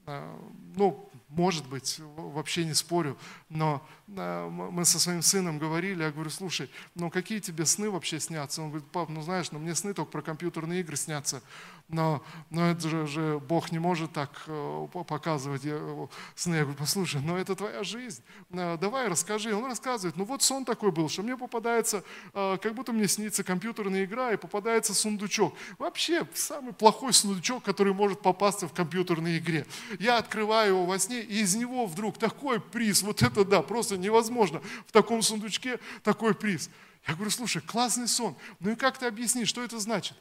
А, 0.06 0.38
ну, 0.76 1.10
может 1.32 1.68
быть, 1.68 2.00
вообще 2.16 2.66
не 2.66 2.74
спорю, 2.74 3.18
но 3.50 3.86
а, 4.18 4.50
мы 4.50 4.86
со 4.86 5.00
своим 5.00 5.22
сыном 5.22 5.60
говорили, 5.60 6.04
я 6.04 6.12
говорю, 6.12 6.30
слушай, 6.30 6.70
ну 6.96 7.10
какие 7.10 7.40
тебе 7.40 7.66
сны 7.66 7.90
вообще 7.90 8.20
снятся? 8.20 8.62
Он 8.62 8.70
говорит, 8.70 8.90
пап, 8.92 9.10
ну 9.10 9.22
знаешь, 9.22 9.52
ну 9.52 9.60
мне 9.60 9.74
сны 9.76 9.94
только 9.94 10.12
про 10.12 10.22
компьютерные 10.22 10.82
игры 10.82 10.98
снятся, 10.98 11.42
но, 11.92 12.24
но 12.50 12.72
это 12.72 12.88
же, 12.90 13.08
же 13.08 13.40
Бог 13.40 13.72
не 13.72 13.80
может 13.80 14.14
так 14.14 14.32
э, 14.48 14.88
показывать 15.08 15.64
я, 15.64 15.80
сны. 16.36 16.56
Я 16.56 16.62
говорю, 16.62 16.78
послушай, 16.78 17.22
но 17.22 17.38
это 17.38 17.56
твоя 17.56 17.84
жизнь, 17.84 18.24
а, 18.54 18.78
давай 18.78 19.08
расскажи. 19.08 19.54
Он 19.54 19.66
рассказывает, 19.66 20.16
ну 20.18 20.24
вот 20.24 20.42
сон 20.42 20.66
такой 20.66 20.92
был, 20.92 21.10
что 21.10 21.24
мне 21.24 21.38
попадается, 21.38 22.04
как 22.34 22.74
будто 22.74 22.94
мне 22.94 23.08
снится 23.08 23.44
компьютерная 23.44 24.06
игра 24.06 24.32
и 24.32 24.38
попадается 24.38 24.94
сундучок. 24.94 25.54
Вообще 25.78 26.28
самый 26.34 26.74
плохой 26.74 27.14
сундучок, 27.14 27.64
который 27.64 27.94
может 27.94 28.22
попасться 28.22 28.68
в 28.68 28.74
компьютерной 28.74 29.38
игре. 29.38 29.66
Я 30.00 30.18
открываю 30.18 30.70
его 30.70 30.86
во 30.86 31.00
сне, 31.00 31.22
и 31.22 31.42
из 31.42 31.56
него 31.56 31.86
вдруг 31.86 32.18
такой 32.18 32.60
приз, 32.60 33.04
вот 33.04 33.22
это 33.22 33.44
да, 33.46 33.62
просто 33.62 33.98
невозможно. 33.98 34.62
В 34.88 34.92
таком 34.92 35.22
сундучке 35.22 35.80
такой 36.04 36.34
приз. 36.34 36.70
Я 37.08 37.16
говорю, 37.16 37.32
слушай, 37.32 37.62
классный 37.62 38.08
сон. 38.08 38.36
Ну 38.60 38.72
и 38.72 38.76
как 38.76 38.98
ты 38.98 39.08
объяснишь, 39.08 39.50
что 39.50 39.64
это 39.64 39.80
значит? 39.80 40.16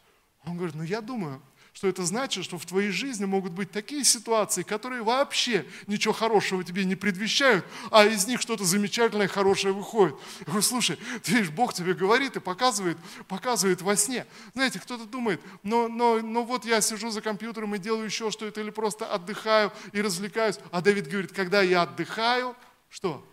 Он 0.45 0.57
говорит, 0.57 0.75
ну 0.75 0.83
я 0.83 1.01
думаю, 1.01 1.43
что 1.73 1.89
это 1.89 2.05
значит, 2.05 2.45
что 2.45 2.59
в 2.59 2.67
твоей 2.67 2.91
жизни 2.91 3.25
могут 3.25 3.53
быть 3.53 3.71
такие 3.71 4.05
ситуации, 4.05 4.63
которые 4.63 5.03
вообще 5.03 5.65
ничего 5.87 6.13
хорошего 6.13 6.65
тебе 6.65 6.85
не 6.85 6.97
предвещают, 6.97 7.65
а 7.91 8.05
из 8.05 8.27
них 8.27 8.41
что-то 8.41 8.65
замечательное, 8.65 9.29
хорошее 9.29 9.73
выходит. 9.73 10.17
Я 10.41 10.47
говорю, 10.47 10.63
слушай, 10.63 10.99
ты 11.23 11.33
видишь, 11.33 11.51
Бог 11.51 11.73
тебе 11.73 11.95
говорит 11.95 12.37
и 12.37 12.41
показывает, 12.41 12.99
показывает 13.29 13.83
во 13.83 13.97
сне. 13.97 14.27
Знаете, 14.55 14.81
кто-то 14.81 15.07
думает, 15.07 15.41
но, 15.63 15.89
но, 15.89 16.21
но 16.21 16.45
вот 16.45 16.65
я 16.65 16.81
сижу 16.81 17.11
за 17.11 17.21
компьютером 17.21 17.75
и 17.75 17.79
делаю 17.79 18.05
еще 18.05 18.31
что-то, 18.31 18.61
или 18.61 18.71
просто 18.71 19.07
отдыхаю 19.07 19.73
и 19.93 20.01
развлекаюсь. 20.01 20.59
А 20.73 20.81
Давид 20.81 21.09
говорит, 21.09 21.33
когда 21.33 21.63
я 21.63 21.83
отдыхаю, 21.83 22.57
что? 22.89 23.25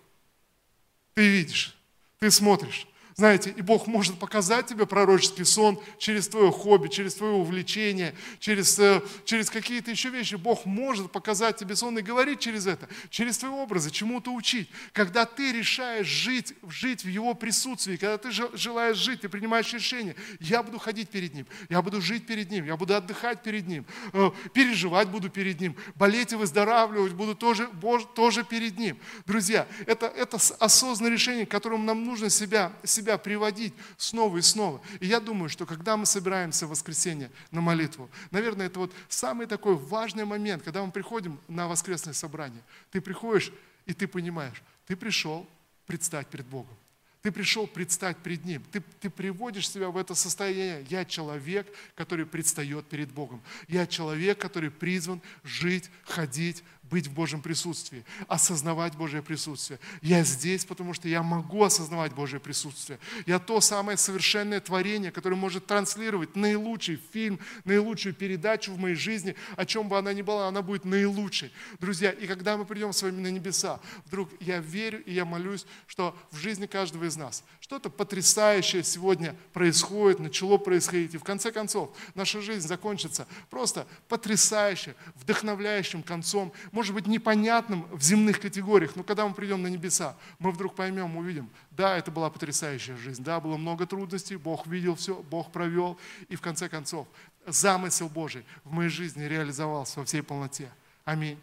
Ты 1.16 1.28
видишь, 1.28 1.76
ты 2.20 2.30
смотришь. 2.30 2.88
Знаете, 3.20 3.50
и 3.50 3.64
Бог 3.64 3.88
может 3.88 4.20
показать 4.20 4.68
тебе 4.68 4.86
пророческий 4.86 5.44
сон 5.44 5.80
через 5.98 6.28
твое 6.28 6.52
хобби, 6.52 6.88
через 6.88 7.16
твое 7.16 7.34
увлечение, 7.34 8.14
через, 8.38 8.78
э, 8.78 9.02
через 9.26 9.50
какие-то 9.50 9.90
еще 9.90 10.10
вещи. 10.10 10.36
Бог 10.36 10.68
может 10.68 11.12
показать 11.12 11.58
тебе 11.58 11.76
сон 11.76 11.98
и 11.98 12.04
говорить 12.04 12.40
через 12.40 12.68
это, 12.68 12.88
через 13.10 13.40
твои 13.40 13.50
образы, 13.50 13.90
чему-то 13.90 14.32
учить. 14.32 14.70
Когда 14.94 15.26
ты 15.26 15.52
решаешь 15.52 16.06
жить, 16.06 16.54
жить 16.70 17.04
в 17.04 17.08
Его 17.08 17.34
присутствии, 17.34 17.96
когда 17.96 18.20
ты 18.20 18.30
желаешь 18.30 18.98
жить, 18.98 19.22
ты 19.22 19.30
принимаешь 19.30 19.74
решение, 19.74 20.16
я 20.40 20.62
буду 20.62 20.78
ходить 20.78 21.10
перед 21.10 21.34
Ним, 21.34 21.48
я 21.70 21.82
буду 21.82 22.02
жить 22.02 22.28
перед 22.28 22.52
Ним, 22.52 22.66
я 22.66 22.78
буду 22.78 22.96
отдыхать 22.96 23.42
перед 23.42 23.66
Ним, 23.68 23.88
э, 24.14 24.30
переживать 24.54 25.08
буду 25.10 25.32
перед 25.32 25.60
Ним, 25.60 25.76
болеть 25.96 26.34
и 26.34 26.36
выздоравливать 26.36 27.14
буду 27.14 27.34
тоже, 27.34 27.68
тоже 28.14 28.44
перед 28.44 28.78
Ним. 28.78 29.00
Друзья, 29.26 29.66
это, 29.88 30.06
это 30.06 30.38
осознанное 30.60 31.12
решение, 31.12 31.48
к 31.48 31.50
которому 31.50 31.84
нам 31.84 32.04
нужно 32.04 32.30
себя, 32.30 32.74
себя 32.84 33.07
себя 33.08 33.18
приводить 33.18 33.74
снова 33.98 34.38
и 34.38 34.42
снова. 34.42 34.82
И 35.00 35.08
я 35.08 35.20
думаю, 35.20 35.50
что 35.50 35.66
когда 35.66 35.96
мы 35.96 36.06
собираемся 36.06 36.68
в 36.68 36.72
воскресенье 36.72 37.32
на 37.52 37.62
молитву, 37.62 38.10
наверное, 38.32 38.68
это 38.68 38.80
вот 38.80 38.94
самый 39.08 39.48
такой 39.48 39.76
важный 39.76 40.26
момент, 40.26 40.64
когда 40.64 40.84
мы 40.84 40.92
приходим 40.92 41.40
на 41.48 41.68
воскресное 41.68 42.14
собрание. 42.14 42.62
Ты 42.92 43.00
приходишь, 43.00 43.52
и 43.86 43.94
ты 43.94 44.08
понимаешь, 44.08 44.62
ты 44.86 44.96
пришел 44.96 45.48
предстать 45.86 46.28
перед 46.28 46.46
Богом. 46.46 46.76
Ты 47.22 47.32
пришел 47.32 47.66
предстать 47.68 48.18
перед 48.18 48.46
Ним. 48.46 48.64
Ты, 48.72 48.82
ты 49.02 49.10
приводишь 49.10 49.70
себя 49.70 49.90
в 49.90 49.98
это 49.98 50.14
состояние. 50.16 50.86
Я 50.90 51.04
человек, 51.04 51.68
который 51.96 52.26
предстает 52.26 52.86
перед 52.86 53.12
Богом. 53.12 53.42
Я 53.68 53.88
человек, 53.88 54.38
который 54.38 54.70
призван 54.70 55.22
жить, 55.44 55.90
ходить, 56.04 56.64
быть 56.90 57.08
в 57.08 57.14
Божьем 57.14 57.42
присутствии, 57.42 58.06
осознавать 58.28 58.96
Божье 58.96 59.22
присутствие. 59.22 59.80
Я 60.02 60.24
здесь, 60.24 60.66
потому 60.66 60.94
что 60.94 61.08
я 61.08 61.24
могу 61.24 61.64
осознавать 61.64 62.14
Божье 62.14 62.40
присутствие. 62.40 63.00
Я 63.26 63.40
то 63.40 63.62
самое 63.62 63.98
совершенное 63.98 64.60
творение, 64.60 65.12
которое 65.12 65.36
может 65.36 65.66
транслировать 65.66 66.36
наилучший 66.36 67.02
фильм, 67.12 67.40
наилучшую 67.66 68.14
передачу 68.14 68.74
в 68.74 68.80
моей 68.80 68.96
жизни, 68.96 69.36
о 69.56 69.66
чем 69.66 69.90
бы 69.90 69.98
она 69.98 70.14
ни 70.14 70.22
была, 70.22 70.48
она 70.48 70.62
будет 70.62 70.86
наилучшей. 70.86 71.52
Друзья, 71.80 72.12
и 72.12 72.28
когда 72.28 72.58
мы 72.58 72.66
придем 72.66 72.94
с 72.94 73.02
вами 73.02 73.20
на 73.20 73.28
небеса, 73.28 73.80
вдруг 74.06 74.30
я 74.40 74.60
верю 74.60 75.04
и 75.04 75.14
я 75.14 75.26
молюсь, 75.26 75.66
что 75.88 76.18
в 76.32 76.38
жизни 76.38 76.66
каждого 76.66 77.06
из 77.06 77.18
нас 77.18 77.44
что-то 77.60 77.90
потрясающее 77.90 78.84
сегодня 78.84 79.36
происходит, 79.54 80.20
начало 80.20 80.58
происходить, 80.58 81.14
и 81.16 81.18
в 81.18 81.24
конце 81.24 81.52
концов 81.52 81.96
наша 82.16 82.42
жизнь 82.42 82.68
закончится 82.68 83.28
просто 83.50 83.86
потрясающе, 84.08 84.96
вдохновляющим 85.16 86.04
концом, 86.04 86.54
может 86.78 86.94
быть, 86.94 87.08
непонятным 87.08 87.88
в 87.92 88.04
земных 88.04 88.40
категориях, 88.40 88.96
но 88.96 89.02
когда 89.02 89.28
мы 89.28 89.34
придем 89.34 89.64
на 89.64 89.68
небеса, 89.68 90.16
мы 90.38 90.52
вдруг 90.52 90.76
поймем, 90.76 91.18
увидим, 91.18 91.50
да, 91.72 91.98
это 91.98 92.12
была 92.12 92.30
потрясающая 92.30 92.96
жизнь, 92.98 93.24
да, 93.24 93.40
было 93.40 93.58
много 93.58 93.88
трудностей, 93.88 94.36
Бог 94.36 94.68
видел 94.68 94.94
все, 94.94 95.16
Бог 95.16 95.52
провел, 95.52 95.98
и 96.30 96.36
в 96.36 96.42
конце 96.42 96.70
концов 96.70 97.08
замысел 97.48 98.10
Божий 98.10 98.46
в 98.64 98.72
моей 98.72 98.92
жизни 98.92 99.24
реализовался 99.24 100.02
во 100.02 100.06
всей 100.06 100.22
полноте. 100.22 100.70
Аминь. 101.04 101.40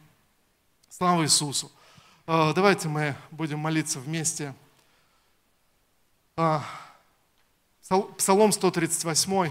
Слава 0.89 1.25
Иисусу. 1.25 1.69
А, 2.29 2.53
давайте 2.53 2.87
мы 2.87 3.17
будем 3.33 3.59
молиться 3.59 3.99
вместе. 3.99 4.55
А, 6.37 6.65
Псалом 8.19 8.53
138, 8.53 9.51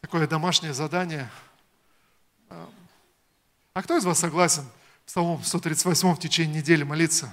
такое 0.00 0.26
домашнее 0.26 0.72
задание– 0.72 1.28
а 3.80 3.82
кто 3.82 3.96
из 3.96 4.04
вас 4.04 4.18
согласен 4.18 4.64
Псалом 5.06 5.42
138 5.42 6.14
в 6.14 6.18
течение 6.18 6.58
недели 6.58 6.82
молиться? 6.82 7.32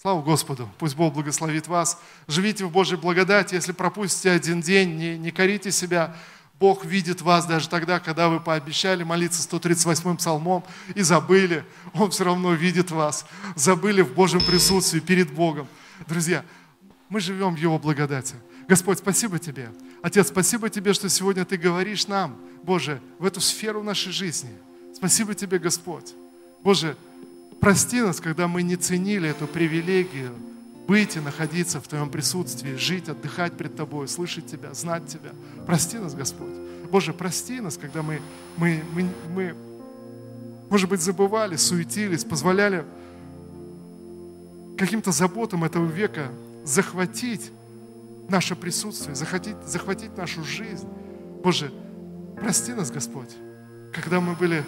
Слава 0.00 0.22
Господу, 0.22 0.66
пусть 0.78 0.96
Бог 0.96 1.12
благословит 1.12 1.68
вас. 1.68 2.00
Живите 2.26 2.64
в 2.64 2.70
Божьей 2.70 2.96
благодати. 2.96 3.56
Если 3.56 3.72
пропустите 3.72 4.30
один 4.30 4.62
день, 4.62 4.96
не, 4.96 5.18
не 5.18 5.30
корите 5.30 5.70
себя. 5.70 6.16
Бог 6.58 6.86
видит 6.86 7.20
вас 7.20 7.44
даже 7.44 7.68
тогда, 7.68 8.00
когда 8.00 8.30
вы 8.30 8.40
пообещали 8.40 9.02
молиться 9.02 9.46
138-м 9.46 10.16
псалмом 10.16 10.64
и 10.94 11.02
забыли. 11.02 11.62
Он 11.92 12.10
все 12.10 12.24
равно 12.24 12.54
видит 12.54 12.90
вас. 12.90 13.26
Забыли 13.54 14.00
в 14.00 14.14
Божьем 14.14 14.40
присутствии 14.40 15.00
перед 15.00 15.30
Богом. 15.30 15.68
Друзья, 16.08 16.42
мы 17.10 17.20
живем 17.20 17.54
в 17.54 17.58
Его 17.58 17.78
благодати. 17.78 18.36
Господь, 18.66 18.96
спасибо 18.96 19.38
Тебе. 19.38 19.70
Отец, 20.02 20.28
спасибо 20.28 20.70
Тебе, 20.70 20.94
что 20.94 21.10
сегодня 21.10 21.44
Ты 21.44 21.58
говоришь 21.58 22.06
нам, 22.06 22.40
Боже, 22.62 23.02
в 23.18 23.26
эту 23.26 23.42
сферу 23.42 23.82
нашей 23.82 24.10
жизни– 24.10 24.56
Спасибо 24.94 25.34
Тебе, 25.34 25.58
Господь. 25.58 26.14
Боже, 26.62 26.96
прости 27.60 28.00
нас, 28.00 28.20
когда 28.20 28.48
мы 28.48 28.62
не 28.62 28.76
ценили 28.76 29.28
эту 29.28 29.46
привилегию 29.46 30.32
быть 30.86 31.16
и 31.16 31.20
находиться 31.20 31.80
в 31.80 31.88
Твоем 31.88 32.10
присутствии, 32.10 32.74
жить, 32.74 33.08
отдыхать 33.08 33.54
пред 33.56 33.76
Тобой, 33.76 34.08
слышать 34.08 34.46
Тебя, 34.46 34.74
знать 34.74 35.06
Тебя. 35.06 35.30
Прости 35.66 35.98
нас, 35.98 36.14
Господь. 36.14 36.54
Боже, 36.90 37.12
прости 37.12 37.60
нас, 37.60 37.76
когда 37.76 38.02
мы, 38.02 38.20
мы, 38.56 38.82
мы, 38.92 39.08
мы 39.34 39.56
может 40.72 40.88
быть, 40.88 41.02
забывали, 41.02 41.56
суетились, 41.56 42.24
позволяли 42.24 42.86
каким-то 44.78 45.12
заботам 45.12 45.64
этого 45.64 45.84
века 45.84 46.28
захватить 46.64 47.52
наше 48.30 48.56
присутствие, 48.56 49.14
захватить, 49.14 49.56
захватить 49.66 50.16
нашу 50.16 50.42
жизнь. 50.42 50.88
Боже, 51.44 51.70
прости 52.40 52.72
нас, 52.72 52.90
Господь, 52.90 53.28
когда 53.92 54.18
мы 54.20 54.34
были 54.34 54.64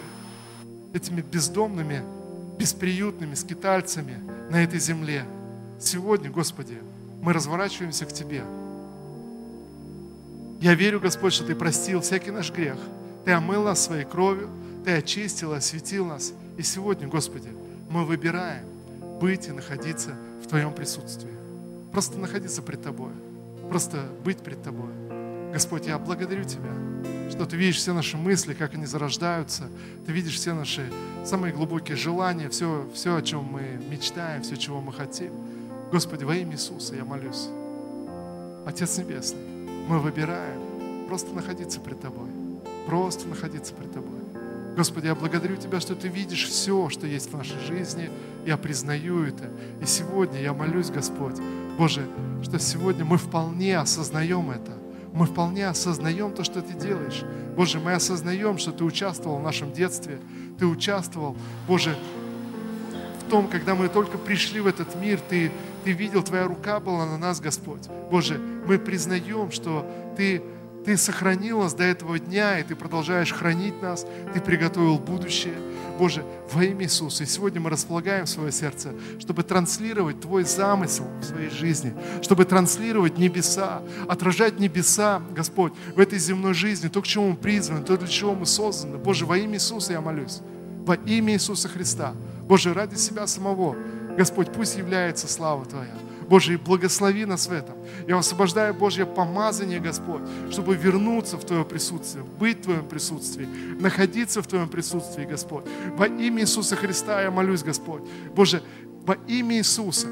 этими 0.95 1.21
бездомными, 1.21 2.01
бесприютными 2.57 3.35
скитальцами 3.35 4.17
на 4.49 4.63
этой 4.63 4.79
земле. 4.79 5.25
Сегодня, 5.79 6.29
Господи, 6.29 6.77
мы 7.21 7.33
разворачиваемся 7.33 8.05
к 8.05 8.13
Тебе. 8.13 8.43
Я 10.61 10.73
верю, 10.73 10.99
Господь, 10.99 11.33
что 11.33 11.45
Ты 11.45 11.53
простил 11.53 12.01
всякий 12.01 12.31
наш 12.31 12.51
грех. 12.51 12.77
Ты 13.25 13.31
омыл 13.31 13.63
нас 13.63 13.83
своей 13.83 14.05
кровью, 14.05 14.49
Ты 14.85 14.91
очистил, 14.91 15.53
осветил 15.53 16.05
нас. 16.05 16.33
И 16.57 16.63
сегодня, 16.63 17.07
Господи, 17.07 17.49
мы 17.89 18.05
выбираем 18.05 18.65
быть 19.19 19.47
и 19.47 19.51
находиться 19.51 20.15
в 20.43 20.47
Твоем 20.47 20.73
присутствии. 20.73 21.31
Просто 21.91 22.17
находиться 22.17 22.61
пред 22.61 22.81
Тобой. 22.83 23.11
Просто 23.69 24.05
быть 24.23 24.37
пред 24.37 24.63
Тобой. 24.63 24.91
Господь, 25.51 25.87
я 25.87 25.97
благодарю 25.97 26.43
Тебя, 26.45 26.71
что 27.35 27.45
Ты 27.45 27.57
видишь 27.57 27.77
все 27.77 27.93
наши 27.93 28.15
мысли, 28.15 28.53
как 28.53 28.75
они 28.75 28.85
зарождаются. 28.85 29.65
Ты 30.05 30.13
видишь 30.13 30.35
все 30.35 30.53
наши 30.53 30.89
самые 31.25 31.53
глубокие 31.53 31.97
желания, 31.97 32.49
все, 32.49 32.87
все, 32.93 33.17
о 33.17 33.21
чем 33.21 33.43
мы 33.43 33.61
мечтаем, 33.89 34.41
все, 34.41 34.55
чего 34.55 34.79
мы 34.79 34.93
хотим. 34.93 35.33
Господи, 35.91 36.23
во 36.23 36.33
имя 36.35 36.53
Иисуса 36.53 36.95
я 36.95 37.03
молюсь. 37.03 37.49
Отец 38.65 38.97
Небесный, 38.97 39.41
мы 39.87 39.99
выбираем 39.99 41.07
просто 41.07 41.33
находиться 41.33 41.81
пред 41.81 41.99
Тобой. 41.99 42.29
Просто 42.87 43.27
находиться 43.27 43.73
пред 43.73 43.91
Тобой. 43.93 44.21
Господи, 44.77 45.07
я 45.07 45.15
благодарю 45.15 45.57
Тебя, 45.57 45.81
что 45.81 45.93
Ты 45.93 46.07
видишь 46.07 46.47
все, 46.47 46.87
что 46.87 47.05
есть 47.05 47.31
в 47.31 47.37
нашей 47.37 47.59
жизни. 47.67 48.09
Я 48.45 48.55
признаю 48.55 49.23
это. 49.23 49.49
И 49.81 49.85
сегодня 49.85 50.41
я 50.41 50.53
молюсь, 50.53 50.89
Господь, 50.89 51.35
Боже, 51.77 52.07
что 52.43 52.59
сегодня 52.59 53.03
мы 53.03 53.17
вполне 53.17 53.77
осознаем 53.77 54.51
это 54.51 54.84
мы 55.15 55.25
вполне 55.25 55.67
осознаем 55.67 56.33
то, 56.33 56.43
что 56.43 56.61
Ты 56.61 56.73
делаешь. 56.73 57.23
Боже, 57.55 57.79
мы 57.79 57.93
осознаем, 57.93 58.57
что 58.57 58.71
Ты 58.71 58.83
участвовал 58.83 59.37
в 59.37 59.43
нашем 59.43 59.71
детстве, 59.71 60.19
Ты 60.59 60.67
участвовал, 60.67 61.35
Боже, 61.67 61.97
в 63.25 63.29
том, 63.29 63.47
когда 63.47 63.73
мы 63.73 63.87
только 63.87 64.17
пришли 64.17 64.59
в 64.59 64.67
этот 64.67 64.93
мир, 64.95 65.19
Ты, 65.19 65.51
ты 65.85 65.93
видел, 65.93 66.21
Твоя 66.21 66.45
рука 66.45 66.79
была 66.79 67.05
на 67.05 67.17
нас, 67.17 67.39
Господь. 67.39 67.87
Боже, 68.11 68.37
мы 68.67 68.77
признаем, 68.77 69.51
что 69.51 69.89
Ты 70.17 70.43
ты 70.85 70.97
сохранил 70.97 71.61
нас 71.61 71.73
до 71.73 71.83
этого 71.83 72.19
дня, 72.19 72.59
и 72.59 72.63
Ты 72.63 72.75
продолжаешь 72.75 73.33
хранить 73.33 73.81
нас. 73.81 74.05
Ты 74.35 74.39
приготовил 74.39 74.99
будущее. 74.99 75.55
Боже, 75.97 76.25
во 76.51 76.63
имя 76.63 76.83
Иисуса. 76.85 77.23
И 77.23 77.25
сегодня 77.25 77.61
мы 77.61 77.69
располагаем 77.69 78.27
свое 78.27 78.51
сердце, 78.51 78.93
чтобы 79.19 79.43
транслировать 79.43 80.21
Твой 80.21 80.43
замысел 80.43 81.05
в 81.21 81.23
своей 81.23 81.49
жизни, 81.49 81.93
чтобы 82.21 82.45
транслировать 82.45 83.17
небеса, 83.17 83.81
отражать 84.07 84.59
небеса, 84.59 85.21
Господь, 85.31 85.73
в 85.95 85.99
этой 85.99 86.19
земной 86.19 86.53
жизни, 86.53 86.89
то, 86.89 87.01
к 87.01 87.07
чему 87.07 87.31
мы 87.31 87.35
призваны, 87.35 87.83
то, 87.83 87.97
для 87.97 88.07
чего 88.07 88.35
мы 88.35 88.45
созданы. 88.45 88.97
Боже, 88.97 89.25
во 89.25 89.37
имя 89.37 89.55
Иисуса 89.55 89.93
я 89.93 90.01
молюсь. 90.01 90.41
Во 90.85 90.95
имя 90.95 91.33
Иисуса 91.33 91.69
Христа. 91.69 92.13
Боже, 92.47 92.73
ради 92.73 92.95
себя 92.95 93.25
самого. 93.27 93.75
Господь, 94.17 94.51
пусть 94.51 94.77
является 94.77 95.27
слава 95.27 95.65
Твоя. 95.65 95.93
Боже, 96.27 96.53
и 96.53 96.57
благослови 96.57 97.25
нас 97.25 97.47
в 97.47 97.51
этом. 97.51 97.75
Я 98.07 98.17
освобождаю 98.17 98.73
Божье 98.73 99.05
помазание, 99.05 99.79
Господь, 99.79 100.21
чтобы 100.49 100.75
вернуться 100.75 101.37
в 101.37 101.45
Твое 101.45 101.63
присутствие, 101.63 102.23
быть 102.23 102.59
в 102.59 102.63
Твоем 102.63 102.87
присутствии, 102.87 103.47
находиться 103.79 104.41
в 104.41 104.47
Твоем 104.47 104.69
присутствии, 104.69 105.25
Господь. 105.25 105.65
Во 105.95 106.07
имя 106.07 106.41
Иисуса 106.41 106.75
Христа 106.75 107.21
я 107.21 107.31
молюсь, 107.31 107.63
Господь. 107.63 108.01
Боже, 108.35 108.63
во 109.05 109.15
имя 109.27 109.57
Иисуса, 109.57 110.07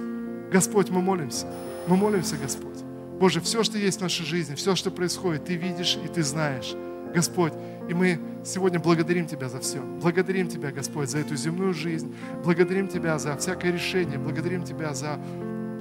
Господь, 0.52 0.90
мы 0.90 1.02
молимся. 1.02 1.48
Мы 1.88 1.98
молимся, 1.98 2.38
Господь. 2.38 2.78
Боже, 3.20 3.42
все, 3.42 3.64
что 3.64 3.78
есть 3.78 4.00
в 4.00 4.02
нашей 4.02 4.26
жизни, 4.26 4.56
все, 4.56 4.76
что 4.76 4.92
происходит, 4.92 5.46
Ты 5.46 5.56
видишь 5.56 5.98
и 6.04 6.08
Ты 6.08 6.24
знаешь. 6.24 6.76
Господь, 7.14 7.54
и 7.88 7.94
мы 7.94 8.20
сегодня 8.44 8.80
благодарим 8.80 9.28
Тебя 9.28 9.50
за 9.50 9.60
все. 9.60 9.82
Благодарим 10.02 10.48
Тебя, 10.48 10.72
Господь, 10.72 11.10
за 11.10 11.20
эту 11.20 11.36
земную 11.36 11.74
жизнь. 11.74 12.14
Благодарим 12.44 12.88
Тебя 12.88 13.20
за 13.20 13.38
всякое 13.38 13.72
решение. 13.72 14.18
Благодарим 14.18 14.64
Тебя 14.64 14.94
за 14.94 15.20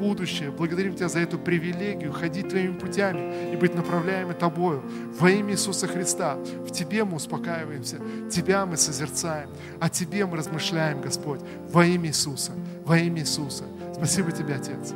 будущее. 0.02 0.50
Благодарим 0.50 0.94
Тебя 0.94 1.08
за 1.08 1.20
эту 1.20 1.38
привилегию 1.38 2.12
ходить 2.12 2.48
Твоими 2.48 2.76
путями 2.76 3.52
и 3.52 3.56
быть 3.56 3.74
направляемыми 3.74 4.34
Тобою. 4.34 4.82
Во 5.18 5.30
имя 5.30 5.52
Иисуса 5.52 5.86
Христа. 5.86 6.34
В 6.34 6.70
Тебе 6.70 7.04
мы 7.04 7.16
успокаиваемся, 7.16 7.98
Тебя 8.30 8.66
мы 8.66 8.76
созерцаем, 8.76 9.48
о 9.80 9.88
Тебе 9.88 10.26
мы 10.26 10.36
размышляем, 10.36 11.00
Господь. 11.00 11.40
Во 11.70 11.84
имя 11.84 12.08
Иисуса. 12.08 12.52
Во 12.84 12.98
имя 12.98 13.20
Иисуса. 13.20 13.64
Спасибо 13.94 14.32
Тебе, 14.32 14.56
Отец. 14.56 14.94